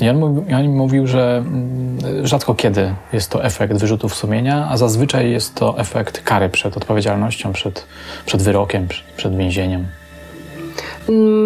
I 0.00 0.08
on, 0.08 0.18
mówi, 0.18 0.54
on 0.54 0.68
mówił, 0.68 1.06
że 1.06 1.36
mm, 1.36 2.26
rzadko 2.26 2.54
kiedy 2.54 2.94
jest 3.12 3.30
to 3.30 3.44
efekt 3.44 3.74
wyrzutów 3.74 4.14
sumienia, 4.14 4.68
a 4.70 4.76
zazwyczaj 4.76 5.30
jest 5.30 5.54
to 5.54 5.78
efekt 5.78 6.22
kary 6.22 6.48
przed 6.48 6.76
odpowiedzialnością, 6.76 7.52
przed, 7.52 7.86
przed 8.26 8.42
wyrokiem, 8.42 8.88
przed, 8.88 9.04
przed 9.16 9.36
więzieniem. 9.36 9.99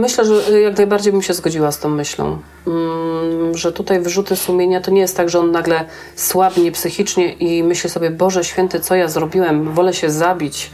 Myślę, 0.01 0.25
że 0.25 0.61
jak 0.61 0.77
najbardziej 0.77 1.13
bym 1.13 1.23
się 1.23 1.35
zgodziła 1.35 1.73
z 1.73 1.79
tą 1.79 1.89
myślą, 1.89 2.39
mm, 2.67 3.57
że 3.57 3.73
tutaj 3.73 4.01
wyrzuty 4.01 4.37
sumienia 4.37 4.81
to 4.81 4.91
nie 4.91 5.01
jest 5.01 5.17
tak, 5.17 5.29
że 5.31 5.39
on 5.41 5.51
nagle 5.51 5.85
słabnie 6.17 6.73
psychicznie 6.73 7.33
i 7.33 7.63
myśli 7.63 7.91
sobie, 7.91 8.11
Boże 8.11 8.45
święty, 8.45 8.81
co 8.81 8.95
ja 8.95 9.09
zrobiłem, 9.09 9.75
wolę 9.75 9.95
się 9.95 10.11
zabić, 10.11 10.71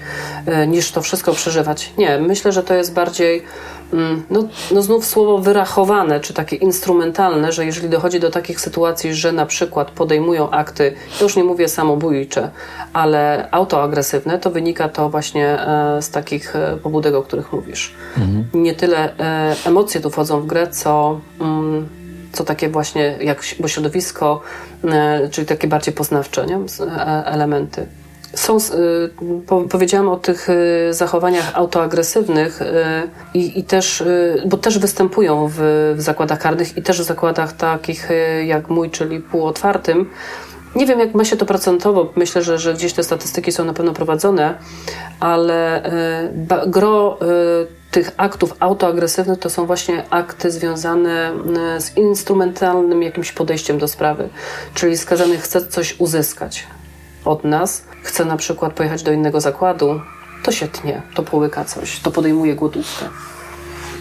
e, 0.47 0.67
niż 0.67 0.93
to 0.93 1.03
wszystko 1.03 1.33
przeżywać. 1.33 1.93
Nie, 1.99 2.19
myślę, 2.19 2.53
że 2.53 2.63
to 2.63 2.75
jest 2.75 2.93
bardziej 2.93 3.43
no, 4.31 4.45
no 4.71 4.83
znów 4.83 5.07
słowo 5.07 5.39
wyrachowane, 5.39 6.21
czy 6.21 6.35
takie 6.35 6.57
instrumentalne, 6.57 7.53
że 7.53 7.67
jeżeli 7.67 7.89
dochodzi 7.89 8.21
do 8.21 8.31
takich 8.31 8.61
sytuacji, 8.61 9.15
że 9.15 9.33
na 9.33 9.47
przykład 9.47 9.91
podejmują 9.91 10.51
akty, 10.51 10.95
to 11.19 11.25
już 11.25 11.37
nie 11.37 11.45
mówię 11.45 11.69
samobójcze, 11.69 12.51
ale 12.93 13.49
autoagresywne, 13.51 14.39
to 14.39 14.51
wynika 14.51 14.89
to 14.89 15.11
właśnie 15.11 15.61
e, 15.61 16.03
z 16.03 16.11
takich 16.11 16.57
e, 16.57 16.77
pobudek, 16.83 17.15
o 17.15 17.23
których 17.23 17.53
mówisz. 17.53 17.95
Mhm. 18.17 18.45
Nie 18.55 18.75
tyle 18.75 19.19
e, 19.19 19.57
emocje 19.67 20.01
tu 20.01 20.11
wchodzą 20.11 20.41
w 20.41 20.47
grę, 20.47 20.69
co 20.69 21.21
mm, 21.41 21.89
co 22.33 22.45
takie 22.45 22.69
właśnie 22.69 23.19
jak 23.21 23.45
bo 23.61 23.69
środowisko, 23.69 24.41
czyli 25.31 25.47
takie 25.47 25.69
bardziej 25.69 25.95
poznawcze 25.95 26.47
nie? 26.47 26.59
elementy. 27.25 27.87
Są, 28.35 28.57
y, 28.57 29.69
powiedziałam 29.69 30.09
o 30.09 30.17
tych 30.17 30.49
y, 30.49 30.95
zachowaniach 30.95 31.53
autoagresywnych 31.55 32.63
y, 32.63 32.67
i, 33.35 33.59
i 33.59 33.65
też, 33.65 34.05
bo 34.47 34.57
też 34.57 34.79
występują 34.79 35.49
w, 35.49 35.59
w 35.97 36.01
zakładach 36.01 36.39
karnych 36.39 36.77
i 36.77 36.83
też 36.83 37.01
w 37.01 37.05
zakładach 37.05 37.53
takich 37.53 38.09
jak 38.47 38.71
mój, 38.71 38.91
czyli 38.91 39.21
półotwartym. 39.21 40.11
Nie 40.75 40.87
wiem, 40.87 41.01
jak 41.01 41.15
ma 41.15 41.25
się 41.25 41.37
to 41.37 41.47
procentowo. 41.47 42.13
Myślę, 42.17 42.43
że, 42.43 42.59
że 42.59 42.75
gdzieś 42.75 42.93
te 42.93 43.03
statystyki 43.03 43.53
są 43.53 43.65
na 43.65 43.73
pewno 43.73 43.93
prowadzone, 43.93 44.55
ale 45.21 45.83
gro 46.67 47.19
tych 47.91 48.11
aktów 48.17 48.57
autoagresywnych 48.61 49.39
to 49.39 49.51
są 49.51 49.67
właśnie 49.67 50.05
akty 50.11 50.51
związane 50.51 51.33
z 51.79 51.97
instrumentalnym 51.97 53.03
jakimś 53.03 53.33
podejściem 53.33 53.79
do 53.79 53.89
sprawy. 53.89 54.29
Czyli 54.75 54.97
skazany 54.97 55.39
chce 55.39 55.67
coś 55.67 56.01
uzyskać 56.01 56.67
od 57.25 57.45
nas, 57.45 57.85
chce 58.03 58.25
na 58.25 58.37
przykład 58.37 58.73
pojechać 58.73 59.03
do 59.03 59.13
innego 59.13 59.41
zakładu, 59.41 60.01
to 60.43 60.53
się 60.53 60.69
tnie, 60.69 61.03
to 61.15 61.23
połyka 61.23 61.65
coś, 61.65 62.01
to 62.01 62.11
podejmuje 62.11 62.55
głodówkę. 62.55 63.07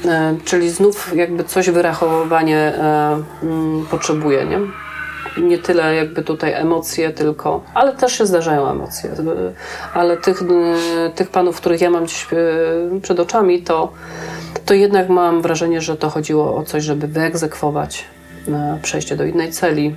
E, 0.06 0.36
czyli 0.46 0.70
znów 0.70 1.16
jakby 1.16 1.44
coś 1.44 1.70
wyrachowanie 1.70 2.58
e, 2.58 3.24
mm, 3.44 3.86
potrzebuje, 3.86 4.46
nie? 4.46 4.60
nie 5.38 5.58
tyle 5.58 5.96
jakby 5.96 6.24
tutaj 6.24 6.54
emocje 6.54 7.12
tylko, 7.12 7.64
ale 7.74 7.96
też 7.96 8.18
się 8.18 8.26
zdarzają 8.26 8.72
emocje. 8.72 9.10
Ale 9.94 10.18
tych, 10.18 10.44
tych 11.16 11.30
panów, 11.30 11.58
których 11.58 11.82
ja 11.82 11.90
mam 11.90 12.08
dziś 12.08 12.28
e, 12.32 13.00
przed 13.02 13.20
oczami, 13.20 13.62
to, 13.62 13.92
to 14.66 14.74
jednak 14.74 15.10
mam 15.10 15.42
wrażenie, 15.42 15.82
że 15.82 15.98
to 15.98 16.10
chodziło 16.10 16.56
o 16.56 16.64
coś, 16.64 16.84
żeby 16.84 17.08
wyegzekwować 17.08 18.06
e, 18.48 18.80
przejście 18.82 19.16
do 19.16 19.26
innej 19.26 19.52
celi, 19.52 19.96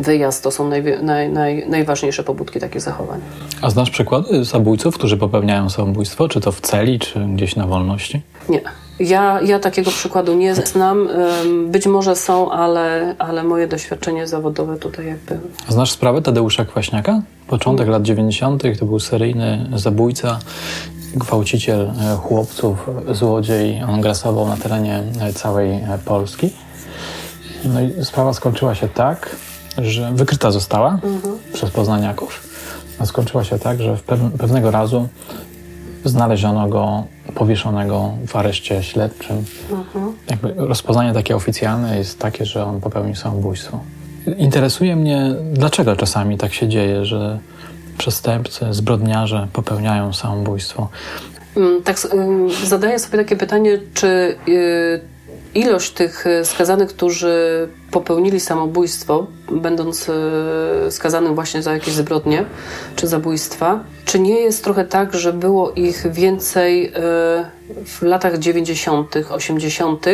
wyjazd 0.00 0.42
to 0.42 0.50
są 0.50 0.68
naj, 0.68 0.84
naj, 1.02 1.30
naj, 1.30 1.68
najważniejsze 1.68 2.24
pobudki 2.24 2.60
takich 2.60 2.80
zachowań. 2.80 3.20
A 3.62 3.70
znasz 3.70 3.90
przykłady 3.90 4.44
zabójców, 4.44 4.94
którzy 4.94 5.16
popełniają 5.16 5.70
samobójstwo, 5.70 6.28
czy 6.28 6.40
to 6.40 6.52
w 6.52 6.60
celi, 6.60 6.98
czy 6.98 7.20
gdzieś 7.34 7.56
na 7.56 7.66
wolności? 7.66 8.22
Nie. 8.48 8.60
Ja, 9.00 9.40
ja 9.40 9.58
takiego 9.58 9.90
przykładu 9.90 10.34
nie 10.34 10.54
znam. 10.54 11.08
Być 11.66 11.86
może 11.86 12.16
są, 12.16 12.50
ale, 12.50 13.14
ale 13.18 13.44
moje 13.44 13.68
doświadczenie 13.68 14.26
zawodowe 14.26 14.76
tutaj 14.76 15.06
jakby. 15.06 15.38
Znasz 15.68 15.90
sprawę 15.90 16.22
Tadeusza 16.22 16.64
Kwaśniaka? 16.64 17.22
Początek 17.46 17.88
lat 17.88 18.02
90. 18.02 18.62
to 18.78 18.86
był 18.86 19.00
seryjny 19.00 19.70
zabójca, 19.74 20.38
gwałciciel 21.14 21.80
e, 21.80 22.16
chłopców, 22.16 22.90
złodziej. 23.10 23.82
On 23.82 24.00
grasował 24.00 24.48
na 24.48 24.56
terenie 24.56 25.02
e, 25.20 25.32
całej 25.32 25.70
e, 25.70 25.98
Polski. 26.04 26.50
No 27.64 27.80
i 27.80 28.04
sprawa 28.04 28.32
skończyła 28.32 28.74
się 28.74 28.88
tak, 28.88 29.36
że 29.78 30.12
wykryta 30.14 30.50
została 30.50 30.92
mhm. 30.92 31.38
przez 31.52 31.70
poznaniaków. 31.70 32.50
A 32.98 33.06
skończyła 33.06 33.44
się 33.44 33.58
tak, 33.58 33.80
że 33.80 33.96
pewnego 34.38 34.70
razu 34.70 35.08
znaleziono 36.04 36.68
go 36.68 37.04
powieszonego 37.34 38.12
w 38.26 38.36
areszcie 38.36 38.82
śledczym. 38.82 39.44
Mhm. 39.70 40.12
Jakby 40.30 40.54
rozpoznanie 40.56 41.12
takie 41.12 41.36
oficjalne 41.36 41.98
jest 41.98 42.18
takie, 42.18 42.46
że 42.46 42.64
on 42.64 42.80
popełnił 42.80 43.14
samobójstwo. 43.14 43.80
Interesuje 44.38 44.96
mnie, 44.96 45.34
dlaczego 45.52 45.96
czasami 45.96 46.38
tak 46.38 46.54
się 46.54 46.68
dzieje, 46.68 47.04
że 47.04 47.38
przestępcy, 47.98 48.66
zbrodniarze 48.70 49.48
popełniają 49.52 50.12
samobójstwo. 50.12 50.88
Mm, 51.56 51.82
tak, 51.82 51.96
zadaję 52.64 52.98
sobie 52.98 53.18
takie 53.18 53.36
pytanie, 53.36 53.78
czy 53.94 54.36
y, 54.48 55.00
ilość 55.54 55.90
tych 55.90 56.26
e, 56.26 56.44
skazanych, 56.44 56.88
którzy 56.88 57.68
popełnili 57.90 58.40
samobójstwo, 58.40 59.26
będąc 59.52 60.08
e, 60.08 60.90
skazanym 60.90 61.34
właśnie 61.34 61.62
za 61.62 61.72
jakieś 61.72 61.94
zbrodnie 61.94 62.44
czy 62.96 63.06
zabójstwa, 63.06 63.80
czy 64.04 64.20
nie 64.20 64.40
jest 64.40 64.64
trochę 64.64 64.84
tak, 64.84 65.14
że 65.14 65.32
było 65.32 65.72
ich 65.72 66.12
więcej 66.12 66.86
e, 66.86 66.90
w 67.84 68.02
latach 68.02 68.38
90., 68.38 69.14
80., 69.30 70.06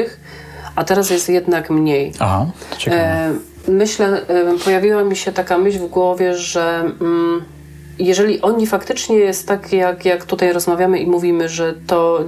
a 0.76 0.84
teraz 0.84 1.11
jest 1.11 1.28
jednak 1.28 1.70
mniej? 1.70 2.12
Aha, 2.18 2.47
to 2.70 2.76
ciekawe. 2.76 3.32
Myślę, 3.68 4.22
pojawiła 4.64 5.05
mi 5.05 5.16
się 5.16 5.32
taka 5.32 5.59
myśl 5.59 5.78
w 5.78 5.87
głowie, 5.87 6.34
że. 6.34 6.91
Mm, 7.01 7.55
jeżeli 7.99 8.40
oni 8.40 8.66
faktycznie 8.66 9.16
jest 9.16 9.49
tak, 9.49 9.72
jak, 9.72 10.05
jak 10.05 10.24
tutaj 10.24 10.53
rozmawiamy 10.53 10.99
i 10.99 11.07
mówimy, 11.07 11.49
że 11.49 11.74
to, 11.86 12.24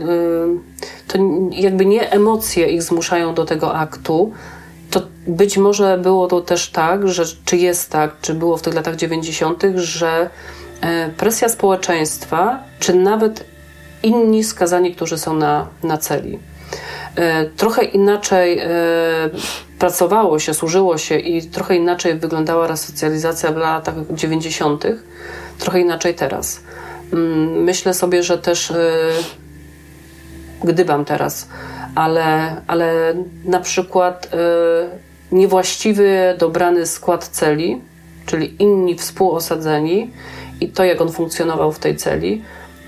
to 1.09 1.19
jakby 1.51 1.87
nie 1.87 2.11
emocje 2.11 2.67
ich 2.67 2.83
zmuszają 2.83 3.35
do 3.35 3.45
tego 3.45 3.75
aktu, 3.75 4.33
to 4.91 5.03
być 5.27 5.59
może 5.59 5.99
było 5.99 6.27
to 6.27 6.41
też 6.41 6.71
tak, 6.71 7.09
że 7.09 7.25
czy 7.45 7.57
jest 7.57 7.91
tak, 7.91 8.21
czy 8.21 8.35
było 8.35 8.57
w 8.57 8.63
tych 8.63 8.75
latach 8.75 8.97
90., 8.97 9.63
że 9.75 10.31
e, 10.81 11.09
presja 11.09 11.49
społeczeństwa, 11.49 12.63
czy 12.79 12.95
nawet 12.95 13.45
inni 14.03 14.45
skazani, 14.45 14.95
którzy 14.95 15.19
są 15.19 15.35
na, 15.35 15.67
na 15.83 15.99
celi. 15.99 16.39
E, 17.17 17.47
trochę 17.47 17.85
inaczej 17.85 18.61
pracowało 19.79 20.39
się, 20.39 20.55
służyło 20.55 20.99
się 20.99 21.19
i 21.19 21.43
trochę 21.43 21.77
inaczej 21.77 22.19
wyglądała 22.19 22.67
resocjalizacja 22.67 23.53
w 23.53 23.57
latach 23.57 23.95
90., 24.11 24.85
trochę 25.59 25.81
inaczej 25.81 26.15
teraz. 26.15 26.61
Mm, 27.13 27.63
myślę 27.63 27.95
sobie, 27.95 28.23
że 28.23 28.39
też 28.39 28.73
gdybam 30.65 31.05
teraz, 31.05 31.49
ale, 31.95 32.57
ale 32.67 33.15
na 33.45 33.61
przykład 33.61 34.29
niewłaściwy 35.33 36.35
dobrany 36.39 36.87
skład 36.87 37.29
celi, 37.29 37.81
czyli 38.27 38.63
inni 38.63 38.95
współosadzeni 38.95 40.11
i 40.61 40.69
to, 40.69 40.85
jak 40.85 41.01
on 41.01 41.13
funkcjonował 41.13 41.73
w 41.73 41.79
tej 41.79 41.97
celi, 41.97 42.43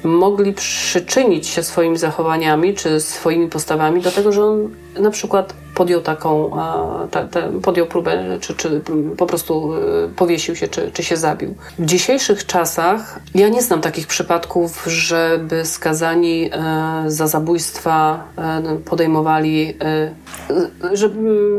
mogli 0.04 0.52
przyczynić 0.52 1.46
się 1.46 1.62
swoimi 1.62 1.98
zachowaniami 1.98 2.74
czy 2.74 3.00
swoimi 3.00 3.48
postawami 3.48 4.02
do 4.02 4.10
tego, 4.10 4.32
że 4.32 4.44
on 4.44 4.74
na 4.98 5.10
przykład 5.10 5.54
podjął 5.80 6.00
taką, 6.00 6.50
ta, 7.10 7.24
ta, 7.24 7.40
podjął 7.62 7.86
próbę, 7.86 8.38
czy, 8.40 8.54
czy 8.54 8.80
po 9.16 9.26
prostu 9.26 9.74
y, 9.74 10.08
powiesił 10.16 10.56
się, 10.56 10.68
czy, 10.68 10.90
czy 10.90 11.02
się 11.02 11.16
zabił. 11.16 11.54
W 11.78 11.84
dzisiejszych 11.84 12.46
czasach 12.46 13.20
ja 13.34 13.48
nie 13.48 13.62
znam 13.62 13.80
takich 13.80 14.06
przypadków, 14.06 14.84
żeby 14.86 15.64
skazani 15.64 16.50
e, 16.52 17.04
za 17.06 17.26
zabójstwa 17.26 18.24
e, 18.38 18.62
podejmowali, 18.84 19.76
e, 19.80 20.96
że 20.96 21.10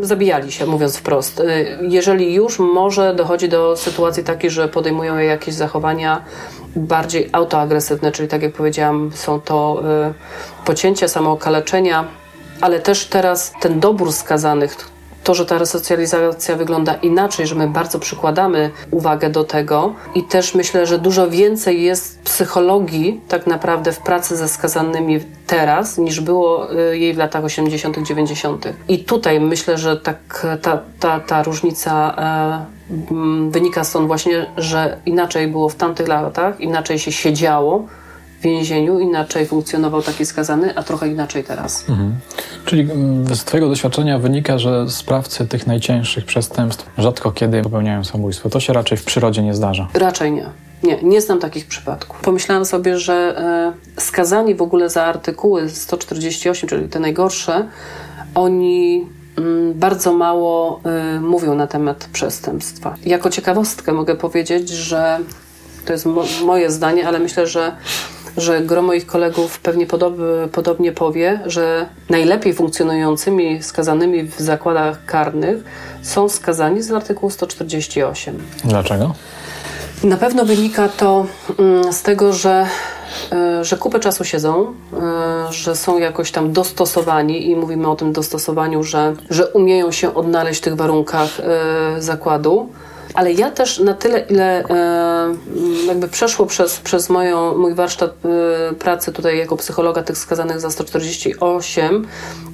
zabijali 0.01 0.51
się, 0.51 0.65
mówiąc 0.65 0.97
wprost. 0.97 1.43
Jeżeli 1.82 2.34
już 2.34 2.59
może 2.59 3.15
dochodzi 3.15 3.49
do 3.49 3.78
sytuacji 3.78 4.24
takiej, 4.24 4.49
że 4.49 4.67
podejmują 4.67 5.17
jakieś 5.17 5.55
zachowania 5.55 6.22
bardziej 6.76 7.30
autoagresywne, 7.32 8.11
czyli 8.11 8.28
tak 8.28 8.41
jak 8.41 8.53
powiedziałam, 8.53 9.11
są 9.13 9.41
to 9.41 9.84
pocięcia, 10.65 11.07
samookaleczenia, 11.07 12.20
ale 12.62 12.80
też 12.80 13.05
teraz 13.05 13.53
ten 13.62 13.80
dobór 13.80 14.14
skazanych, 14.14 14.76
to, 15.24 15.34
że 15.34 15.45
ta 15.45 15.57
resocjalizacja 15.57 16.55
wygląda 16.55 16.93
inaczej, 16.93 17.47
że 17.47 17.55
my 17.55 17.68
bardzo 17.68 17.99
przykładamy 17.99 18.72
uwagę 18.91 19.30
do 19.30 19.43
tego 19.43 19.93
i 20.16 20.24
też 20.24 20.55
myślę, 20.55 20.88
że 20.88 20.99
dużo 20.99 21.30
więcej 21.30 21.84
jest 21.84 22.22
psychologii 22.22 23.22
tak 23.28 23.47
naprawdę 23.47 23.91
w 23.91 23.99
pracy 23.99 24.38
ze 24.38 24.47
skazanymi 24.47 25.20
teraz, 25.47 25.97
niż 25.97 26.22
było 26.22 26.74
y, 26.74 26.97
jej 26.97 27.14
w 27.14 27.18
latach 27.18 27.43
80., 27.43 27.97
90. 27.97 28.68
I 28.88 28.99
tutaj 28.99 29.39
myślę, 29.39 29.78
że 29.78 29.97
tak, 29.97 30.47
ta, 30.62 30.80
ta, 30.99 31.20
ta 31.20 31.43
różnica 31.43 32.16
e, 32.18 32.82
wynika 33.49 33.84
stąd 33.84 34.07
właśnie, 34.07 34.45
że 34.57 34.97
inaczej 35.05 35.47
było 35.47 35.70
w 35.70 35.76
tamtych 35.76 36.07
latach, 36.07 36.59
inaczej 36.59 36.99
się 36.99 37.12
siedziało, 37.12 37.88
więzieniu, 38.42 39.00
inaczej 39.00 39.46
funkcjonował 39.46 40.02
taki 40.02 40.26
skazany, 40.26 40.78
a 40.78 40.84
trochę 40.84 41.08
inaczej 41.08 41.44
teraz. 41.44 41.89
Mhm. 41.89 42.16
Czyli 42.66 42.92
mm, 42.92 43.36
z 43.36 43.44
Twojego 43.44 43.70
doświadczenia 43.70 44.20
wynika, 44.20 44.58
że 44.58 44.89
sprawcy 44.89 45.48
tych 45.48 45.68
najcięższych 45.68 46.26
przestępstw 46.26 46.89
rzadko 46.98 47.32
kiedy 47.32 47.62
popełniają 47.62 48.04
samobójstwo. 48.04 48.50
To 48.50 48.60
się 48.60 48.74
raczej 48.74 48.98
w 48.98 49.04
przyrodzie 49.04 49.44
nie 49.44 49.54
zdarza. 49.54 49.88
Raczej 49.94 50.32
nie. 50.32 50.46
Nie, 50.84 51.04
nie 51.04 51.22
znam 51.22 51.39
takich 51.39 51.66
przypadków. 51.66 52.22
Pomyślałam 52.22 52.66
sobie, 52.66 53.00
że 53.00 53.14
e, 53.98 54.02
skazani 54.02 54.56
w 54.56 54.62
ogóle 54.62 54.89
za 54.89 55.04
artykuły 55.04 55.70
148, 55.70 56.70
czyli 56.70 56.89
te 56.89 57.00
najgorsze, 57.00 57.68
oni 58.36 59.08
mm, 59.38 59.74
bardzo 59.74 60.14
mało 60.14 60.82
y, 61.18 61.20
mówią 61.20 61.56
na 61.56 61.68
temat 61.68 62.10
przestępstwa. 62.14 62.96
Jako 63.06 63.30
ciekawostkę 63.30 63.94
mogę 63.94 64.16
powiedzieć, 64.16 64.70
że 64.70 65.20
to 65.86 65.94
jest 65.94 66.06
mo 66.06 66.24
moje 66.46 66.72
zdanie, 66.72 67.08
ale 67.08 67.20
myślę, 67.20 67.48
że 67.48 67.76
że 68.38 68.61
gro 68.61 68.82
moich 68.82 69.05
kolegów 69.05 69.59
pewnie 69.59 69.88
podob, 69.88 70.13
podobnie 70.51 70.91
powie, 70.91 71.39
że 71.45 71.86
najlepiej 72.09 72.53
funkcjonującymi 72.53 73.63
skazanymi 73.63 74.23
w 74.23 74.39
zakładach 74.39 75.05
karnych 75.05 75.57
są 76.01 76.29
skazani 76.29 76.82
z 76.82 76.91
artykułu 76.91 77.29
148. 77.29 78.39
Dlaczego? 78.63 79.13
Na 80.03 80.17
pewno 80.17 80.45
wynika 80.45 80.89
to 80.89 81.25
mm, 81.59 81.93
z 81.93 82.01
tego, 82.01 82.34
że, 82.34 82.67
e, 83.32 83.65
że 83.65 83.77
kupę 83.77 83.99
czasu 83.99 84.23
siedzą, 84.23 84.65
e, 84.67 85.53
że 85.53 85.75
są 85.75 85.97
jakoś 85.97 86.32
tam 86.32 86.53
dostosowani 86.53 87.49
i 87.49 87.55
mówimy 87.55 87.89
o 87.89 87.95
tym 87.95 88.13
dostosowaniu, 88.13 88.84
że, 88.84 89.13
że 89.29 89.47
umieją 89.47 89.91
się 89.91 90.13
odnaleźć 90.13 90.59
w 90.59 90.63
tych 90.63 90.75
warunkach 90.75 91.39
e, 91.39 92.01
zakładu 92.01 92.69
ale 93.14 93.34
ja 93.34 93.51
też 93.51 93.80
na 93.80 93.93
tyle, 93.93 94.20
ile 94.20 94.64
e, 94.64 95.36
jakby 95.88 96.07
przeszło 96.07 96.45
przez, 96.45 96.80
przez 96.80 97.09
moją, 97.09 97.57
mój 97.57 97.74
warsztat 97.74 98.12
e, 98.72 98.74
pracy 98.74 99.12
tutaj 99.12 99.38
jako 99.38 99.57
psychologa 99.57 100.03
tych 100.03 100.18
skazanych 100.18 100.59
za 100.59 100.72
148, 100.72 102.07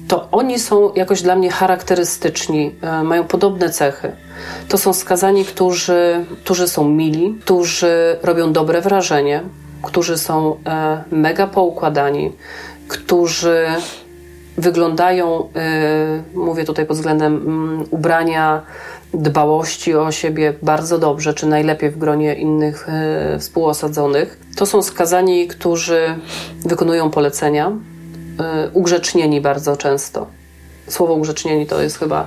to 0.08 0.28
oni 0.30 0.58
są 0.58 0.94
jakoś 0.94 1.22
dla 1.22 1.36
mnie 1.36 1.50
charakterystyczni, 1.50 2.74
e, 2.82 3.02
mają 3.02 3.24
podobne 3.24 3.70
cechy. 3.70 4.12
To 4.68 4.78
są 4.78 4.92
skazani, 4.92 5.44
którzy, 5.44 6.24
którzy 6.44 6.68
są 6.68 6.88
mili, 6.88 7.38
którzy 7.40 8.18
robią 8.22 8.52
dobre 8.52 8.80
wrażenie, 8.80 9.42
którzy 9.82 10.18
są 10.18 10.56
mega 11.10 11.46
poukładani, 11.46 12.32
którzy 12.88 13.66
wyglądają, 14.56 15.48
mówię 16.34 16.64
tutaj 16.64 16.86
pod 16.86 16.96
względem 16.96 17.86
ubrania, 17.90 18.62
dbałości 19.14 19.94
o 19.94 20.12
siebie 20.12 20.54
bardzo 20.62 20.98
dobrze, 20.98 21.34
czy 21.34 21.46
najlepiej 21.46 21.90
w 21.90 21.98
gronie 21.98 22.34
innych 22.34 22.86
współosadzonych. 23.38 24.38
To 24.56 24.66
są 24.66 24.82
skazani, 24.82 25.48
którzy 25.48 26.14
wykonują 26.66 27.10
polecenia, 27.10 27.72
ugrzecznieni 28.72 29.40
bardzo 29.40 29.76
często 29.76 30.26
słowo 30.90 31.14
ugrzecznieni 31.14 31.66
to 31.66 31.82
jest 31.82 31.98
chyba 31.98 32.26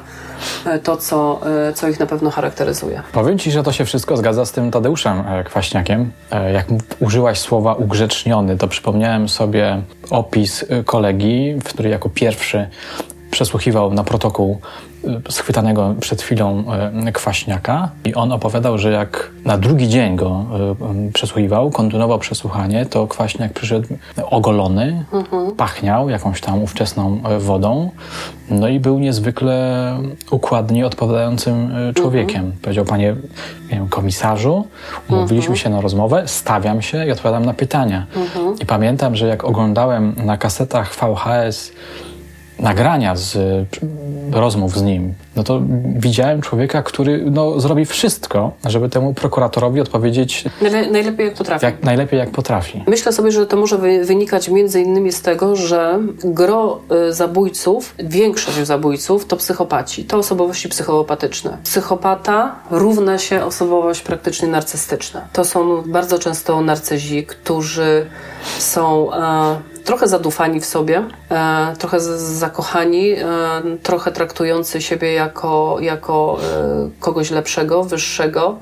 e, 0.65 0.79
to, 0.79 0.97
co, 0.97 1.39
e, 1.69 1.73
co 1.73 1.89
ich 1.89 1.99
na 1.99 2.05
pewno 2.05 2.29
charakteryzuje. 2.29 3.01
Powiem 3.11 3.39
Ci, 3.39 3.51
że 3.51 3.63
to 3.63 3.71
się 3.71 3.85
wszystko 3.85 4.17
zgadza 4.17 4.45
z 4.45 4.51
tym 4.51 4.71
Tadeuszem 4.71 5.23
e, 5.27 5.43
Kwaśniakiem. 5.43 6.11
Jak 6.53 6.65
użyłaś 6.99 7.39
słowa 7.39 7.73
ugrzeczniony, 7.73 8.57
to 8.57 8.67
przypomniałem 8.67 9.29
sobie 9.29 9.81
opis 10.09 10.65
kolegi, 10.85 11.55
w 11.63 11.63
który 11.63 11.89
jako 11.89 12.09
pierwszy 12.09 12.69
przesłuchiwał 13.31 13.93
na 13.93 14.03
protokół 14.03 14.59
schwytanego 15.29 15.95
przed 15.99 16.21
chwilą 16.21 16.63
e, 17.07 17.11
kwaśniaka 17.11 17.89
i 18.05 18.13
on 18.13 18.31
opowiadał, 18.31 18.77
że 18.77 18.91
jak 18.91 19.31
na 19.45 19.57
drugi 19.57 19.87
dzień 19.87 20.15
go 20.15 20.45
e, 21.07 21.11
przesłuchiwał, 21.13 21.71
kontynuował 21.71 22.19
przesłuchanie, 22.19 22.85
to 22.85 23.07
kwaśniak 23.07 23.53
przyszedł 23.53 23.87
ogolony, 24.25 25.05
mhm. 25.13 25.51
pachniał 25.51 26.09
jakąś 26.09 26.41
tam 26.41 26.63
ówczesną 26.63 27.21
wodą, 27.39 27.91
no 28.49 28.67
i 28.67 28.79
był 28.79 28.99
niezwykle 28.99 29.97
układnie 30.31 30.85
odpowiadającym 30.85 31.73
człowiekiem. 31.95 32.41
Mhm. 32.41 32.61
Powiedział, 32.61 32.85
panie 32.85 33.15
wiem, 33.69 33.87
komisarzu, 33.87 34.67
umówiliśmy 35.09 35.53
mhm. 35.53 35.57
się 35.57 35.69
na 35.69 35.81
rozmowę, 35.81 36.23
stawiam 36.25 36.81
się 36.81 37.05
i 37.05 37.11
odpowiadam 37.11 37.45
na 37.45 37.53
pytania. 37.53 38.05
Mhm. 38.15 38.55
I 38.61 38.65
pamiętam, 38.65 39.15
że 39.15 39.27
jak 39.27 39.43
oglądałem 39.43 40.15
na 40.25 40.37
kasetach 40.37 40.95
VHS 40.95 41.71
nagrania 42.59 43.15
z 43.15 43.37
rozmów 44.31 44.77
z 44.77 44.81
nim, 44.81 45.13
no 45.35 45.43
to 45.43 45.61
widziałem 45.95 46.41
człowieka, 46.41 46.83
który 46.83 47.25
no, 47.31 47.59
zrobi 47.59 47.85
wszystko, 47.85 48.51
żeby 48.65 48.89
temu 48.89 49.13
prokuratorowi 49.13 49.81
odpowiedzieć 49.81 50.45
Najle 50.61 50.91
najlepiej 50.91 51.25
jak 51.25 51.35
potrafi. 51.35 51.65
Jak, 51.65 51.83
najlepiej 51.83 52.19
jak 52.19 52.29
potrafi. 52.29 52.83
Myślę 52.87 53.11
sobie, 53.11 53.31
że 53.31 53.47
to 53.47 53.57
może 53.57 53.77
wynikać 54.05 54.49
między 54.49 54.81
innymi 54.81 55.11
z 55.11 55.21
tego, 55.21 55.55
że 55.55 55.99
gro 56.23 56.79
y, 57.09 57.13
zabójców, 57.13 57.95
większość 57.99 58.57
zabójców 58.57 59.25
to 59.25 59.37
psychopaci, 59.37 60.03
to 60.03 60.17
osobowości 60.17 60.69
psychopatyczne. 60.69 61.57
Psychopata 61.63 62.55
równa 62.71 63.17
się 63.17 63.45
osobowość 63.45 64.01
praktycznie 64.01 64.47
narcystyczna. 64.47 65.21
To 65.33 65.45
są 65.45 65.81
bardzo 65.81 66.19
często 66.19 66.61
narcyzi, 66.61 67.25
którzy 67.25 68.05
są 68.59 69.13
e, 69.13 69.70
trochę 69.83 70.07
zadufani 70.07 70.59
w 70.59 70.65
sobie, 70.65 71.03
e, 71.31 71.73
trochę 71.79 71.99
zakochani, 71.99 73.11
e, 73.11 73.25
trochę 73.83 74.11
traktujący 74.11 74.81
siebie 74.81 75.13
jako, 75.13 75.77
jako 75.79 76.37
e, 76.43 76.89
kogoś 76.99 77.31
lepszego, 77.31 77.83
wyższego. 77.83 78.59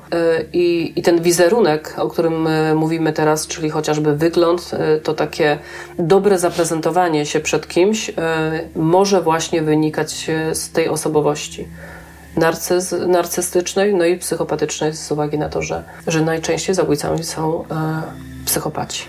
I, 0.52 0.92
I 0.96 1.02
ten 1.02 1.22
wizerunek, 1.22 1.94
o 1.98 2.08
którym 2.08 2.48
mówimy 2.74 3.12
teraz, 3.12 3.46
czyli 3.46 3.70
chociażby 3.70 4.16
wygląd, 4.16 4.70
to 5.02 5.14
takie 5.14 5.58
dobre 5.98 6.38
zaprezentowanie 6.38 7.26
się 7.26 7.40
przed 7.40 7.68
kimś, 7.68 8.10
może 8.76 9.22
właśnie 9.22 9.62
wynikać 9.62 10.30
z 10.52 10.70
tej 10.70 10.88
osobowości 10.88 11.68
narcyz, 12.40 12.94
narcystycznej, 13.08 13.94
no 13.94 14.04
i 14.04 14.18
psychopatycznej 14.18 14.94
z 14.94 15.12
uwagi 15.12 15.38
na 15.38 15.48
to, 15.48 15.62
że, 15.62 15.84
że 16.06 16.20
najczęściej 16.20 16.74
zabójcami 16.74 17.24
są 17.24 17.64
psychopaci. 18.44 19.04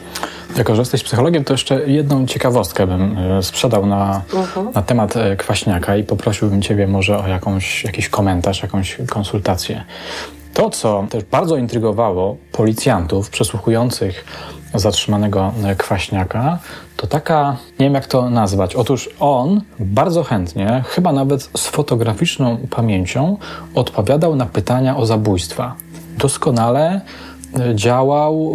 Jako, 0.57 0.75
że 0.75 0.82
jesteś 0.82 1.03
psychologiem, 1.03 1.43
to 1.43 1.53
jeszcze 1.53 1.89
jedną 1.89 2.25
ciekawostkę 2.25 2.88
bym 2.88 3.17
e, 3.17 3.43
sprzedał 3.43 3.86
na, 3.86 4.21
uh-huh. 4.32 4.75
na 4.75 4.82
temat 4.82 5.17
e, 5.17 5.36
kwaśniaka 5.36 5.95
i 5.95 6.03
poprosiłbym 6.03 6.61
Ciebie 6.61 6.88
może 6.88 7.19
o 7.19 7.27
jakąś, 7.27 7.84
jakiś 7.84 8.09
komentarz, 8.09 8.61
jakąś 8.63 8.97
konsultację. 9.09 9.84
To, 10.54 10.70
co 10.70 11.06
też 11.10 11.24
bardzo 11.24 11.58
intrygowało 11.58 12.38
policjantów 12.52 13.30
przesłuchujących 13.30 14.26
zatrzymanego 14.74 15.54
e, 15.64 15.76
kwaśniaka, 15.76 16.60
to 16.97 17.08
taka, 17.08 17.58
nie 17.80 17.86
wiem 17.86 17.93
jak 17.93 18.08
to 18.08 18.30
nazwać. 18.30 18.76
Otóż 18.76 19.10
on 19.20 19.62
bardzo 19.80 20.24
chętnie, 20.24 20.84
chyba 20.88 21.12
nawet 21.12 21.49
z 21.58 21.68
fotograficzną 21.68 22.58
pamięcią, 22.70 23.38
odpowiadał 23.76 24.36
na 24.36 24.45
pytania 24.45 24.97
o 24.97 25.06
zabójstwa. 25.06 25.76
Doskonale 26.18 27.02
działał 27.76 28.54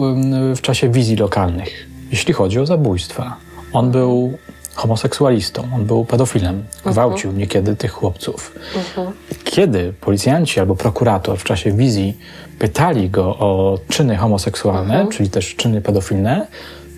w 0.57 0.61
czasie 0.61 0.88
wizji 0.88 1.16
lokalnych, 1.16 1.86
jeśli 2.11 2.34
chodzi 2.34 2.61
o 2.61 2.66
zabójstwa. 2.66 3.36
On 3.72 3.90
był 3.90 4.38
homoseksualistą, 4.76 5.68
on 5.74 5.84
był 5.84 6.04
pedofilem, 6.04 6.54
mhm. 6.54 6.92
gwałcił 6.92 7.32
niekiedy 7.32 7.76
tych 7.76 7.92
chłopców. 7.92 8.52
Mhm. 8.76 9.16
Kiedy 9.44 9.92
policjanci 10.00 10.60
albo 10.60 10.76
prokurator 10.76 11.38
w 11.38 11.44
czasie 11.44 11.72
wizji 11.72 12.18
pytali 12.58 13.10
go 13.10 13.24
o 13.24 13.78
czyny 13.88 14.16
homoseksualne, 14.16 14.94
mhm. 14.94 15.08
czyli 15.08 15.30
też 15.30 15.56
czyny 15.56 15.80
pedofilne, 15.80 16.46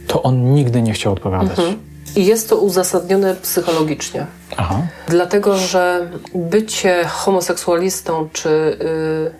to 0.06 0.22
on 0.22 0.54
nigdy 0.54 0.82
nie 0.82 0.92
chciał 0.92 1.12
odpowiadać. 1.12 1.58
I 2.18 2.26
jest 2.26 2.48
to 2.48 2.56
uzasadnione 2.56 3.34
psychologicznie. 3.34 4.26
Aha. 4.56 4.82
Dlatego, 5.08 5.56
że 5.56 6.10
bycie 6.34 7.04
homoseksualistą, 7.04 8.28
czy 8.32 8.48
y, 8.48 8.76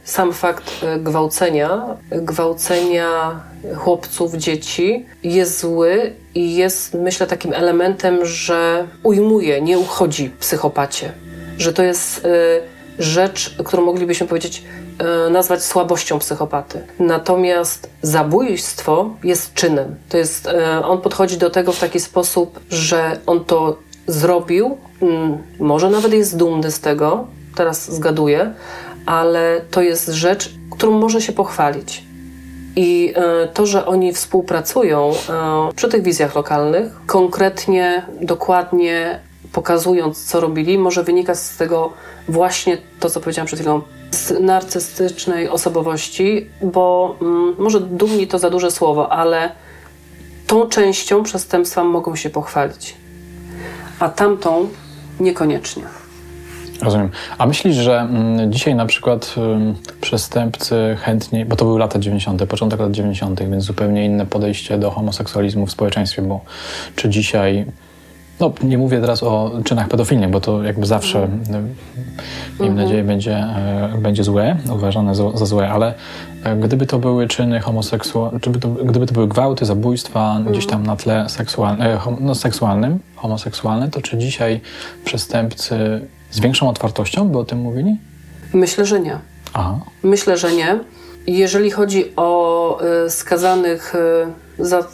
sam 0.04 0.32
fakt 0.32 0.70
y, 0.96 1.00
gwałcenia, 1.00 1.82
gwałcenia 2.10 3.40
chłopców, 3.76 4.34
dzieci 4.34 5.06
jest 5.22 5.60
zły 5.60 6.12
i 6.34 6.54
jest, 6.54 6.94
myślę, 6.94 7.26
takim 7.26 7.52
elementem, 7.52 8.26
że 8.26 8.86
ujmuje, 9.02 9.60
nie 9.60 9.78
uchodzi 9.78 10.30
psychopacie. 10.40 11.12
Że 11.58 11.72
to 11.72 11.82
jest 11.82 12.24
y, 12.24 12.60
rzecz, 12.98 13.56
którą 13.64 13.84
moglibyśmy 13.84 14.26
powiedzieć, 14.26 14.62
nazwać 15.30 15.62
słabością 15.62 16.18
psychopaty. 16.18 16.86
Natomiast 16.98 17.90
zabójstwo 18.02 19.10
jest 19.24 19.54
czynem. 19.54 19.96
To 20.08 20.18
jest, 20.18 20.46
e, 20.46 20.84
on 20.86 21.00
podchodzi 21.00 21.36
do 21.36 21.50
tego 21.50 21.72
w 21.72 21.80
taki 21.80 22.00
sposób, 22.00 22.60
że 22.70 23.18
on 23.26 23.44
to 23.44 23.78
zrobił, 24.06 24.78
mm, 25.02 25.38
może 25.60 25.90
nawet 25.90 26.12
jest 26.12 26.36
dumny 26.36 26.70
z 26.70 26.80
tego, 26.80 27.26
teraz 27.54 27.92
zgaduję, 27.92 28.52
ale 29.06 29.60
to 29.70 29.82
jest 29.82 30.08
rzecz, 30.08 30.50
którą 30.70 30.92
może 30.92 31.20
się 31.20 31.32
pochwalić. 31.32 32.04
I 32.76 33.12
e, 33.16 33.48
to, 33.48 33.66
że 33.66 33.86
oni 33.86 34.12
współpracują 34.12 35.12
przy 35.76 35.88
tych 35.88 36.02
wizjach 36.02 36.34
lokalnych, 36.34 36.92
konkretnie, 37.06 38.06
dokładnie 38.20 39.20
pokazując, 39.52 40.24
co 40.24 40.40
robili, 40.40 40.78
może 40.78 41.02
wynikać 41.04 41.38
z 41.38 41.56
tego 41.56 41.92
właśnie 42.28 42.78
to, 43.00 43.10
co 43.10 43.20
powiedziałam 43.20 43.46
przed 43.46 43.58
chwilą, 43.58 43.82
z 44.10 44.40
narcystycznej 44.40 45.48
osobowości, 45.48 46.46
bo 46.62 47.16
mm, 47.22 47.54
może 47.58 47.80
dumni 47.80 48.26
to 48.26 48.38
za 48.38 48.50
duże 48.50 48.70
słowo, 48.70 49.12
ale 49.12 49.52
tą 50.46 50.68
częścią 50.68 51.22
przestępstwa 51.22 51.84
mogą 51.84 52.16
się 52.16 52.30
pochwalić, 52.30 52.94
a 54.00 54.08
tamtą 54.08 54.68
niekoniecznie. 55.20 55.82
Rozumiem. 56.82 57.10
A 57.38 57.46
myślisz, 57.46 57.76
że 57.76 58.00
mm, 58.00 58.52
dzisiaj 58.52 58.74
na 58.74 58.86
przykład 58.86 59.34
przestępcy 60.00 60.96
chętniej, 61.00 61.44
bo 61.44 61.56
to 61.56 61.64
były 61.64 61.78
lata 61.78 61.98
90., 61.98 62.44
początek 62.44 62.80
lat 62.80 62.92
90., 62.92 63.42
więc 63.42 63.64
zupełnie 63.64 64.04
inne 64.04 64.26
podejście 64.26 64.78
do 64.78 64.90
homoseksualizmu 64.90 65.66
w 65.66 65.70
społeczeństwie, 65.70 66.22
bo 66.22 66.40
czy 66.96 67.08
dzisiaj 67.08 67.66
no, 68.40 68.52
nie 68.62 68.78
mówię 68.78 69.00
teraz 69.00 69.22
o 69.22 69.60
czynach 69.64 69.88
pedofilnych, 69.88 70.30
bo 70.30 70.40
to 70.40 70.62
jakby 70.62 70.86
zawsze, 70.86 71.22
mhm. 71.22 71.74
miejmy 72.60 72.66
mhm. 72.68 72.74
nadzieję, 72.76 73.04
będzie, 73.04 73.36
e, 73.36 73.98
będzie 73.98 74.24
złe, 74.24 74.56
uważane 74.74 75.14
za, 75.14 75.30
za 75.36 75.46
złe, 75.46 75.68
ale 75.68 75.94
e, 76.44 76.56
gdyby 76.56 76.86
to 76.86 76.98
były 76.98 77.28
czyny 77.28 77.60
homoseksualne, 77.60 78.38
gdyby 78.38 78.58
to, 78.58 78.68
gdyby 78.68 79.06
to 79.06 79.14
były 79.14 79.28
gwałty, 79.28 79.64
zabójstwa 79.64 80.36
mhm. 80.36 80.52
gdzieś 80.52 80.66
tam 80.66 80.86
na 80.86 80.96
tle 80.96 81.26
e, 81.80 81.98
no, 82.20 82.34
seksualnym, 82.34 82.98
homoseksualne, 83.16 83.90
to 83.90 84.02
czy 84.02 84.18
dzisiaj 84.18 84.60
przestępcy 85.04 86.00
z 86.30 86.40
większą 86.40 86.68
otwartością 86.68 87.28
by 87.28 87.38
o 87.38 87.44
tym 87.44 87.58
mówili? 87.58 87.96
Myślę, 88.52 88.86
że 88.86 89.00
nie. 89.00 89.18
Aha. 89.54 89.80
Myślę, 90.02 90.36
że 90.36 90.52
nie. 90.52 90.78
Jeżeli 91.26 91.70
chodzi 91.70 92.04
o 92.16 92.78
skazanych 93.08 93.94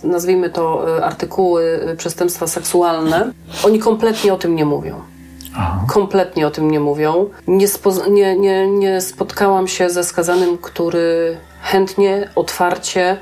nazwijmy 0.04 0.50
to 0.50 0.96
e, 0.98 1.04
artykuły 1.04 1.80
e, 1.86 1.96
przestępstwa 1.96 2.46
seksualne, 2.46 3.32
oni 3.64 3.78
kompletnie 3.78 4.34
o 4.34 4.38
tym 4.38 4.56
nie 4.56 4.64
mówią. 4.64 5.00
Aha. 5.56 5.80
Kompletnie 5.88 6.46
o 6.46 6.50
tym 6.50 6.70
nie 6.70 6.80
mówią. 6.80 7.30
Nie, 7.46 7.66
nie, 8.10 8.38
nie, 8.38 8.66
nie 8.66 9.00
spotkałam 9.00 9.68
się 9.68 9.90
ze 9.90 10.04
skazanym, 10.04 10.58
który 10.58 11.36
chętnie, 11.62 12.30
otwarcie 12.34 13.16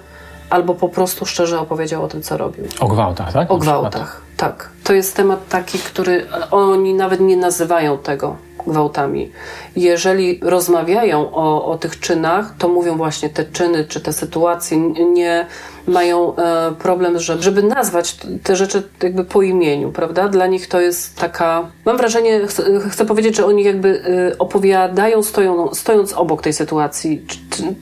albo 0.51 0.74
po 0.74 0.88
prostu 0.88 1.26
szczerze 1.26 1.61
opowiedział 1.61 2.05
o 2.05 2.09
tym, 2.09 2.22
co 2.22 2.36
robił. 2.36 2.64
O 2.80 2.88
gwałtach, 2.88 3.32
tak? 3.32 3.51
O 3.51 3.59
gwałtach, 3.59 4.22
tak. 4.36 4.68
To 4.84 4.93
jest 4.93 5.16
temat 5.16 5.49
taki, 5.49 5.78
który 5.78 6.26
oni 6.51 6.95
nawet 6.95 7.20
nie 7.20 7.36
nazywają 7.36 7.99
tego 7.99 8.36
gwałtami. 8.66 9.32
Jeżeli 9.76 10.40
rozmawiają 10.43 11.32
o, 11.32 11.64
o 11.64 11.78
tych 11.78 12.01
czynach, 12.01 12.55
to 12.59 12.68
mówią 12.68 12.97
właśnie 12.97 13.28
te 13.28 13.45
czyny 13.45 13.84
czy 13.84 14.01
te 14.01 14.12
sytuacje, 14.12 14.78
nie, 15.12 15.47
mają 15.87 16.37
e, 16.37 16.72
problem, 16.78 17.18
że, 17.18 17.43
żeby 17.43 17.62
nazwać 17.62 18.16
te 18.43 18.57
rzeczy 18.57 18.83
jakby 19.03 19.24
po 19.24 19.43
imieniu, 19.43 19.93
prawda? 19.93 20.28
Dla 20.28 20.47
nich 20.47 20.66
to 20.68 20.80
jest 20.80 21.16
taka, 21.16 21.70
mam 21.85 21.97
wrażenie, 21.97 22.47
chcę, 22.47 22.80
chcę 22.91 23.07
powiedzieć, 23.07 23.37
że 23.37 23.47
oni 23.47 23.64
jakby 23.64 24.03
e, 24.33 24.39
opowiadają 24.39 25.22
stoją, 25.22 25.74
stojąc 25.74 26.12
obok 26.12 26.43
tej 26.43 26.53
sytuacji. 26.53 27.22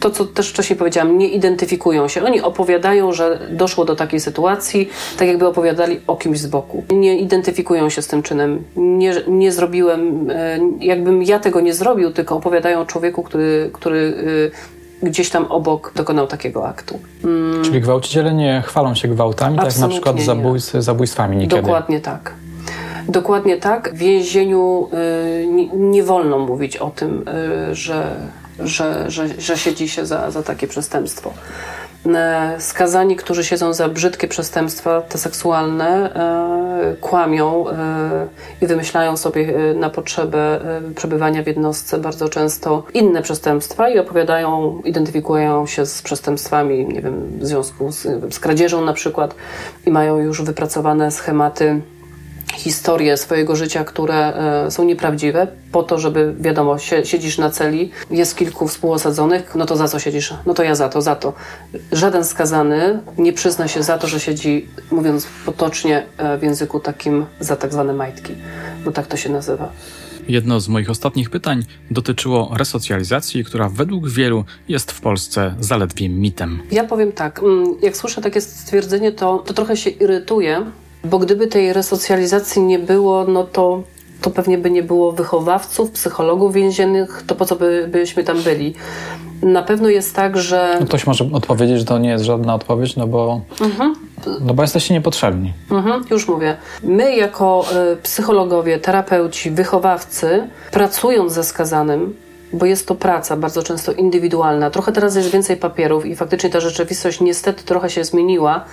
To, 0.00 0.10
co 0.10 0.24
też 0.24 0.50
wcześniej 0.50 0.78
powiedziałam, 0.78 1.18
nie 1.18 1.28
identyfikują 1.28 2.08
się. 2.08 2.24
Oni 2.24 2.40
opowiadają, 2.40 3.12
że 3.12 3.38
doszło 3.50 3.84
do 3.84 3.96
takiej 3.96 4.20
sytuacji, 4.20 4.88
tak 5.18 5.28
jakby 5.28 5.46
opowiadali 5.46 6.00
o 6.06 6.16
kimś 6.16 6.38
z 6.38 6.46
boku. 6.46 6.84
Nie 6.90 7.18
identyfikują 7.18 7.90
się 7.90 8.02
z 8.02 8.06
tym 8.06 8.22
czynem. 8.22 8.64
Nie, 8.76 9.14
nie 9.28 9.52
zrobiłem, 9.52 10.30
e, 10.30 10.58
jakbym 10.80 11.22
ja 11.22 11.38
tego 11.38 11.60
nie 11.60 11.74
zrobił, 11.74 12.10
tylko 12.10 12.36
opowiadają 12.36 12.80
o 12.80 12.86
człowieku, 12.86 13.22
który, 13.22 13.70
który 13.72 14.14
gdzieś 15.02 15.30
tam 15.30 15.44
obok 15.44 15.92
dokonał 15.96 16.26
takiego 16.26 16.68
aktu. 16.68 16.98
Mm. 17.24 17.64
Czyli 17.64 17.80
gwałciciele 17.80 18.34
nie 18.34 18.62
chwalą 18.66 18.94
się 18.94 19.08
gwałtami, 19.08 19.58
Absolutnie 19.58 19.80
tak 19.80 19.88
na 19.88 19.88
przykład 19.88 20.20
zabójcy, 20.20 20.82
zabójstwami 20.82 21.36
niekiedy. 21.36 21.62
Dokładnie 21.62 22.00
tak. 22.00 22.32
Dokładnie 23.08 23.56
tak. 23.56 23.94
W 23.94 23.98
więzieniu 23.98 24.88
y, 25.42 25.46
nie, 25.46 25.66
nie, 25.66 26.02
wolno 26.02 26.38
mówić 26.38 26.76
o 26.76 26.90
tym, 26.90 27.28
y, 27.28 27.74
że, 27.74 28.16
że, 28.58 29.10
że, 29.10 29.28
że 29.38 29.58
siedzi 29.58 29.88
się 29.88 30.06
za, 30.06 30.30
za 30.30 30.42
takie 30.42 30.66
przestępstwo. 30.66 31.32
E, 32.06 32.54
skazani, 32.58 33.16
którzy 33.16 33.44
siedzą 33.44 33.72
za 33.72 33.88
brzydkie 33.88 34.28
przestępstwa, 34.28 35.00
te 35.00 35.18
seksualne, 35.18 36.14
e, 36.14 36.96
kłamią 37.00 37.68
e, 37.68 37.74
i 38.60 38.66
wymyślają 38.66 39.16
sobie 39.16 39.54
na 39.74 39.90
potrzebę 39.90 40.60
przebywania 40.96 41.42
w 41.42 41.46
jednostce 41.46 41.98
bardzo 41.98 42.28
często 42.28 42.82
inne 42.94 43.22
przestępstwa 43.22 43.88
i 43.88 43.98
opowiadają, 43.98 44.80
identyfikują 44.84 45.66
się 45.66 45.86
z 45.86 46.02
przestępstwami, 46.02 46.86
nie 46.86 47.02
wiem, 47.02 47.38
w 47.38 47.46
związku 47.46 47.92
z, 47.92 48.02
z 48.34 48.40
kradzieżą 48.40 48.84
na 48.84 48.92
przykład 48.92 49.34
i 49.86 49.90
mają 49.90 50.18
już 50.18 50.42
wypracowane 50.42 51.10
schematy 51.10 51.80
historie 52.56 53.16
swojego 53.16 53.56
życia, 53.56 53.84
które 53.84 54.34
e, 54.66 54.70
są 54.70 54.84
nieprawdziwe, 54.84 55.46
po 55.72 55.82
to, 55.82 55.98
żeby 55.98 56.34
wiadomo, 56.40 56.78
siedzisz 57.04 57.38
na 57.38 57.50
celi, 57.50 57.90
jest 58.10 58.36
kilku 58.36 58.68
współosadzonych, 58.68 59.54
no 59.54 59.66
to 59.66 59.76
za 59.76 59.88
co 59.88 59.98
siedzisz? 59.98 60.34
No 60.46 60.54
to 60.54 60.62
ja 60.62 60.74
za 60.74 60.88
to, 60.88 61.02
za 61.02 61.16
to. 61.16 61.32
Żaden 61.92 62.24
skazany 62.24 63.00
nie 63.18 63.32
przyzna 63.32 63.68
się 63.68 63.82
za 63.82 63.98
to, 63.98 64.06
że 64.06 64.20
siedzi, 64.20 64.68
mówiąc 64.90 65.26
potocznie 65.46 66.06
e, 66.16 66.38
w 66.38 66.42
języku 66.42 66.80
takim, 66.80 67.26
za 67.40 67.56
tak 67.56 67.72
zwane 67.72 67.92
majtki, 67.92 68.32
bo 68.84 68.92
tak 68.92 69.06
to 69.06 69.16
się 69.16 69.28
nazywa. 69.28 69.72
Jedno 70.28 70.60
z 70.60 70.68
moich 70.68 70.90
ostatnich 70.90 71.30
pytań 71.30 71.64
dotyczyło 71.90 72.52
resocjalizacji, 72.56 73.44
która 73.44 73.68
według 73.68 74.08
wielu 74.08 74.44
jest 74.68 74.92
w 74.92 75.00
Polsce 75.00 75.54
zaledwie 75.60 76.08
mitem. 76.08 76.62
Ja 76.70 76.84
powiem 76.84 77.12
tak, 77.12 77.38
mm, 77.38 77.74
jak 77.82 77.96
słyszę 77.96 78.20
takie 78.20 78.40
stwierdzenie, 78.40 79.12
to, 79.12 79.38
to 79.38 79.54
trochę 79.54 79.76
się 79.76 79.90
irytuję, 79.90 80.66
bo 81.04 81.18
gdyby 81.18 81.46
tej 81.46 81.72
resocjalizacji 81.72 82.62
nie 82.62 82.78
było, 82.78 83.24
no 83.24 83.44
to, 83.44 83.82
to 84.20 84.30
pewnie 84.30 84.58
by 84.58 84.70
nie 84.70 84.82
było 84.82 85.12
wychowawców, 85.12 85.90
psychologów 85.90 86.54
więziennych, 86.54 87.24
to 87.26 87.34
po 87.34 87.44
co 87.44 87.56
by, 87.56 87.88
byśmy 87.92 88.24
tam 88.24 88.42
byli? 88.42 88.74
Na 89.42 89.62
pewno 89.62 89.88
jest 89.88 90.16
tak, 90.16 90.36
że. 90.36 90.76
No 90.80 90.86
ktoś 90.86 91.06
może 91.06 91.28
odpowiedzieć, 91.32 91.78
że 91.78 91.84
to 91.84 91.98
nie 91.98 92.08
jest 92.08 92.24
żadna 92.24 92.54
odpowiedź, 92.54 92.96
no 92.96 93.06
bo, 93.06 93.40
mhm. 93.60 93.94
no 94.40 94.54
bo 94.54 94.62
jesteście 94.62 94.94
niepotrzebni. 94.94 95.52
Mhm, 95.70 96.04
już 96.10 96.28
mówię. 96.28 96.56
My, 96.82 97.16
jako 97.16 97.64
y, 97.92 97.96
psychologowie, 97.96 98.78
terapeuci, 98.78 99.50
wychowawcy, 99.50 100.48
pracując 100.70 101.32
ze 101.32 101.44
skazanym, 101.44 102.14
bo 102.52 102.66
jest 102.66 102.86
to 102.86 102.94
praca 102.94 103.36
bardzo 103.36 103.62
często 103.62 103.92
indywidualna. 103.92 104.70
Trochę 104.70 104.92
teraz 104.92 105.16
jest 105.16 105.30
więcej 105.30 105.56
papierów 105.56 106.06
i 106.06 106.16
faktycznie 106.16 106.50
ta 106.50 106.60
rzeczywistość 106.60 107.20
niestety 107.20 107.64
trochę 107.64 107.90
się 107.90 108.04
zmieniła, 108.04 108.64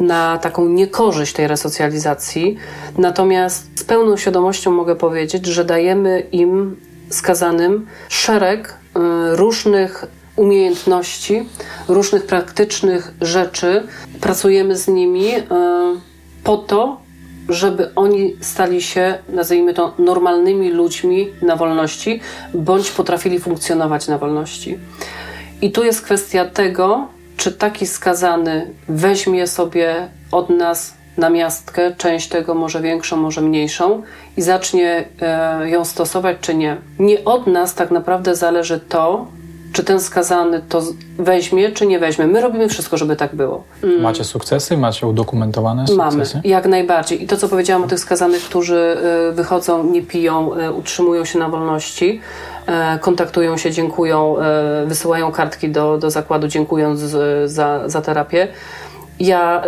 na 0.00 0.38
taką 0.38 0.68
niekorzyść 0.68 1.32
tej 1.32 1.48
resocjalizacji. 1.48 2.56
Natomiast 2.98 3.80
z 3.80 3.84
pełną 3.84 4.16
świadomością 4.16 4.70
mogę 4.70 4.96
powiedzieć, 4.96 5.46
że 5.46 5.64
dajemy 5.64 6.20
im 6.32 6.76
skazanym 7.10 7.86
szereg 8.08 8.68
y, 8.68 9.36
różnych 9.36 10.06
umiejętności, 10.36 11.48
różnych 11.88 12.26
praktycznych 12.26 13.14
rzeczy. 13.20 13.86
Pracujemy 14.20 14.76
z 14.76 14.88
nimi 14.88 15.36
y, 15.36 15.42
po 16.44 16.56
to, 16.56 17.00
żeby 17.48 17.94
oni 17.94 18.36
stali 18.40 18.82
się, 18.82 19.18
nazwijmy 19.28 19.74
to, 19.74 19.94
normalnymi 19.98 20.70
ludźmi 20.70 21.28
na 21.42 21.56
wolności, 21.56 22.20
bądź 22.54 22.90
potrafili 22.90 23.38
funkcjonować 23.38 24.08
na 24.08 24.18
wolności. 24.18 24.78
I 25.62 25.72
tu 25.72 25.84
jest 25.84 26.02
kwestia 26.02 26.44
tego, 26.44 27.08
czy 27.40 27.52
taki 27.52 27.86
skazany 27.86 28.70
weźmie 28.88 29.46
sobie 29.46 30.08
od 30.32 30.50
nas 30.50 30.94
na 31.16 31.30
miastkę, 31.30 31.94
część 31.96 32.28
tego 32.28 32.54
może 32.54 32.80
większą, 32.80 33.16
może 33.16 33.40
mniejszą 33.40 34.02
i 34.36 34.42
zacznie 34.42 35.04
e, 35.20 35.70
ją 35.70 35.84
stosować, 35.84 36.36
czy 36.40 36.54
nie. 36.54 36.76
Nie 36.98 37.24
od 37.24 37.46
nas 37.46 37.74
tak 37.74 37.90
naprawdę 37.90 38.36
zależy 38.36 38.80
to, 38.80 39.26
czy 39.72 39.84
ten 39.84 40.00
skazany 40.00 40.62
to 40.68 40.82
weźmie, 41.18 41.72
czy 41.72 41.86
nie 41.86 41.98
weźmie. 41.98 42.26
My 42.26 42.40
robimy 42.40 42.68
wszystko, 42.68 42.96
żeby 42.96 43.16
tak 43.16 43.34
było. 43.34 43.64
Mm. 43.82 44.00
Macie 44.00 44.24
sukcesy? 44.24 44.76
Macie 44.76 45.06
udokumentowane 45.06 45.86
sukcesy? 45.86 46.36
Mamy, 46.36 46.48
jak 46.48 46.66
najbardziej. 46.66 47.22
I 47.22 47.26
to, 47.26 47.36
co 47.36 47.48
powiedziałam 47.48 47.84
o 47.84 47.86
tych 47.86 47.98
skazanych, 47.98 48.42
którzy 48.42 48.96
e, 49.28 49.32
wychodzą, 49.32 49.84
nie 49.84 50.02
piją, 50.02 50.54
e, 50.54 50.72
utrzymują 50.72 51.24
się 51.24 51.38
na 51.38 51.48
wolności, 51.48 52.20
E, 52.66 52.98
kontaktują 52.98 53.56
się, 53.56 53.70
dziękują, 53.70 54.36
wysyłają 54.86 55.32
kartki 55.32 55.68
do, 55.68 55.98
do 55.98 56.10
zakładu, 56.10 56.48
dziękując 56.48 57.00
za, 57.44 57.88
za 57.88 58.02
terapię. 58.02 58.48
Ja, 59.20 59.62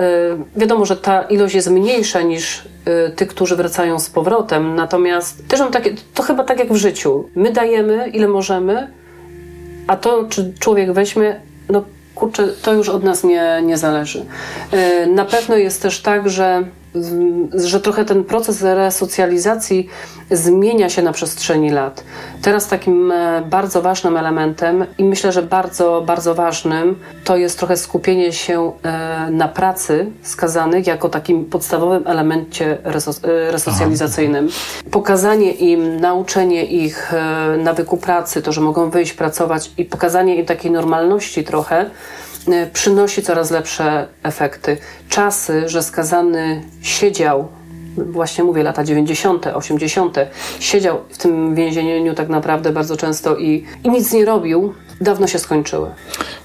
wiadomo, 0.57 0.85
że 0.85 0.97
ta 0.97 1.23
ilość 1.23 1.55
jest 1.55 1.71
mniejsza 1.71 2.23
niż 2.23 2.69
tych, 3.17 3.29
którzy 3.29 3.57
wracają 3.57 3.99
z 3.99 4.11
powrotem, 4.11 4.75
natomiast 4.75 5.49
też 5.49 5.61
mam 5.61 5.73
takie, 5.73 5.95
to 6.15 6.23
chyba 6.23 6.45
tak 6.45 6.59
jak 6.59 6.73
w 6.73 6.77
życiu. 6.77 7.29
My 7.35 7.53
dajemy 7.53 8.09
ile 8.09 8.29
możemy, 8.29 8.89
a 9.87 9.97
to, 9.97 10.25
czy 10.29 10.53
człowiek 10.59 10.93
weźmie, 10.93 11.41
no 11.69 11.85
kurczę, 12.15 12.49
to 12.63 12.73
już 12.73 12.89
od 12.89 13.05
nas 13.05 13.25
nie, 13.25 13.63
nie 13.63 13.79
zależy. 13.79 14.27
Na 15.15 15.25
pewno 15.25 15.57
jest 15.57 15.83
też 15.83 16.01
tak, 16.01 16.29
że 16.31 16.65
że 17.55 17.81
trochę 17.81 18.05
ten 18.05 18.25
proces 18.25 18.63
resocjalizacji 18.63 19.89
zmienia 20.31 20.89
się 20.89 21.03
na 21.03 21.13
przestrzeni 21.13 21.71
lat. 21.71 22.05
Teraz 22.43 22.69
takim 22.69 23.13
e, 23.13 23.43
bardzo 23.47 23.83
ważnym 23.83 24.17
elementem 24.17 24.87
i 24.99 25.05
myślę, 25.05 25.33
że 25.33 25.43
bardzo, 25.43 26.03
bardzo 26.07 26.35
ważnym 26.35 26.99
to 27.25 27.37
jest 27.37 27.59
trochę 27.59 27.77
skupienie 27.77 28.33
się 28.33 28.73
e, 28.83 29.29
na 29.31 29.49
pracy 29.49 30.11
skazanych 30.23 30.87
jako 30.87 31.09
takim 31.09 31.45
podstawowym 31.45 32.07
elemencie 32.07 32.79
e, 32.85 33.51
resocjalizacyjnym. 33.51 34.49
Pokazanie 34.91 35.53
im, 35.53 36.01
nauczenie 36.01 36.65
ich 36.65 37.13
nawyku 37.59 37.97
pracy, 37.97 38.43
to, 38.43 38.53
że 38.53 38.61
mogą 38.61 38.91
wyjść, 38.91 39.13
pracować 39.13 39.71
i 39.79 39.85
pokazanie 39.85 40.37
im 40.37 40.47
takiej 40.47 40.71
normalności 40.71 41.45
trochę, 41.45 41.91
przynosi 42.73 43.23
coraz 43.23 43.51
lepsze 43.51 44.07
efekty. 44.23 44.77
Czasy, 45.09 45.69
że 45.69 45.83
skazany 45.83 46.63
siedział, 46.83 47.49
właśnie 47.97 48.45
mówię 48.45 48.63
lata 48.63 48.85
90., 48.85 49.47
80., 49.47 50.17
siedział 50.61 50.99
w 51.11 51.19
tym 51.19 51.55
więzieniu 51.55 52.15
tak 52.15 52.29
naprawdę 52.29 52.73
bardzo 52.73 52.97
często 52.97 53.37
i, 53.37 53.65
i 53.85 53.91
nic 53.91 54.13
nie 54.13 54.25
robił, 54.25 54.75
dawno 55.01 55.27
się 55.27 55.39
skończyły. 55.39 55.91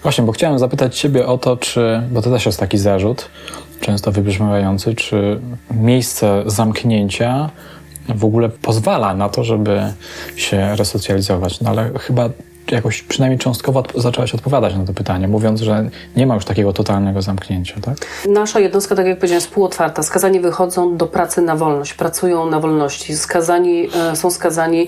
Właśnie, 0.03 0.23
bo 0.23 0.31
chciałem 0.31 0.59
zapytać 0.59 0.99
Ciebie 0.99 1.27
o 1.27 1.37
to, 1.37 1.57
czy, 1.57 2.01
bo 2.11 2.21
to 2.21 2.29
też 2.31 2.45
jest 2.45 2.59
taki 2.59 2.77
zarzut, 2.77 3.29
często 3.81 4.11
wybrzmiewający, 4.11 4.95
czy 4.95 5.39
miejsce 5.71 6.43
zamknięcia 6.45 7.49
w 8.15 8.25
ogóle 8.25 8.49
pozwala 8.49 9.13
na 9.13 9.29
to, 9.29 9.43
żeby 9.43 9.81
się 10.35 10.75
resocjalizować. 10.75 11.61
No 11.61 11.69
ale 11.69 11.91
chyba 11.99 12.29
jakoś 12.71 13.01
przynajmniej 13.01 13.39
cząstkowo 13.39 13.83
zaczęłaś 13.95 14.35
odpowiadać 14.35 14.75
na 14.75 14.85
to 14.85 14.93
pytanie, 14.93 15.27
mówiąc, 15.27 15.61
że 15.61 15.89
nie 16.15 16.27
ma 16.27 16.35
już 16.35 16.45
takiego 16.45 16.73
totalnego 16.73 17.21
zamknięcia, 17.21 17.75
tak? 17.81 17.97
Nasza 18.29 18.59
jednostka, 18.59 18.95
tak 18.95 19.05
jak 19.05 19.17
powiedziałem, 19.17 19.41
jest 19.41 19.51
półotwarta. 19.51 20.03
Skazani 20.03 20.39
wychodzą 20.39 20.97
do 20.97 21.07
pracy 21.07 21.41
na 21.41 21.55
wolność, 21.55 21.93
pracują 21.93 22.45
na 22.49 22.59
wolności. 22.59 23.17
Skazani, 23.17 23.89
e, 24.11 24.15
są 24.15 24.31
skazani, 24.31 24.87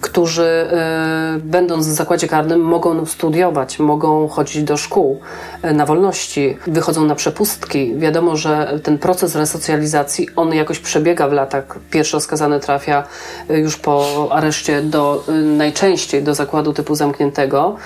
którzy 0.00 0.42
e, 0.42 1.38
będąc 1.44 1.88
w 1.88 1.90
zakładzie 1.90 2.28
karnym 2.28 2.60
mogą 2.60 3.06
studiować, 3.06 3.78
mogą 3.78 4.28
chodzić 4.28 4.62
do 4.62 4.76
szkół 4.76 5.20
e, 5.62 5.72
na 5.72 5.86
wolności, 5.86 6.56
wychodzą 6.66 7.04
na 7.04 7.14
przepustki. 7.14 7.98
Wiadomo, 7.98 8.36
że 8.36 8.80
ten 8.82 8.98
proces 8.98 9.36
resocjalizacji, 9.36 10.28
on 10.36 10.54
jakoś 10.54 10.78
przebiega 10.78 11.28
w 11.28 11.32
latach. 11.32 11.78
Pierwszy 11.90 12.20
skazany 12.20 12.60
trafia 12.60 13.04
już 13.48 13.76
po 13.76 14.28
areszcie 14.30 14.82
do, 14.82 15.24
najczęściej 15.56 16.22
do 16.22 16.34
zakładu 16.34 16.72
typu 16.72 16.94
zamknięcia 16.94 17.19
zamkniętego 17.20 17.76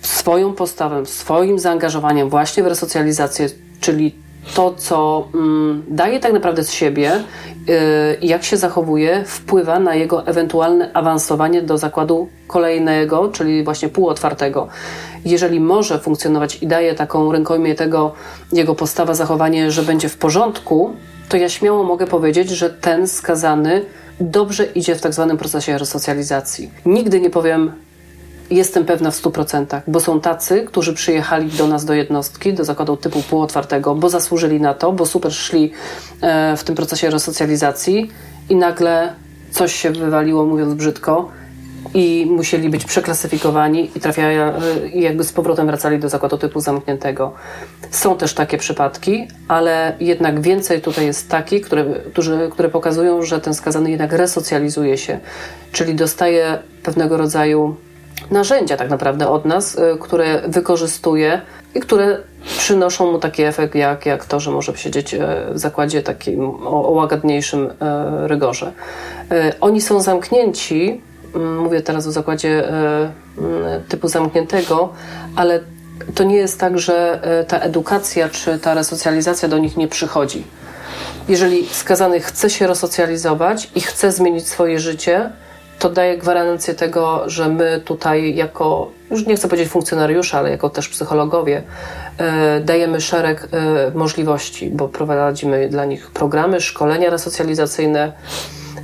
swoją 0.00 0.52
postawą, 0.52 1.04
swoim 1.04 1.58
zaangażowaniem 1.58 2.28
właśnie 2.28 2.62
w 2.62 2.66
resocjalizację, 2.66 3.48
czyli 3.80 4.14
to, 4.54 4.74
co 4.74 5.28
mm, 5.34 5.82
daje 5.88 6.20
tak 6.20 6.32
naprawdę 6.32 6.64
z 6.64 6.72
siebie 6.72 7.12
y, 7.16 7.22
jak 8.22 8.44
się 8.44 8.56
zachowuje, 8.56 9.24
wpływa 9.26 9.78
na 9.78 9.94
jego 9.94 10.26
ewentualne 10.26 10.90
awansowanie 10.94 11.62
do 11.62 11.78
zakładu 11.78 12.28
kolejnego, 12.46 13.28
czyli 13.28 13.64
właśnie 13.64 13.88
półotwartego. 13.88 14.68
Jeżeli 15.24 15.60
może 15.60 15.98
funkcjonować 15.98 16.62
i 16.62 16.66
daje 16.66 16.94
taką 16.94 17.32
rękojmię 17.32 17.74
tego 17.74 18.12
jego 18.52 18.74
postawa, 18.74 19.14
zachowanie, 19.14 19.70
że 19.70 19.82
będzie 19.82 20.08
w 20.08 20.16
porządku, 20.16 20.96
to 21.28 21.36
ja 21.36 21.48
śmiało 21.48 21.82
mogę 21.84 22.06
powiedzieć, 22.06 22.50
że 22.50 22.70
ten 22.70 23.08
skazany 23.08 23.84
dobrze 24.20 24.64
idzie 24.64 24.94
w 24.94 25.00
tak 25.00 25.14
zwanym 25.14 25.36
procesie 25.36 25.78
resocjalizacji. 25.78 26.70
Nigdy 26.84 27.20
nie 27.20 27.30
powiem, 27.30 27.72
jestem 28.50 28.84
pewna 28.84 29.10
w 29.10 29.22
100%, 29.22 29.80
bo 29.86 30.00
są 30.00 30.20
tacy, 30.20 30.64
którzy 30.64 30.94
przyjechali 30.94 31.50
do 31.50 31.66
nas 31.66 31.84
do 31.84 31.94
jednostki, 31.94 32.54
do 32.54 32.64
zakładu 32.64 32.96
typu 32.96 33.22
półotwartego, 33.22 33.94
bo 33.94 34.08
zasłużyli 34.08 34.60
na 34.60 34.74
to, 34.74 34.92
bo 34.92 35.06
super 35.06 35.32
szli 35.32 35.72
e, 36.20 36.56
w 36.56 36.64
tym 36.64 36.74
procesie 36.74 37.10
resocjalizacji 37.10 38.10
i 38.48 38.56
nagle 38.56 39.12
coś 39.50 39.74
się 39.74 39.90
wywaliło, 39.90 40.46
mówiąc 40.46 40.74
brzydko, 40.74 41.30
i 41.94 42.26
musieli 42.30 42.68
być 42.68 42.84
przeklasyfikowani 42.84 43.90
i 43.94 44.00
trafiają, 44.00 44.42
e, 44.42 44.88
jakby 44.94 45.24
z 45.24 45.32
powrotem 45.32 45.66
wracali 45.66 45.98
do 45.98 46.08
zakładu 46.08 46.38
typu 46.38 46.60
zamkniętego. 46.60 47.32
Są 47.90 48.16
też 48.16 48.34
takie 48.34 48.58
przypadki, 48.58 49.28
ale 49.48 49.96
jednak 50.00 50.40
więcej 50.40 50.80
tutaj 50.80 51.06
jest 51.06 51.28
takich, 51.28 51.66
które, 51.66 51.84
którzy, 52.12 52.48
które 52.52 52.68
pokazują, 52.68 53.22
że 53.22 53.40
ten 53.40 53.54
skazany 53.54 53.90
jednak 53.90 54.12
resocjalizuje 54.12 54.98
się, 54.98 55.18
czyli 55.72 55.94
dostaje 55.94 56.58
pewnego 56.82 57.16
rodzaju 57.16 57.76
narzędzia 58.30 58.76
tak 58.76 58.90
naprawdę 58.90 59.28
od 59.28 59.44
nas, 59.44 59.74
y, 59.74 59.98
które 60.00 60.42
wykorzystuje 60.48 61.40
i 61.74 61.80
które 61.80 62.18
przynoszą 62.58 63.12
mu 63.12 63.18
taki 63.18 63.42
efekt, 63.42 63.74
jak, 63.74 64.06
jak 64.06 64.24
to, 64.24 64.40
że 64.40 64.50
może 64.50 64.76
siedzieć 64.76 65.14
y, 65.14 65.18
w 65.50 65.58
zakładzie 65.58 66.02
takim 66.02 66.50
o, 66.50 66.88
o 66.88 66.90
łagodniejszym 66.90 67.66
y, 67.66 67.72
rygorze. 68.28 68.72
Oni 69.60 69.80
są 69.80 70.00
zamknięci, 70.00 71.00
mm, 71.34 71.58
mówię 71.58 71.80
teraz 71.80 72.06
o 72.06 72.12
zakładzie 72.12 72.68
mm, 72.68 73.12
typu 73.88 74.08
zamkniętego, 74.08 74.92
ale 75.36 75.60
to 76.14 76.24
nie 76.24 76.36
jest 76.36 76.60
tak, 76.60 76.78
że 76.78 77.20
ta 77.48 77.58
edukacja 77.58 78.28
czy 78.28 78.58
ta 78.58 78.74
resocjalizacja 78.74 79.48
do 79.48 79.58
nich 79.58 79.76
nie 79.76 79.88
przychodzi. 79.88 80.44
Jeżeli 81.28 81.66
skazany 81.66 82.20
chce 82.20 82.50
się 82.50 82.66
resocjalizować 82.66 83.70
i 83.74 83.80
chce 83.80 84.12
zmienić 84.12 84.48
swoje 84.48 84.80
życie, 84.80 85.30
to 85.78 85.90
daje 85.90 86.18
gwarancję 86.18 86.74
tego, 86.74 87.30
że 87.30 87.48
my 87.48 87.80
tutaj 87.84 88.34
jako, 88.34 88.90
już 89.10 89.26
nie 89.26 89.36
chcę 89.36 89.48
powiedzieć 89.48 89.68
funkcjonariusze, 89.68 90.38
ale 90.38 90.50
jako 90.50 90.70
też 90.70 90.88
psychologowie, 90.88 91.62
e, 92.18 92.60
dajemy 92.60 93.00
szereg 93.00 93.48
e, 93.52 93.90
możliwości, 93.98 94.70
bo 94.70 94.88
prowadzimy 94.88 95.68
dla 95.68 95.84
nich 95.84 96.10
programy, 96.10 96.60
szkolenia 96.60 97.10
resocjalizacyjne, 97.10 98.12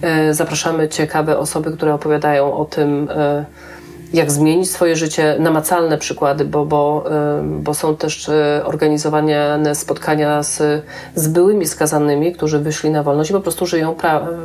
e, 0.02 0.34
zapraszamy 0.34 0.88
ciekawe 0.88 1.38
osoby, 1.38 1.72
które 1.76 1.94
opowiadają 1.94 2.56
o 2.56 2.64
tym, 2.64 3.08
jak 4.12 4.30
zmienić 4.30 4.70
swoje 4.70 4.96
życie, 4.96 5.36
namacalne 5.38 5.98
przykłady, 5.98 6.44
bo, 6.44 6.64
bo, 6.64 7.04
bo 7.42 7.74
są 7.74 7.96
też 7.96 8.28
e, 8.28 8.62
organizowane 8.64 9.74
spotkania 9.74 10.42
z, 10.42 10.84
z 11.14 11.28
byłymi 11.28 11.66
skazanymi, 11.66 12.32
którzy 12.32 12.58
wyszli 12.58 12.90
na 12.90 13.02
wolność 13.02 13.30
i 13.30 13.32
po 13.32 13.40
prostu 13.40 13.66
żyją 13.66 13.94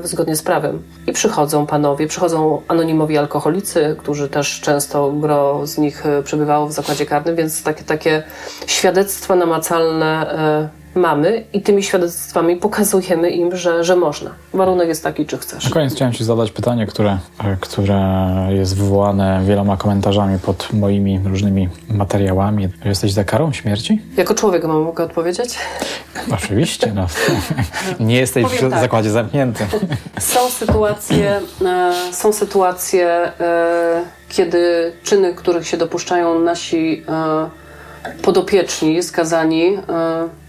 zgodnie 0.03 0.35
z 0.35 0.41
prawem. 0.41 0.81
I 1.07 1.13
przychodzą 1.13 1.65
panowie, 1.65 2.07
przychodzą 2.07 2.61
anonimowi 2.67 3.17
alkoholicy, 3.17 3.95
którzy 3.99 4.29
też 4.29 4.61
często 4.61 5.11
gro 5.11 5.67
z 5.67 5.77
nich 5.77 6.05
e, 6.05 6.23
przebywało 6.23 6.67
w 6.67 6.71
zakładzie 6.71 7.05
karnym, 7.05 7.35
więc 7.35 7.63
takie, 7.63 7.83
takie 7.83 8.23
świadectwa 8.67 9.35
namacalne 9.35 10.31
e, 10.31 10.86
mamy 10.97 11.43
i 11.53 11.61
tymi 11.61 11.83
świadectwami 11.83 12.55
pokazujemy 12.55 13.29
im, 13.29 13.55
że, 13.55 13.83
że 13.83 13.95
można. 13.95 14.31
Warunek 14.53 14.87
jest 14.87 15.03
taki, 15.03 15.25
czy 15.25 15.37
chcesz. 15.37 15.65
Na 15.65 15.71
koniec 15.71 15.93
chciałem 15.93 16.13
Ci 16.13 16.23
zadać 16.23 16.51
pytanie, 16.51 16.87
które, 16.87 17.17
które 17.59 18.27
jest 18.49 18.77
wywołane 18.77 19.41
wieloma 19.45 19.77
komentarzami 19.77 20.39
pod 20.39 20.73
moimi 20.73 21.19
różnymi 21.25 21.69
materiałami. 21.89 22.69
Jesteś 22.85 23.11
za 23.11 23.23
karą 23.23 23.53
śmierci? 23.53 24.01
Jako 24.17 24.33
człowiek 24.33 24.63
mam 24.63 24.81
mogę 24.81 25.03
odpowiedzieć? 25.03 25.57
Oczywiście. 26.33 26.91
No. 26.95 27.07
Nie 28.07 28.15
jesteś 28.15 28.43
Powiem 28.43 28.69
w 28.69 28.71
tak. 28.71 28.81
zakładzie 28.81 29.09
zamkniętym. 29.09 29.67
Są 30.19 30.49
sytuacje, 30.49 31.39
e, 31.65 31.93
są 32.11 32.33
sytuacje 32.33 33.07
e, 33.07 34.03
kiedy 34.29 34.93
czyny, 35.03 35.33
których 35.33 35.67
się 35.67 35.77
dopuszczają 35.77 36.39
nasi 36.39 37.03
e, 37.09 37.49
podopieczni, 38.21 39.03
skazani, 39.03 39.77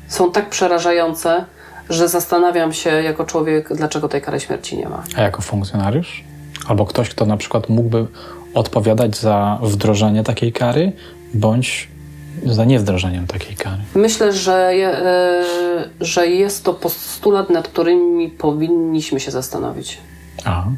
są 0.09 0.33
tak 0.33 0.49
przerażające, 0.49 1.45
że 1.91 2.09
zastanawiam 2.09 2.73
się 2.73 2.91
jako 2.91 3.25
człowiek, 3.25 3.69
dlaczego 3.75 4.09
tej 4.09 4.23
kary 4.23 4.41
śmierci 4.41 4.77
nie 4.77 4.89
ma. 4.89 5.03
A 5.17 5.23
jako 5.23 5.43
funkcjonariusz? 5.43 6.25
Albo 6.69 6.87
ktoś, 6.87 7.09
kto 7.09 7.27
na 7.27 7.37
przykład 7.37 7.69
mógłby 7.69 8.07
odpowiadać 8.55 9.17
za 9.17 9.59
wdrożenie 9.63 10.23
takiej 10.23 10.53
kary, 10.53 10.93
bądź 11.35 11.89
za 12.47 12.65
niewdrożeniem 12.65 13.27
takiej 13.27 13.57
kary? 13.57 13.83
Myślę, 13.95 14.33
że, 14.33 14.71
e, 14.73 15.45
że 16.01 16.27
jest 16.27 16.65
to 16.65 16.75
postulat, 16.75 17.51
nad 17.51 17.69
którymi 17.69 18.29
powinniśmy 18.29 19.21
się 19.21 19.31
zastanowić. 19.31 19.99
Aha. 20.45 20.71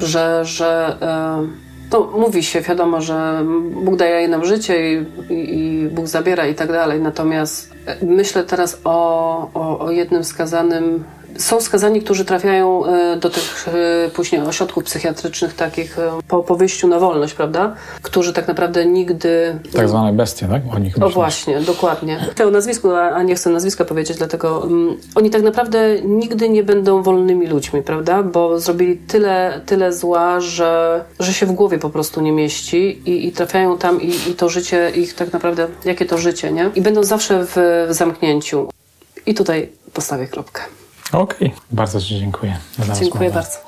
Że, 0.00 0.44
że 0.44 0.96
e, 1.02 1.69
to 1.90 2.12
mówi 2.18 2.42
się, 2.42 2.60
wiadomo, 2.60 3.00
że 3.00 3.44
Bóg 3.84 3.96
daje 3.96 4.28
nam 4.28 4.44
życie 4.44 5.04
i, 5.30 5.34
i, 5.34 5.88
Bóg 5.88 6.06
zabiera 6.06 6.46
i 6.46 6.54
tak 6.54 6.68
dalej. 6.68 7.00
Natomiast 7.00 7.74
myślę 8.02 8.44
teraz 8.44 8.80
o, 8.84 9.50
o, 9.54 9.78
o 9.78 9.90
jednym 9.90 10.24
skazanym 10.24 11.04
są 11.40 11.60
skazani, 11.60 12.02
którzy 12.02 12.24
trafiają 12.24 12.86
e, 12.86 13.16
do 13.16 13.30
tych 13.30 13.68
e, 13.68 14.10
później 14.10 14.40
ośrodków 14.40 14.84
psychiatrycznych 14.84 15.54
takich 15.54 15.98
e, 15.98 16.10
po, 16.28 16.42
po 16.42 16.56
wyjściu 16.56 16.88
na 16.88 16.98
wolność, 16.98 17.34
prawda? 17.34 17.74
Którzy 18.02 18.32
tak 18.32 18.48
naprawdę 18.48 18.86
nigdy... 18.86 19.58
Tak 19.72 19.88
zwane 19.88 20.12
bestie, 20.12 20.48
tak? 20.48 20.62
O 20.74 20.78
nich 20.78 21.02
O 21.02 21.10
właśnie, 21.10 21.60
dokładnie. 21.60 22.26
Chcę 22.32 22.46
o 22.46 22.50
nazwisku, 22.50 22.90
a 22.94 23.22
nie 23.22 23.34
chcę 23.34 23.50
nazwiska 23.50 23.84
powiedzieć, 23.84 24.16
dlatego 24.16 24.58
um, 24.58 24.96
oni 25.14 25.30
tak 25.30 25.42
naprawdę 25.42 26.02
nigdy 26.02 26.48
nie 26.48 26.62
będą 26.62 27.02
wolnymi 27.02 27.46
ludźmi, 27.46 27.82
prawda? 27.82 28.22
Bo 28.22 28.60
zrobili 28.60 28.96
tyle, 28.96 29.60
tyle 29.66 29.92
zła, 29.92 30.40
że, 30.40 31.04
że 31.20 31.34
się 31.34 31.46
w 31.46 31.52
głowie 31.52 31.78
po 31.78 31.90
prostu 31.90 32.20
nie 32.20 32.32
mieści 32.32 33.02
i, 33.06 33.26
i 33.26 33.32
trafiają 33.32 33.78
tam 33.78 34.02
i, 34.02 34.08
i 34.30 34.34
to 34.34 34.48
życie 34.48 34.90
ich 34.94 35.14
tak 35.14 35.32
naprawdę, 35.32 35.66
jakie 35.84 36.06
to 36.06 36.18
życie, 36.18 36.52
nie? 36.52 36.70
I 36.74 36.80
będą 36.80 37.04
zawsze 37.04 37.46
w, 37.46 37.86
w 37.88 37.94
zamknięciu. 37.94 38.68
I 39.26 39.34
tutaj 39.34 39.68
postawię 39.92 40.26
kropkę. 40.26 40.79
Okej, 41.12 41.48
okay. 41.48 41.60
bardzo 41.70 42.00
Ci 42.00 42.18
dziękuję. 42.18 42.56
Dziękuję 43.00 43.30
bardzo. 43.30 43.58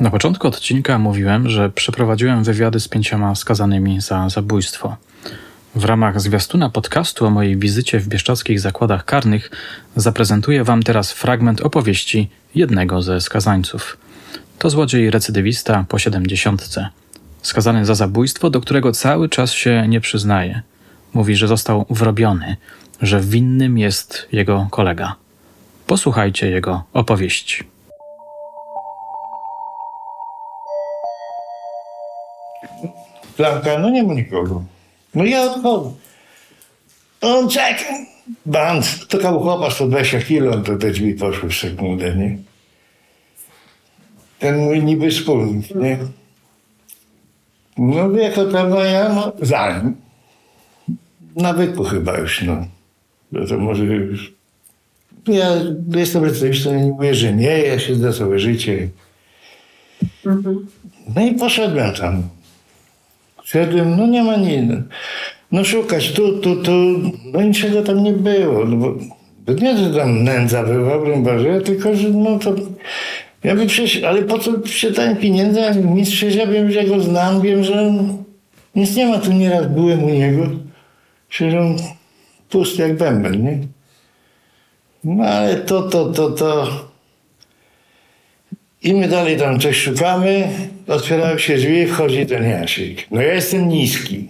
Na 0.00 0.10
początku 0.10 0.48
odcinka 0.48 0.98
mówiłem, 0.98 1.48
że 1.48 1.70
przeprowadziłem 1.70 2.44
wywiady 2.44 2.80
z 2.80 2.88
pięcioma 2.88 3.34
skazanymi 3.34 4.00
za 4.00 4.28
zabójstwo. 4.28 4.96
W 5.74 5.84
ramach 5.84 6.20
zwiastuna 6.20 6.70
podcastu 6.70 7.26
o 7.26 7.30
mojej 7.30 7.56
wizycie 7.56 7.98
w 7.98 8.08
bieszczadzkich 8.08 8.60
zakładach 8.60 9.04
karnych 9.04 9.50
zaprezentuję 9.96 10.64
Wam 10.64 10.82
teraz 10.82 11.12
fragment 11.12 11.60
opowieści 11.60 12.30
jednego 12.54 13.02
ze 13.02 13.20
skazańców. 13.20 13.96
To 14.58 14.70
złodziej 14.70 15.10
recydywista 15.10 15.84
po 15.88 15.98
siedemdziesiątce. 15.98 16.88
Skazany 17.42 17.86
za 17.86 17.94
zabójstwo, 17.94 18.50
do 18.50 18.60
którego 18.60 18.92
cały 18.92 19.28
czas 19.28 19.52
się 19.52 19.84
nie 19.88 20.00
przyznaje. 20.00 20.62
Mówi, 21.14 21.36
że 21.36 21.48
został 21.48 21.86
wrobiony, 21.90 22.56
że 23.02 23.20
winnym 23.20 23.78
jest 23.78 24.28
jego 24.32 24.68
kolega. 24.70 25.16
Posłuchajcie 25.86 26.50
jego 26.50 26.82
opowieści. 26.92 27.64
Blanka, 33.36 33.78
no 33.78 33.90
nie 33.90 34.02
ma 34.02 34.14
nikogo. 34.14 34.62
No 35.14 35.24
ja 35.24 35.42
odchodzę. 35.42 35.92
On 37.20 37.48
czeka. 37.48 37.84
Band, 38.46 39.08
to 39.08 39.18
kawał 39.18 39.42
chłopa 39.42 39.70
120 39.70 40.20
kilo, 40.20 40.56
to 40.60 40.76
te 40.76 40.90
drzwi 40.90 41.14
poszły 41.14 41.48
w 41.48 41.54
sekundę, 41.54 42.16
nie? 42.16 42.38
Ten 44.38 44.58
mój 44.58 44.82
niby 44.82 45.10
wspólnik, 45.10 45.74
nie? 45.74 45.98
No 47.78 48.10
jako 48.10 48.44
tam, 48.44 48.70
ja, 48.70 49.08
no, 49.08 49.32
za 49.42 49.78
nim. 49.82 49.96
Nawyku 51.36 51.84
chyba 51.84 52.18
już, 52.18 52.42
no. 52.42 52.66
No 53.32 53.46
to 53.46 53.58
może 53.58 53.84
już... 53.84 54.32
Ja 55.28 55.48
jestem 55.96 56.24
recydywistą, 56.24 56.74
nie 56.74 56.86
mówię, 56.86 57.14
że 57.14 57.32
nie, 57.32 57.58
ja 57.58 57.78
się 57.78 57.94
za 57.94 58.12
całe 58.12 58.38
życie. 58.38 58.88
Mhm. 60.26 60.66
No 61.16 61.26
i 61.26 61.34
poszedłem 61.34 61.94
tam. 61.94 62.22
Szedłem, 63.44 63.96
no 63.96 64.06
nie 64.06 64.22
ma 64.22 64.36
nic. 64.36 64.70
No 65.52 65.64
szukać 65.64 66.12
tu, 66.12 66.38
tu, 66.38 66.56
tu. 66.56 66.72
No 67.32 67.42
niczego 67.42 67.82
tam 67.82 68.02
nie 68.02 68.12
było. 68.12 68.64
No 68.64 68.76
bo, 68.76 68.94
bo 69.46 69.52
nie, 69.52 69.76
że 69.76 69.94
tam 69.94 70.24
nędza 70.24 70.62
była, 70.62 70.98
broń 70.98 71.22
Boże, 71.22 71.60
tylko, 71.60 71.94
że 71.96 72.08
no 72.08 72.38
to... 72.38 72.54
Ja 73.44 73.54
bym 73.54 73.66
przecież, 73.66 74.02
ale 74.02 74.22
po 74.22 74.38
co 74.38 74.58
przeczytałem 74.58 75.16
pieniędzy, 75.16 75.60
mistrz 75.84 76.22
ja 76.22 76.46
wiem, 76.46 76.72
że 76.72 76.84
go 76.84 77.00
znam, 77.00 77.40
wiem, 77.40 77.64
że 77.64 77.94
nic 78.74 78.96
nie 78.96 79.06
ma, 79.06 79.18
tu 79.18 79.32
nieraz 79.32 79.66
byłem 79.66 80.04
u 80.04 80.08
niego. 80.08 80.46
On 81.40 81.76
pusty 82.50 82.82
jak 82.82 82.96
bęben, 82.96 83.44
nie? 83.44 83.58
No 85.04 85.24
ale 85.24 85.56
to, 85.56 85.82
to, 85.82 86.12
to, 86.12 86.30
to... 86.30 86.68
I 88.82 88.94
my 88.94 89.08
dalej 89.08 89.36
tam 89.36 89.60
coś 89.60 89.76
szukamy, 89.76 90.48
otwierają 90.86 91.38
się 91.38 91.56
drzwi, 91.56 91.86
wchodzi 91.86 92.26
ten 92.26 92.50
Jasiek. 92.50 93.10
No 93.10 93.22
ja 93.22 93.34
jestem 93.34 93.68
niski. 93.68 94.28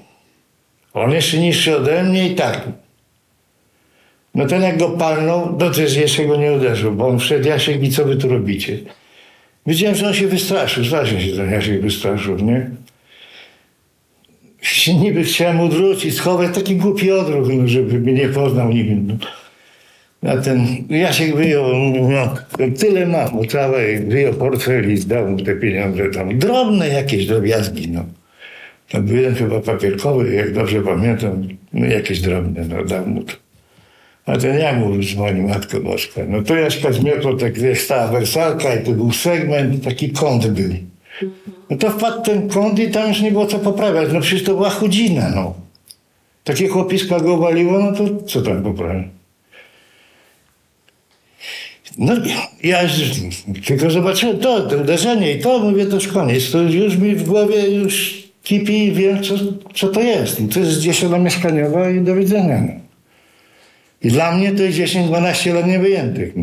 On 0.95 1.11
jeszcze 1.11 1.39
niższy 1.39 1.77
ode 1.77 2.03
mnie 2.03 2.29
i 2.29 2.35
tak. 2.35 2.69
No 4.35 4.47
ten 4.47 4.63
jak 4.63 4.79
go 4.79 4.91
palnął, 4.91 5.57
to 5.57 5.71
też 5.71 5.97
jeszcze 5.97 6.25
go 6.25 6.37
nie 6.37 6.53
uderzył, 6.53 6.93
bo 6.93 7.09
on 7.09 7.19
wszedł 7.19 7.49
Jasiek 7.49 7.83
i 7.83 7.91
co 7.91 8.05
wy 8.05 8.17
tu 8.17 8.29
robicie? 8.29 8.79
Widziałem, 9.67 9.97
że 9.97 10.07
on 10.07 10.15
się 10.15 10.27
wystraszył, 10.27 10.85
strasznie 10.85 11.21
się 11.21 11.37
ten 11.37 11.51
Jasiek 11.51 11.81
wystraszył, 11.81 12.37
nie? 12.37 12.71
Niby 15.01 15.25
chciałem 15.25 15.61
odwrócić, 15.61 16.15
schować 16.15 16.55
taki 16.55 16.77
głupi 16.77 17.13
odruch, 17.13 17.49
no, 17.49 17.69
żeby 17.69 18.01
mnie 18.01 18.13
nie 18.13 18.29
poznał 18.29 18.73
niby. 18.73 18.95
No. 18.95 19.17
A 20.33 20.37
ten 20.37 20.67
Jasiek 20.91 21.37
wyjął, 21.37 21.65
no, 22.11 22.35
tyle 22.79 23.07
mam, 23.07 23.47
całe, 23.49 24.01
wyjął 24.01 24.35
portfel 24.35 24.93
i 24.93 24.97
zdał 24.97 25.31
mu 25.31 25.41
te 25.41 25.57
pieniądze 25.57 26.11
tam. 26.11 26.39
Drobne 26.39 26.89
jakieś 26.89 27.27
drobiazgi, 27.27 27.91
no. 27.91 28.05
Tam 28.91 29.07
był 29.07 29.17
jeden 29.17 29.35
chyba 29.35 29.61
papierkowy, 29.61 30.35
jak 30.35 30.53
dobrze 30.53 30.83
pamiętam, 30.83 31.49
no 31.73 31.87
jakieś 31.87 32.21
drobne, 32.21 32.65
no 32.69 32.85
dał 32.85 33.07
mu 33.07 33.23
to. 33.23 33.33
A 34.27 34.37
ten 34.37 34.79
mówił 34.79 35.03
z 35.03 35.17
moim 35.17 35.49
Matko 35.49 35.81
Boska? 35.81 36.21
No 36.29 36.43
to 36.43 36.57
Jaśka 36.57 36.93
zmiotło, 36.93 37.35
tak 37.35 37.53
stała 37.75 38.07
wersalka 38.07 38.75
i 38.75 38.85
to 38.85 38.93
był 38.93 39.13
segment, 39.13 39.85
taki 39.85 40.11
kąt 40.11 40.47
był. 40.47 40.75
No 41.71 41.77
to 41.77 41.91
wpadł 41.91 42.23
ten 42.23 42.49
kąt 42.49 42.79
i 42.79 42.91
tam 42.91 43.09
już 43.09 43.21
nie 43.21 43.33
było 43.33 43.47
co 43.47 43.59
poprawiać. 43.59 44.13
No 44.13 44.21
przecież 44.21 44.45
to 44.45 44.55
była 44.55 44.71
chudzina, 44.71 45.31
no. 45.35 45.55
Takie 46.45 46.69
chłopiska 46.69 47.21
go 47.21 47.37
waliło, 47.37 47.79
no 47.79 47.93
to 47.93 48.23
co 48.27 48.43
tam 48.43 48.63
poprawić? 48.63 49.07
No 51.99 52.15
ja 52.63 52.79
tylko 53.65 53.91
zobaczyłem 53.91 54.39
to, 54.39 54.61
to 54.61 54.77
uderzenie 54.77 55.33
i 55.33 55.41
to, 55.41 55.59
mówię, 55.59 55.87
to 55.87 55.95
już 55.95 56.09
koniec. 56.09 56.51
To 56.51 56.63
już 56.63 56.97
mi 56.97 57.15
w 57.15 57.29
głowie 57.29 57.71
już 57.71 58.23
kipi 58.43 58.85
i 58.85 58.93
wiem, 58.93 59.23
co, 59.23 59.35
co 59.75 59.89
to 59.89 60.01
jest. 60.01 60.41
I 60.41 60.49
to 60.49 60.61
jest 60.61 60.81
dziesiąta 60.81 61.19
mieszkaniowa 61.19 61.91
i 61.91 62.01
do 62.01 62.15
widzenia. 62.15 62.61
No. 62.61 62.73
I 64.03 64.09
dla 64.09 64.37
mnie 64.37 64.53
to 64.53 64.63
jest 64.63 64.79
10-12 64.79 65.55
lat 65.55 65.67
niewyjętych. 65.67 66.35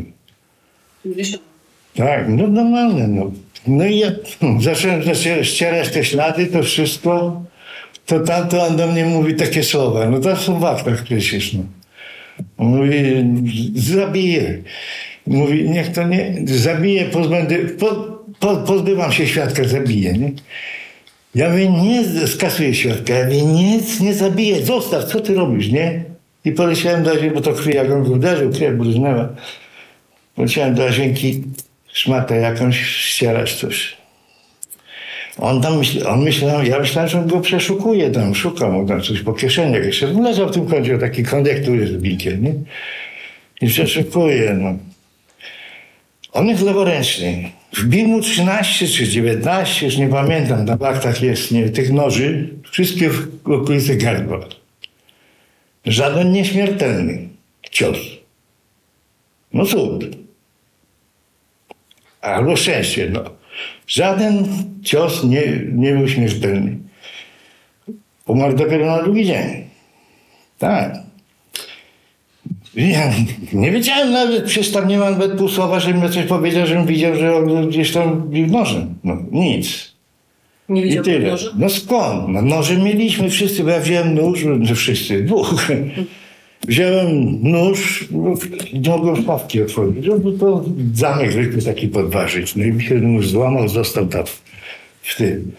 Tak, 1.95 2.29
no 2.29 2.47
normalne. 2.47 3.07
No, 3.07 3.31
no 3.67 3.85
i 3.85 3.99
ja 3.99 4.11
zacząłem 4.61 5.01
ścierać 5.43 5.89
te 5.89 6.05
ślady, 6.05 6.47
to 6.47 6.63
wszystko. 6.63 7.41
To 8.05 8.19
tamto 8.19 8.63
on 8.63 8.77
do 8.77 8.87
mnie 8.87 9.05
mówi 9.05 9.35
takie 9.35 9.63
słowa. 9.63 10.09
No 10.09 10.19
to 10.19 10.37
są 10.37 10.59
w 10.59 10.65
aktach 10.65 11.03
przecież. 11.03 11.53
No. 11.53 11.63
Mówi, 12.57 13.23
zabiję. 13.75 14.57
Mówi, 15.27 15.69
niech 15.69 15.91
to 15.91 16.03
nie, 16.03 16.35
zabiję, 16.45 17.05
pozbędę, 17.05 17.55
po, 17.55 18.19
po, 18.39 18.55
pozbywam 18.57 19.11
się 19.11 19.27
świadka, 19.27 19.63
zabiję. 19.63 20.13
Nie? 20.13 20.31
Ja 21.35 21.49
mówię, 21.49 21.69
nie 21.69 22.27
skasuję 22.27 22.73
świadka, 22.73 23.13
ja 23.13 23.25
mówię, 23.25 23.41
nic 23.41 23.99
nie 23.99 24.13
zabiję, 24.13 24.65
zostaw, 24.65 25.05
co 25.05 25.19
ty 25.19 25.33
robisz, 25.33 25.71
nie? 25.71 26.03
I 26.45 26.51
poleciałem 26.51 27.03
do 27.03 27.11
bo 27.33 27.41
to 27.41 27.53
krwi, 27.53 27.75
jak 27.75 27.91
on 27.91 28.03
go 28.03 28.11
uderzył, 28.11 28.51
krew 28.51 28.77
bryznęła. 28.77 29.29
Poleciałem 30.35 30.75
do 30.75 30.83
łazienki, 30.83 31.43
szmatę 31.93 32.35
jakąś, 32.35 32.85
ścierać 32.85 33.53
coś. 33.53 33.97
On 35.37 35.61
tam 35.61 35.77
myśl, 35.77 36.07
on 36.07 36.23
myślał, 36.23 36.63
ja 36.63 36.79
myślałem, 36.79 37.09
że 37.09 37.19
on 37.19 37.27
go 37.27 37.41
przeszukuje 37.41 38.11
tam, 38.11 38.35
szukał 38.35 38.71
mu 38.71 38.87
tam 38.87 39.01
coś 39.01 39.21
po 39.21 39.33
kieszeniach 39.33 39.85
jeszcze. 39.85 40.07
Leżał 40.07 40.49
w 40.49 40.51
tym 40.51 40.67
kącie, 40.67 40.97
taki 40.97 41.23
tu 41.65 41.75
jest 41.75 41.93
bikiem, 41.93 42.43
nie? 42.43 42.53
I 43.61 43.67
przeszukuje, 43.67 44.53
no. 44.53 44.77
On 46.31 46.47
jest 46.47 46.61
leworęczny. 46.61 47.49
Wbił 47.73 48.07
mu 48.07 48.21
13 48.21 48.87
czy 48.87 49.07
19, 49.07 49.85
już 49.85 49.97
nie 49.97 50.07
pamiętam, 50.07 50.65
na 50.65 50.87
aktach 50.87 51.21
jest, 51.21 51.51
nie, 51.51 51.69
tych 51.69 51.91
noży, 51.91 52.49
wszystkie 52.71 53.09
w 53.09 53.27
okolicy 53.45 53.95
gardła. 53.95 54.39
Żaden 55.85 56.31
nieśmiertelny 56.31 57.29
cios. 57.71 57.97
No 59.53 59.65
cud. 59.65 60.18
Albo 62.21 62.55
szczęście, 62.55 63.09
no. 63.13 63.23
Żaden 63.87 64.47
cios 64.83 65.23
nie, 65.23 65.43
nie 65.73 65.93
był 65.93 66.07
śmiertelny. 66.07 66.77
Umarł 68.27 68.55
dopiero 68.55 68.85
na 68.85 69.03
drugi 69.03 69.25
dzień. 69.25 69.63
Tak. 70.57 70.93
Ja 72.75 73.13
nie 73.53 73.71
wiedziałem 73.71 74.11
nawet, 74.11 74.45
przecież 74.45 74.71
tam 74.71 74.87
nie 74.87 74.97
mam 74.97 75.13
nawet 75.13 75.37
pół 75.37 75.49
słowa, 75.49 75.79
żebym 75.79 76.11
coś 76.11 76.25
powiedział, 76.25 76.67
żebym 76.67 76.85
widział, 76.85 77.15
że 77.15 77.35
on 77.35 77.69
gdzieś 77.69 77.91
tam 77.91 78.29
bił 78.29 78.47
nożem. 78.47 78.95
No, 79.03 79.17
nic. 79.31 79.95
Nie 80.69 80.83
widział 80.83 81.03
noży? 81.31 81.51
No 81.57 81.69
skąd? 81.69 82.27
No 82.27 82.41
noże 82.41 82.77
mieliśmy 82.77 83.29
wszyscy, 83.29 83.63
bo 83.63 83.69
ja 83.69 83.79
wziąłem 83.79 84.15
nóż, 84.15 84.45
no 84.45 84.75
wszyscy, 84.75 85.23
dwóch. 85.23 85.53
Wziąłem 86.67 87.39
nóż, 87.43 88.07
no, 88.11 88.33
nie 88.73 88.89
mogłem 88.89 89.25
szafki 89.25 89.61
otworzyć, 89.61 90.05
żeby 90.05 90.37
to 90.37 90.65
zamek 90.93 91.31
zwykły 91.31 91.61
taki 91.61 91.87
podważyć. 91.87 92.55
No 92.55 92.63
i 92.63 92.71
mi 92.71 92.83
się 92.83 92.95
nóż 92.95 93.29
złamał, 93.29 93.67
został 93.67 94.07
tam 94.07 94.23
w 95.01 95.17
tym. 95.17 95.51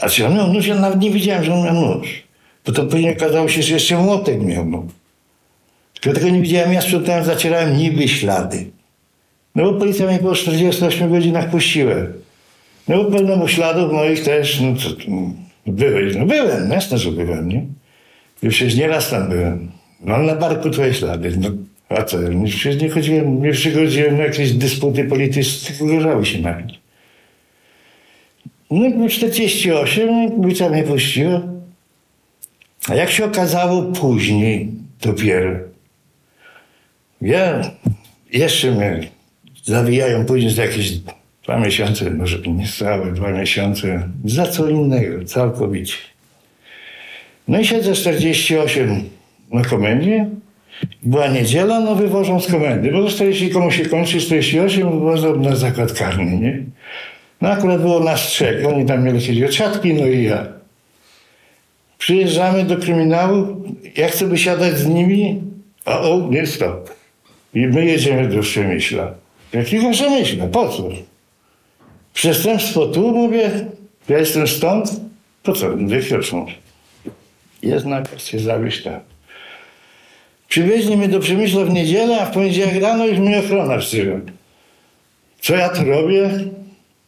A 0.00 0.08
czy 0.08 0.26
on 0.26 0.34
miał 0.34 0.52
nóż? 0.52 0.66
Ja 0.66 0.74
nawet 0.74 1.00
nie 1.00 1.10
wiedziałem, 1.10 1.44
że 1.44 1.54
on 1.54 1.64
miał 1.64 1.74
nóż. 1.74 2.22
Bo 2.66 2.72
to 2.72 2.86
później 2.86 3.16
okazało 3.16 3.48
się, 3.48 3.62
że 3.62 3.74
jeszcze 3.74 3.98
młotek 3.98 4.42
miał. 4.42 4.64
No. 4.66 4.86
Tylko 6.00 6.18
tego 6.18 6.30
nie 6.30 6.42
widziałem, 6.42 6.72
ja 6.72 6.80
sprzątałem, 6.80 7.24
zacierałem 7.24 7.76
niby 7.76 8.08
ślady. 8.08 8.70
No 9.54 9.72
bo 9.72 9.78
policja 9.78 10.06
mnie 10.06 10.18
po 10.18 10.34
48 10.34 11.10
godzinach 11.10 11.50
puściła. 11.50 11.94
No 12.88 13.04
bo 13.04 13.10
pełno 13.10 13.48
śladów 13.48 13.92
moich 13.92 14.24
też, 14.24 14.60
no 14.60 14.74
tu, 14.74 15.10
no 15.66 15.72
byłeś, 15.72 16.16
no 16.16 16.26
byłem, 16.26 16.70
jasne, 16.70 16.98
że 16.98 17.10
byłem, 17.10 17.48
nie? 17.48 17.66
Już 18.42 18.54
przecież 18.54 18.76
nieraz 18.76 19.10
tam 19.10 19.28
byłem. 19.28 19.70
No 20.02 20.18
na 20.18 20.34
barku 20.34 20.70
twoje 20.70 20.94
ślady, 20.94 21.32
no 21.40 21.50
a 21.88 22.02
co, 22.02 22.18
nie 22.80 22.90
chodziłem, 22.90 23.42
nie 23.42 23.52
przychodziłem 23.52 24.16
na 24.16 24.24
jakieś 24.24 24.52
dysputy 24.52 25.04
polityczne, 25.04 25.76
tylko 25.76 26.24
się 26.24 26.40
na 26.40 26.52
mnie. 26.52 26.78
No 28.70 29.06
i 29.06 29.10
48, 29.10 30.30
policja 30.42 30.68
mnie 30.68 30.82
puściła. 30.82 31.40
A 32.88 32.94
jak 32.94 33.10
się 33.10 33.24
okazało 33.24 33.82
później 33.82 34.68
dopiero, 35.02 35.50
ja 37.20 37.70
jeszcze 38.32 38.70
mnie 38.70 39.00
zawijają 39.64 40.24
później 40.24 40.50
za 40.50 40.64
jakieś 40.64 40.92
dwa 41.44 41.58
miesiące, 41.58 42.10
może 42.10 42.38
nie 42.38 42.68
całe 42.68 43.12
dwa 43.12 43.32
miesiące, 43.32 44.08
za 44.24 44.46
co 44.46 44.68
innego, 44.68 45.24
całkowicie. 45.24 45.96
No 47.48 47.60
i 47.60 47.64
siedzę 47.64 47.92
48 47.92 49.10
na 49.52 49.64
komendzie. 49.64 50.26
Była 51.02 51.28
niedziela, 51.28 51.80
no 51.80 51.94
wywożą 51.94 52.40
z 52.40 52.46
komendy, 52.46 52.92
bo 52.92 53.08
40 53.08 53.50
komu 53.50 53.70
się 53.70 53.86
kończy, 53.86 54.20
48 54.20 54.90
wywożą 54.90 55.36
na 55.36 55.56
zakład 55.56 55.92
karny, 55.92 56.36
nie? 56.38 56.62
No 57.40 57.48
akurat 57.48 57.80
było 57.80 58.00
nas 58.00 58.20
trzech, 58.20 58.66
oni 58.66 58.86
tam 58.86 59.04
mieli 59.04 59.20
jakieś 59.20 59.36
dzieciatki, 59.36 59.94
no 59.94 60.06
i 60.06 60.24
ja. 60.24 60.46
Przyjeżdżamy 61.98 62.64
do 62.64 62.76
kryminału, 62.76 63.64
ja 63.96 64.08
chcę 64.08 64.26
wysiadać 64.26 64.78
z 64.78 64.86
nimi, 64.86 65.40
a 65.84 66.00
o, 66.00 66.28
nie 66.30 66.46
stop. 66.46 66.94
I 67.54 67.66
my 67.66 67.84
jedziemy 67.84 68.28
do 68.28 68.42
Przemyśla. 68.42 69.14
Jakiego 69.52 69.90
Przemyśla? 69.90 70.46
Po 70.46 70.68
co? 70.68 70.88
Przestępstwo 72.14 72.86
tu, 72.86 73.10
mówię, 73.10 73.50
ja 74.08 74.18
jestem 74.18 74.48
stąd, 74.48 75.00
po 75.42 75.52
co? 75.52 75.76
Wychroczą. 75.76 76.46
Jest 77.62 77.86
nakaz 77.86 78.24
się 78.26 78.38
zawieźć 78.38 78.82
tam. 78.82 79.00
Przywieźli 80.52 80.96
mnie 80.96 81.08
do 81.08 81.20
Przemyśla 81.20 81.64
w 81.64 81.70
niedzielę, 81.70 82.20
a 82.20 82.26
w 82.26 82.30
poniedziałek 82.34 82.82
rano 82.82 83.06
już 83.06 83.18
mnie 83.18 83.38
ochrona 83.38 83.76
wzywa. 83.76 84.16
Co 85.40 85.54
ja 85.54 85.68
tu 85.68 85.84
robię? 85.84 86.30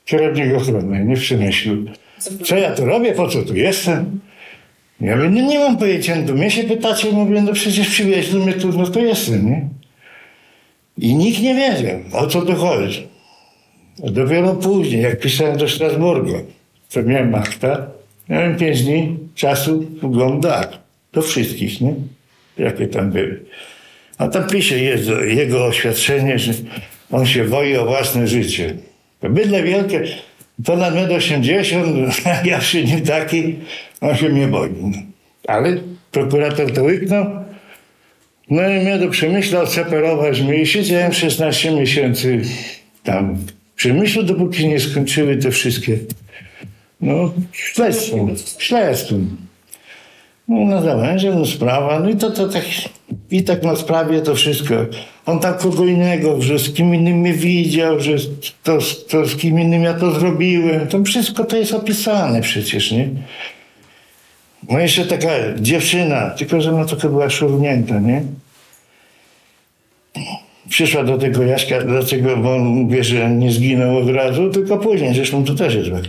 Kierownik 0.04 0.54
ochrony, 0.54 1.04
nie 1.04 1.16
w 1.16 1.20
Przemyślu. 1.20 1.76
Co 2.44 2.56
ja 2.56 2.74
tu 2.74 2.84
robię? 2.84 3.12
Po 3.12 3.28
co 3.28 3.42
tu 3.42 3.56
jestem? 3.56 4.20
Ja 5.00 5.16
mówię, 5.16 5.28
no 5.28 5.48
nie 5.48 5.58
mam 5.58 5.76
pojęcia, 5.76 6.16
no 6.26 6.34
mnie 6.34 6.50
się 6.50 6.64
pytacie, 6.64 7.12
mówię, 7.12 7.42
no 7.42 7.52
przecież 7.52 7.88
przywieźli 7.88 8.38
mnie 8.38 8.52
tu, 8.52 8.68
no 8.78 8.86
to 8.86 9.00
jestem, 9.00 9.50
nie? 9.50 9.68
I 10.98 11.14
nikt 11.14 11.40
nie 11.40 11.54
wiedział, 11.54 11.98
o 12.12 12.26
co 12.26 12.42
tu 12.42 12.54
chodzi. 12.54 13.06
Dopiero 13.98 14.54
później, 14.54 15.02
jak 15.02 15.20
pisałem 15.20 15.56
do 15.56 15.68
Strasburga, 15.68 16.38
to 16.92 17.02
miałem 17.02 17.34
akta, 17.34 17.86
miałem 18.28 18.56
pięć 18.56 18.82
dni 18.82 19.18
czasu 19.34 19.86
wglądu 20.02 20.48
akt. 20.48 20.78
Do 21.12 21.22
wszystkich, 21.22 21.80
nie? 21.80 21.94
Jakie 22.58 22.86
tam 22.86 23.10
były. 23.10 23.40
A 24.18 24.28
tam 24.28 24.46
pisze 24.46 24.78
jest 24.78 25.10
jego 25.26 25.64
oświadczenie, 25.64 26.38
że 26.38 26.52
on 27.10 27.26
się 27.26 27.44
boi 27.44 27.76
o 27.76 27.86
własne 27.86 28.28
życie. 28.28 28.74
Bydle 29.22 29.62
wielkie, 29.62 30.04
ponad 30.64 30.94
1,80 30.94 32.04
m, 32.26 32.46
ja 32.46 32.58
przy 32.58 32.84
nim 32.84 33.00
taki, 33.00 33.54
on 34.00 34.16
się 34.16 34.28
mnie 34.28 34.46
boi. 34.46 34.70
Ale 35.48 35.76
prokurator 36.12 36.72
to 36.72 36.82
łyknął. 36.82 37.26
No 38.50 38.68
i 38.68 38.78
mnie 38.78 38.98
do 38.98 39.08
Przemyśla 39.08 39.60
odseparować 39.60 40.40
mnie 40.40 40.62
i 40.62 40.66
siedziałem 40.66 41.12
16 41.12 41.70
miesięcy 41.70 42.40
tam 43.02 43.36
w 43.36 43.76
Przemyślu, 43.76 44.22
dopóki 44.22 44.68
nie 44.68 44.80
skończyły 44.80 45.36
te 45.36 45.50
wszystkie 45.50 45.98
no, 47.00 47.32
śledztwem, 47.52 48.34
śledztwem. 48.58 49.36
No, 50.48 50.64
na 50.64 50.82
zawęże, 50.82 51.34
no 51.34 51.46
sprawa, 51.46 52.00
no 52.00 52.10
i 52.10 52.16
to, 52.16 52.30
to 52.30 52.48
tak, 52.48 52.64
i 53.30 53.42
tak 53.42 53.62
na 53.62 53.76
sprawie 53.76 54.20
to 54.20 54.34
wszystko. 54.34 54.74
On 55.26 55.40
tak 55.40 55.58
kogo 55.58 55.84
innego, 55.84 56.42
że 56.42 56.58
z 56.58 56.74
kim 56.74 56.94
innym 56.94 57.16
mnie 57.16 57.32
widział, 57.32 58.00
że 58.00 58.12
to, 58.62 58.78
to 59.08 59.26
z 59.26 59.36
kim 59.36 59.60
innym 59.60 59.82
ja 59.82 59.94
to 59.94 60.10
zrobiłem. 60.10 60.86
To 60.86 61.02
wszystko 61.02 61.44
to 61.44 61.56
jest 61.56 61.72
opisane 61.72 62.40
przecież, 62.40 62.92
nie? 62.92 63.08
No 64.70 64.78
jeszcze 64.78 65.04
taka 65.04 65.28
dziewczyna, 65.60 66.30
tylko 66.30 66.60
że 66.60 66.72
no 66.72 66.84
trochę 66.84 67.08
była 67.08 67.30
szurnięta, 67.30 68.00
nie? 68.00 68.22
Przyszła 70.68 71.04
do 71.04 71.18
tego 71.18 71.42
Jaśka, 71.42 71.80
dlaczego, 71.80 72.36
bo 72.36 72.54
on 72.54 72.88
wie, 72.88 73.04
że 73.04 73.30
nie 73.30 73.52
zginął 73.52 73.98
od 73.98 74.08
razu, 74.08 74.50
tylko 74.50 74.78
później, 74.78 75.14
zresztą 75.14 75.44
to 75.44 75.54
też 75.54 75.74
jest 75.74 75.90
tak. 75.90 76.04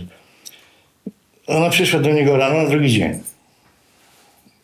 Ona 1.46 1.70
przyszła 1.70 2.00
do 2.00 2.12
niego 2.12 2.36
rano 2.36 2.70
drugi 2.70 2.90
dzień. 2.90 3.18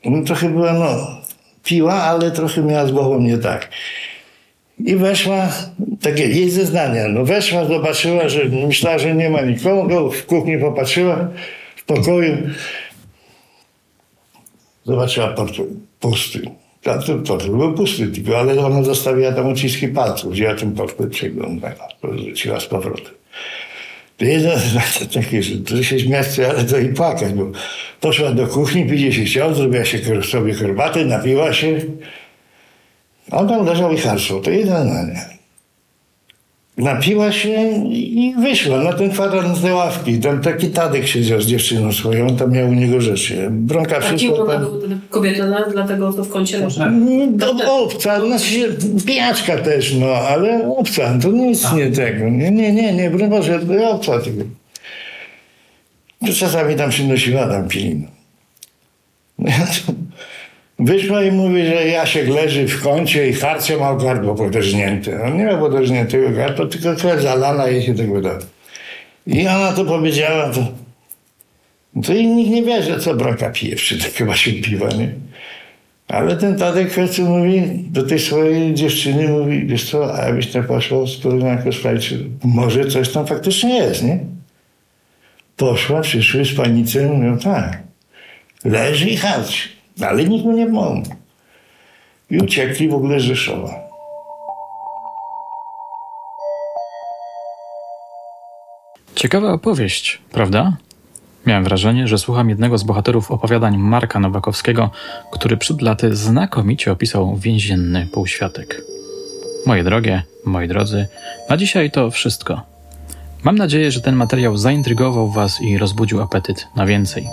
No 0.04 0.22
trochę 0.22 0.48
była, 0.48 0.72
no, 0.72 1.20
piła, 1.64 1.94
ale 1.94 2.30
trochę 2.30 2.62
miała 2.62 2.86
z 2.86 2.92
głową 2.92 3.20
nie 3.20 3.38
tak. 3.38 3.68
I 4.84 4.96
weszła, 4.96 5.48
takie 6.00 6.28
jej 6.28 6.50
zeznania, 6.50 7.08
no 7.08 7.24
weszła, 7.24 7.64
zobaczyła, 7.64 8.28
że 8.28 8.44
myślała, 8.44 8.98
że 8.98 9.14
nie 9.14 9.30
ma 9.30 9.40
nikogo, 9.40 10.10
w 10.10 10.26
kuchni 10.26 10.58
popatrzyła, 10.58 11.28
w 11.76 11.84
pokoju, 11.84 12.36
zobaczyła 14.84 15.28
portfel 15.28 15.66
pusty. 16.00 16.40
Tamten 16.82 17.22
portfel 17.22 17.56
był 17.56 17.74
pusty, 17.74 18.06
tylko, 18.06 18.38
ale 18.38 18.66
ona 18.66 18.82
zostawiła 18.82 19.32
tam 19.32 19.52
uciski 19.52 19.88
palców, 19.88 20.32
wzięła 20.32 20.54
ten 20.54 20.72
portfel, 20.72 21.10
przeglądała, 21.10 21.88
wróciła 22.02 22.60
z 22.60 22.66
powrotem. 22.66 23.14
To 24.16 24.24
jedno 24.24 24.50
takie, 25.14 25.42
że 25.42 25.56
to 25.56 25.82
się 25.82 26.00
śmiać, 26.00 26.26
ale 26.38 26.64
to 26.64 26.78
i 26.78 26.88
płakać, 26.88 27.32
bo 27.32 27.46
poszła 28.02 28.32
do 28.32 28.46
kuchni, 28.46 28.86
pidzie 28.86 29.12
się 29.12 29.24
chciał, 29.24 29.54
zrobiła 29.54 29.84
się 29.84 29.98
sobie 30.22 30.54
herbatę, 30.54 31.04
napiła 31.04 31.52
się, 31.52 31.80
a 33.30 33.36
on 33.36 33.48
tam 33.48 33.66
leżał 33.66 33.92
i 33.92 33.96
harczał. 33.96 34.40
To 34.40 34.50
jedno 34.50 34.84
nie 34.84 35.42
napiła 36.76 37.32
się 37.32 37.50
i 37.90 38.34
wyszła 38.42 38.78
na 38.78 38.92
ten 38.92 39.10
kwadrans 39.10 39.64
ławki. 39.64 40.18
Tam 40.18 40.40
taki 40.40 40.68
Tadek 40.68 41.06
siedział 41.06 41.40
z 41.40 41.46
dziewczyną 41.46 41.92
swoją, 41.92 42.26
on 42.28 42.36
tam 42.36 42.52
miał 42.52 42.68
u 42.68 42.72
niego 42.72 43.00
rzeczy. 43.00 43.48
Bronka 43.50 44.00
wszystko 44.00 44.46
tam... 44.46 44.66
kobieta, 45.10 45.44
dlatego 45.72 46.12
to 46.12 46.24
w 46.24 46.28
kącie 46.28 46.58
leży? 46.58 46.80
No, 47.38 47.82
obca, 47.84 48.26
znaczy 48.26 48.76
pijaczka 49.06 49.56
też, 49.56 49.94
no, 49.94 50.06
ale 50.06 50.68
obca, 50.76 51.18
to 51.22 51.28
nic 51.28 51.64
A. 51.64 51.76
nie 51.76 51.90
tego. 51.90 52.28
Nie, 52.28 52.50
nie, 52.50 52.72
nie, 52.72 52.92
nie, 52.92 53.10
broń 53.10 53.30
Boże, 53.30 53.60
obca 53.90 54.18
tego. 54.18 54.44
To 56.26 56.32
czasami 56.32 56.76
tam 56.76 56.90
przynosiła 56.90 57.48
tam 57.48 57.68
pilino. 57.68 58.08
No 59.38 59.50
ja 59.50 59.66
to... 59.66 59.92
Wyszła 60.78 61.22
i 61.22 61.32
mówi, 61.32 61.66
że 61.66 61.86
Jasiek 61.86 62.28
leży 62.28 62.68
w 62.68 62.82
kącie 62.82 63.28
i 63.28 63.32
harcie 63.32 63.76
ma 63.76 63.94
gardło 63.94 64.34
podeżnięte. 64.34 65.22
On 65.22 65.36
nie 65.36 65.44
ma 65.44 65.58
podeżniętego 65.58 66.30
gardła, 66.30 66.66
tylko 66.66 66.96
krew 66.96 67.22
zalana 67.22 67.68
i 67.68 67.82
się 67.82 67.94
tego 67.94 68.20
da. 68.20 68.38
I 69.26 69.48
ona 69.48 69.72
to 69.72 69.84
powiedziała, 69.84 70.50
to, 70.50 70.66
to 72.02 72.14
i 72.14 72.26
nikt 72.26 72.50
nie 72.50 72.62
wie, 72.62 72.82
że 72.82 73.00
co 73.00 73.14
braka 73.14 73.50
pije, 73.50 73.76
czy 73.76 73.98
to 73.98 74.04
chyba 74.14 74.36
się 74.36 74.52
piwa, 74.52 74.88
nie? 74.88 75.14
Ale 76.08 76.36
ten 76.36 76.58
Tadek 76.58 76.90
w 76.90 77.18
mówi 77.18 77.62
do 77.90 78.02
tej 78.02 78.18
swojej 78.18 78.74
dziewczyny, 78.74 79.28
mówi, 79.28 79.66
wiesz 79.66 79.90
co, 79.90 80.14
a 80.14 80.26
jakbyś 80.26 80.46
tak 80.46 80.66
poszła 80.66 81.06
z 81.06 81.24
jako 81.44 81.72
sprawdzić, 81.72 82.14
może 82.44 82.86
coś 82.86 83.08
tam 83.08 83.26
faktycznie 83.26 83.76
jest, 83.76 84.02
nie? 84.02 84.18
Poszła, 85.56 86.00
przyszły 86.00 86.44
z 86.44 86.54
panicą, 86.54 87.14
mówią, 87.14 87.38
tak, 87.38 87.82
leży 88.64 89.08
i 89.08 89.16
harci. 89.16 89.68
Ale 90.00 90.24
nikt 90.24 90.44
mu 90.44 90.52
nie 90.52 90.66
pomógł. 90.66 91.08
I 92.30 92.38
uciekli 92.38 92.88
w 92.88 92.94
ogóle 92.94 93.20
z 93.20 93.22
Rzeszowa. 93.22 93.74
Ciekawa 99.14 99.52
opowieść, 99.52 100.18
prawda? 100.32 100.76
Miałem 101.46 101.64
wrażenie, 101.64 102.08
że 102.08 102.18
słucham 102.18 102.48
jednego 102.48 102.78
z 102.78 102.82
bohaterów 102.82 103.30
opowiadań 103.30 103.78
Marka 103.78 104.20
Nowakowskiego, 104.20 104.90
który 105.32 105.56
przed 105.56 105.82
laty 105.82 106.16
znakomicie 106.16 106.92
opisał 106.92 107.36
więzienny 107.36 108.06
półświatek. 108.12 108.82
Moje 109.66 109.84
drogie, 109.84 110.22
moi 110.44 110.68
drodzy, 110.68 111.06
na 111.48 111.56
dzisiaj 111.56 111.90
to 111.90 112.10
wszystko. 112.10 112.71
Mam 113.44 113.58
nadzieję, 113.58 113.90
że 113.90 114.00
ten 114.00 114.16
materiał 114.16 114.56
zaintrygował 114.56 115.30
Was 115.30 115.60
i 115.60 115.78
rozbudził 115.78 116.22
apetyt 116.22 116.68
na 116.76 116.86
więcej. 116.86 117.28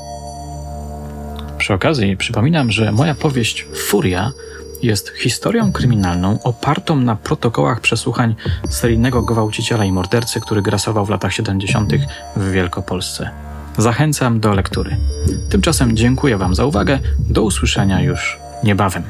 Przy 1.58 1.74
okazji 1.74 2.18
przypominam, 2.18 2.72
że 2.72 2.92
moja 2.92 3.16
powieść 3.16 3.66
Furia 3.88 4.32
jest 4.84 5.10
historią 5.10 5.72
kryminalną 5.72 6.40
opartą 6.44 6.96
na 6.96 7.16
protokołach 7.16 7.82
przesłuchań 7.82 8.36
seryjnego 8.70 9.22
gwałciciela 9.22 9.86
i 9.86 9.92
mordercy, 9.92 10.42
który 10.42 10.62
grasował 10.62 11.06
w 11.06 11.10
latach 11.10 11.34
70. 11.34 11.94
w 12.36 12.52
Wielkopolsce. 12.52 13.30
Zachęcam 13.78 14.40
do 14.40 14.54
lektury. 14.54 14.98
Tymczasem 15.50 15.98
dziękuję 15.98 16.38
Wam 16.38 16.56
za 16.56 16.66
uwagę. 16.66 17.00
Do 17.20 17.44
usłyszenia 17.44 18.02
już 18.02 18.40
niebawem. 18.64 19.04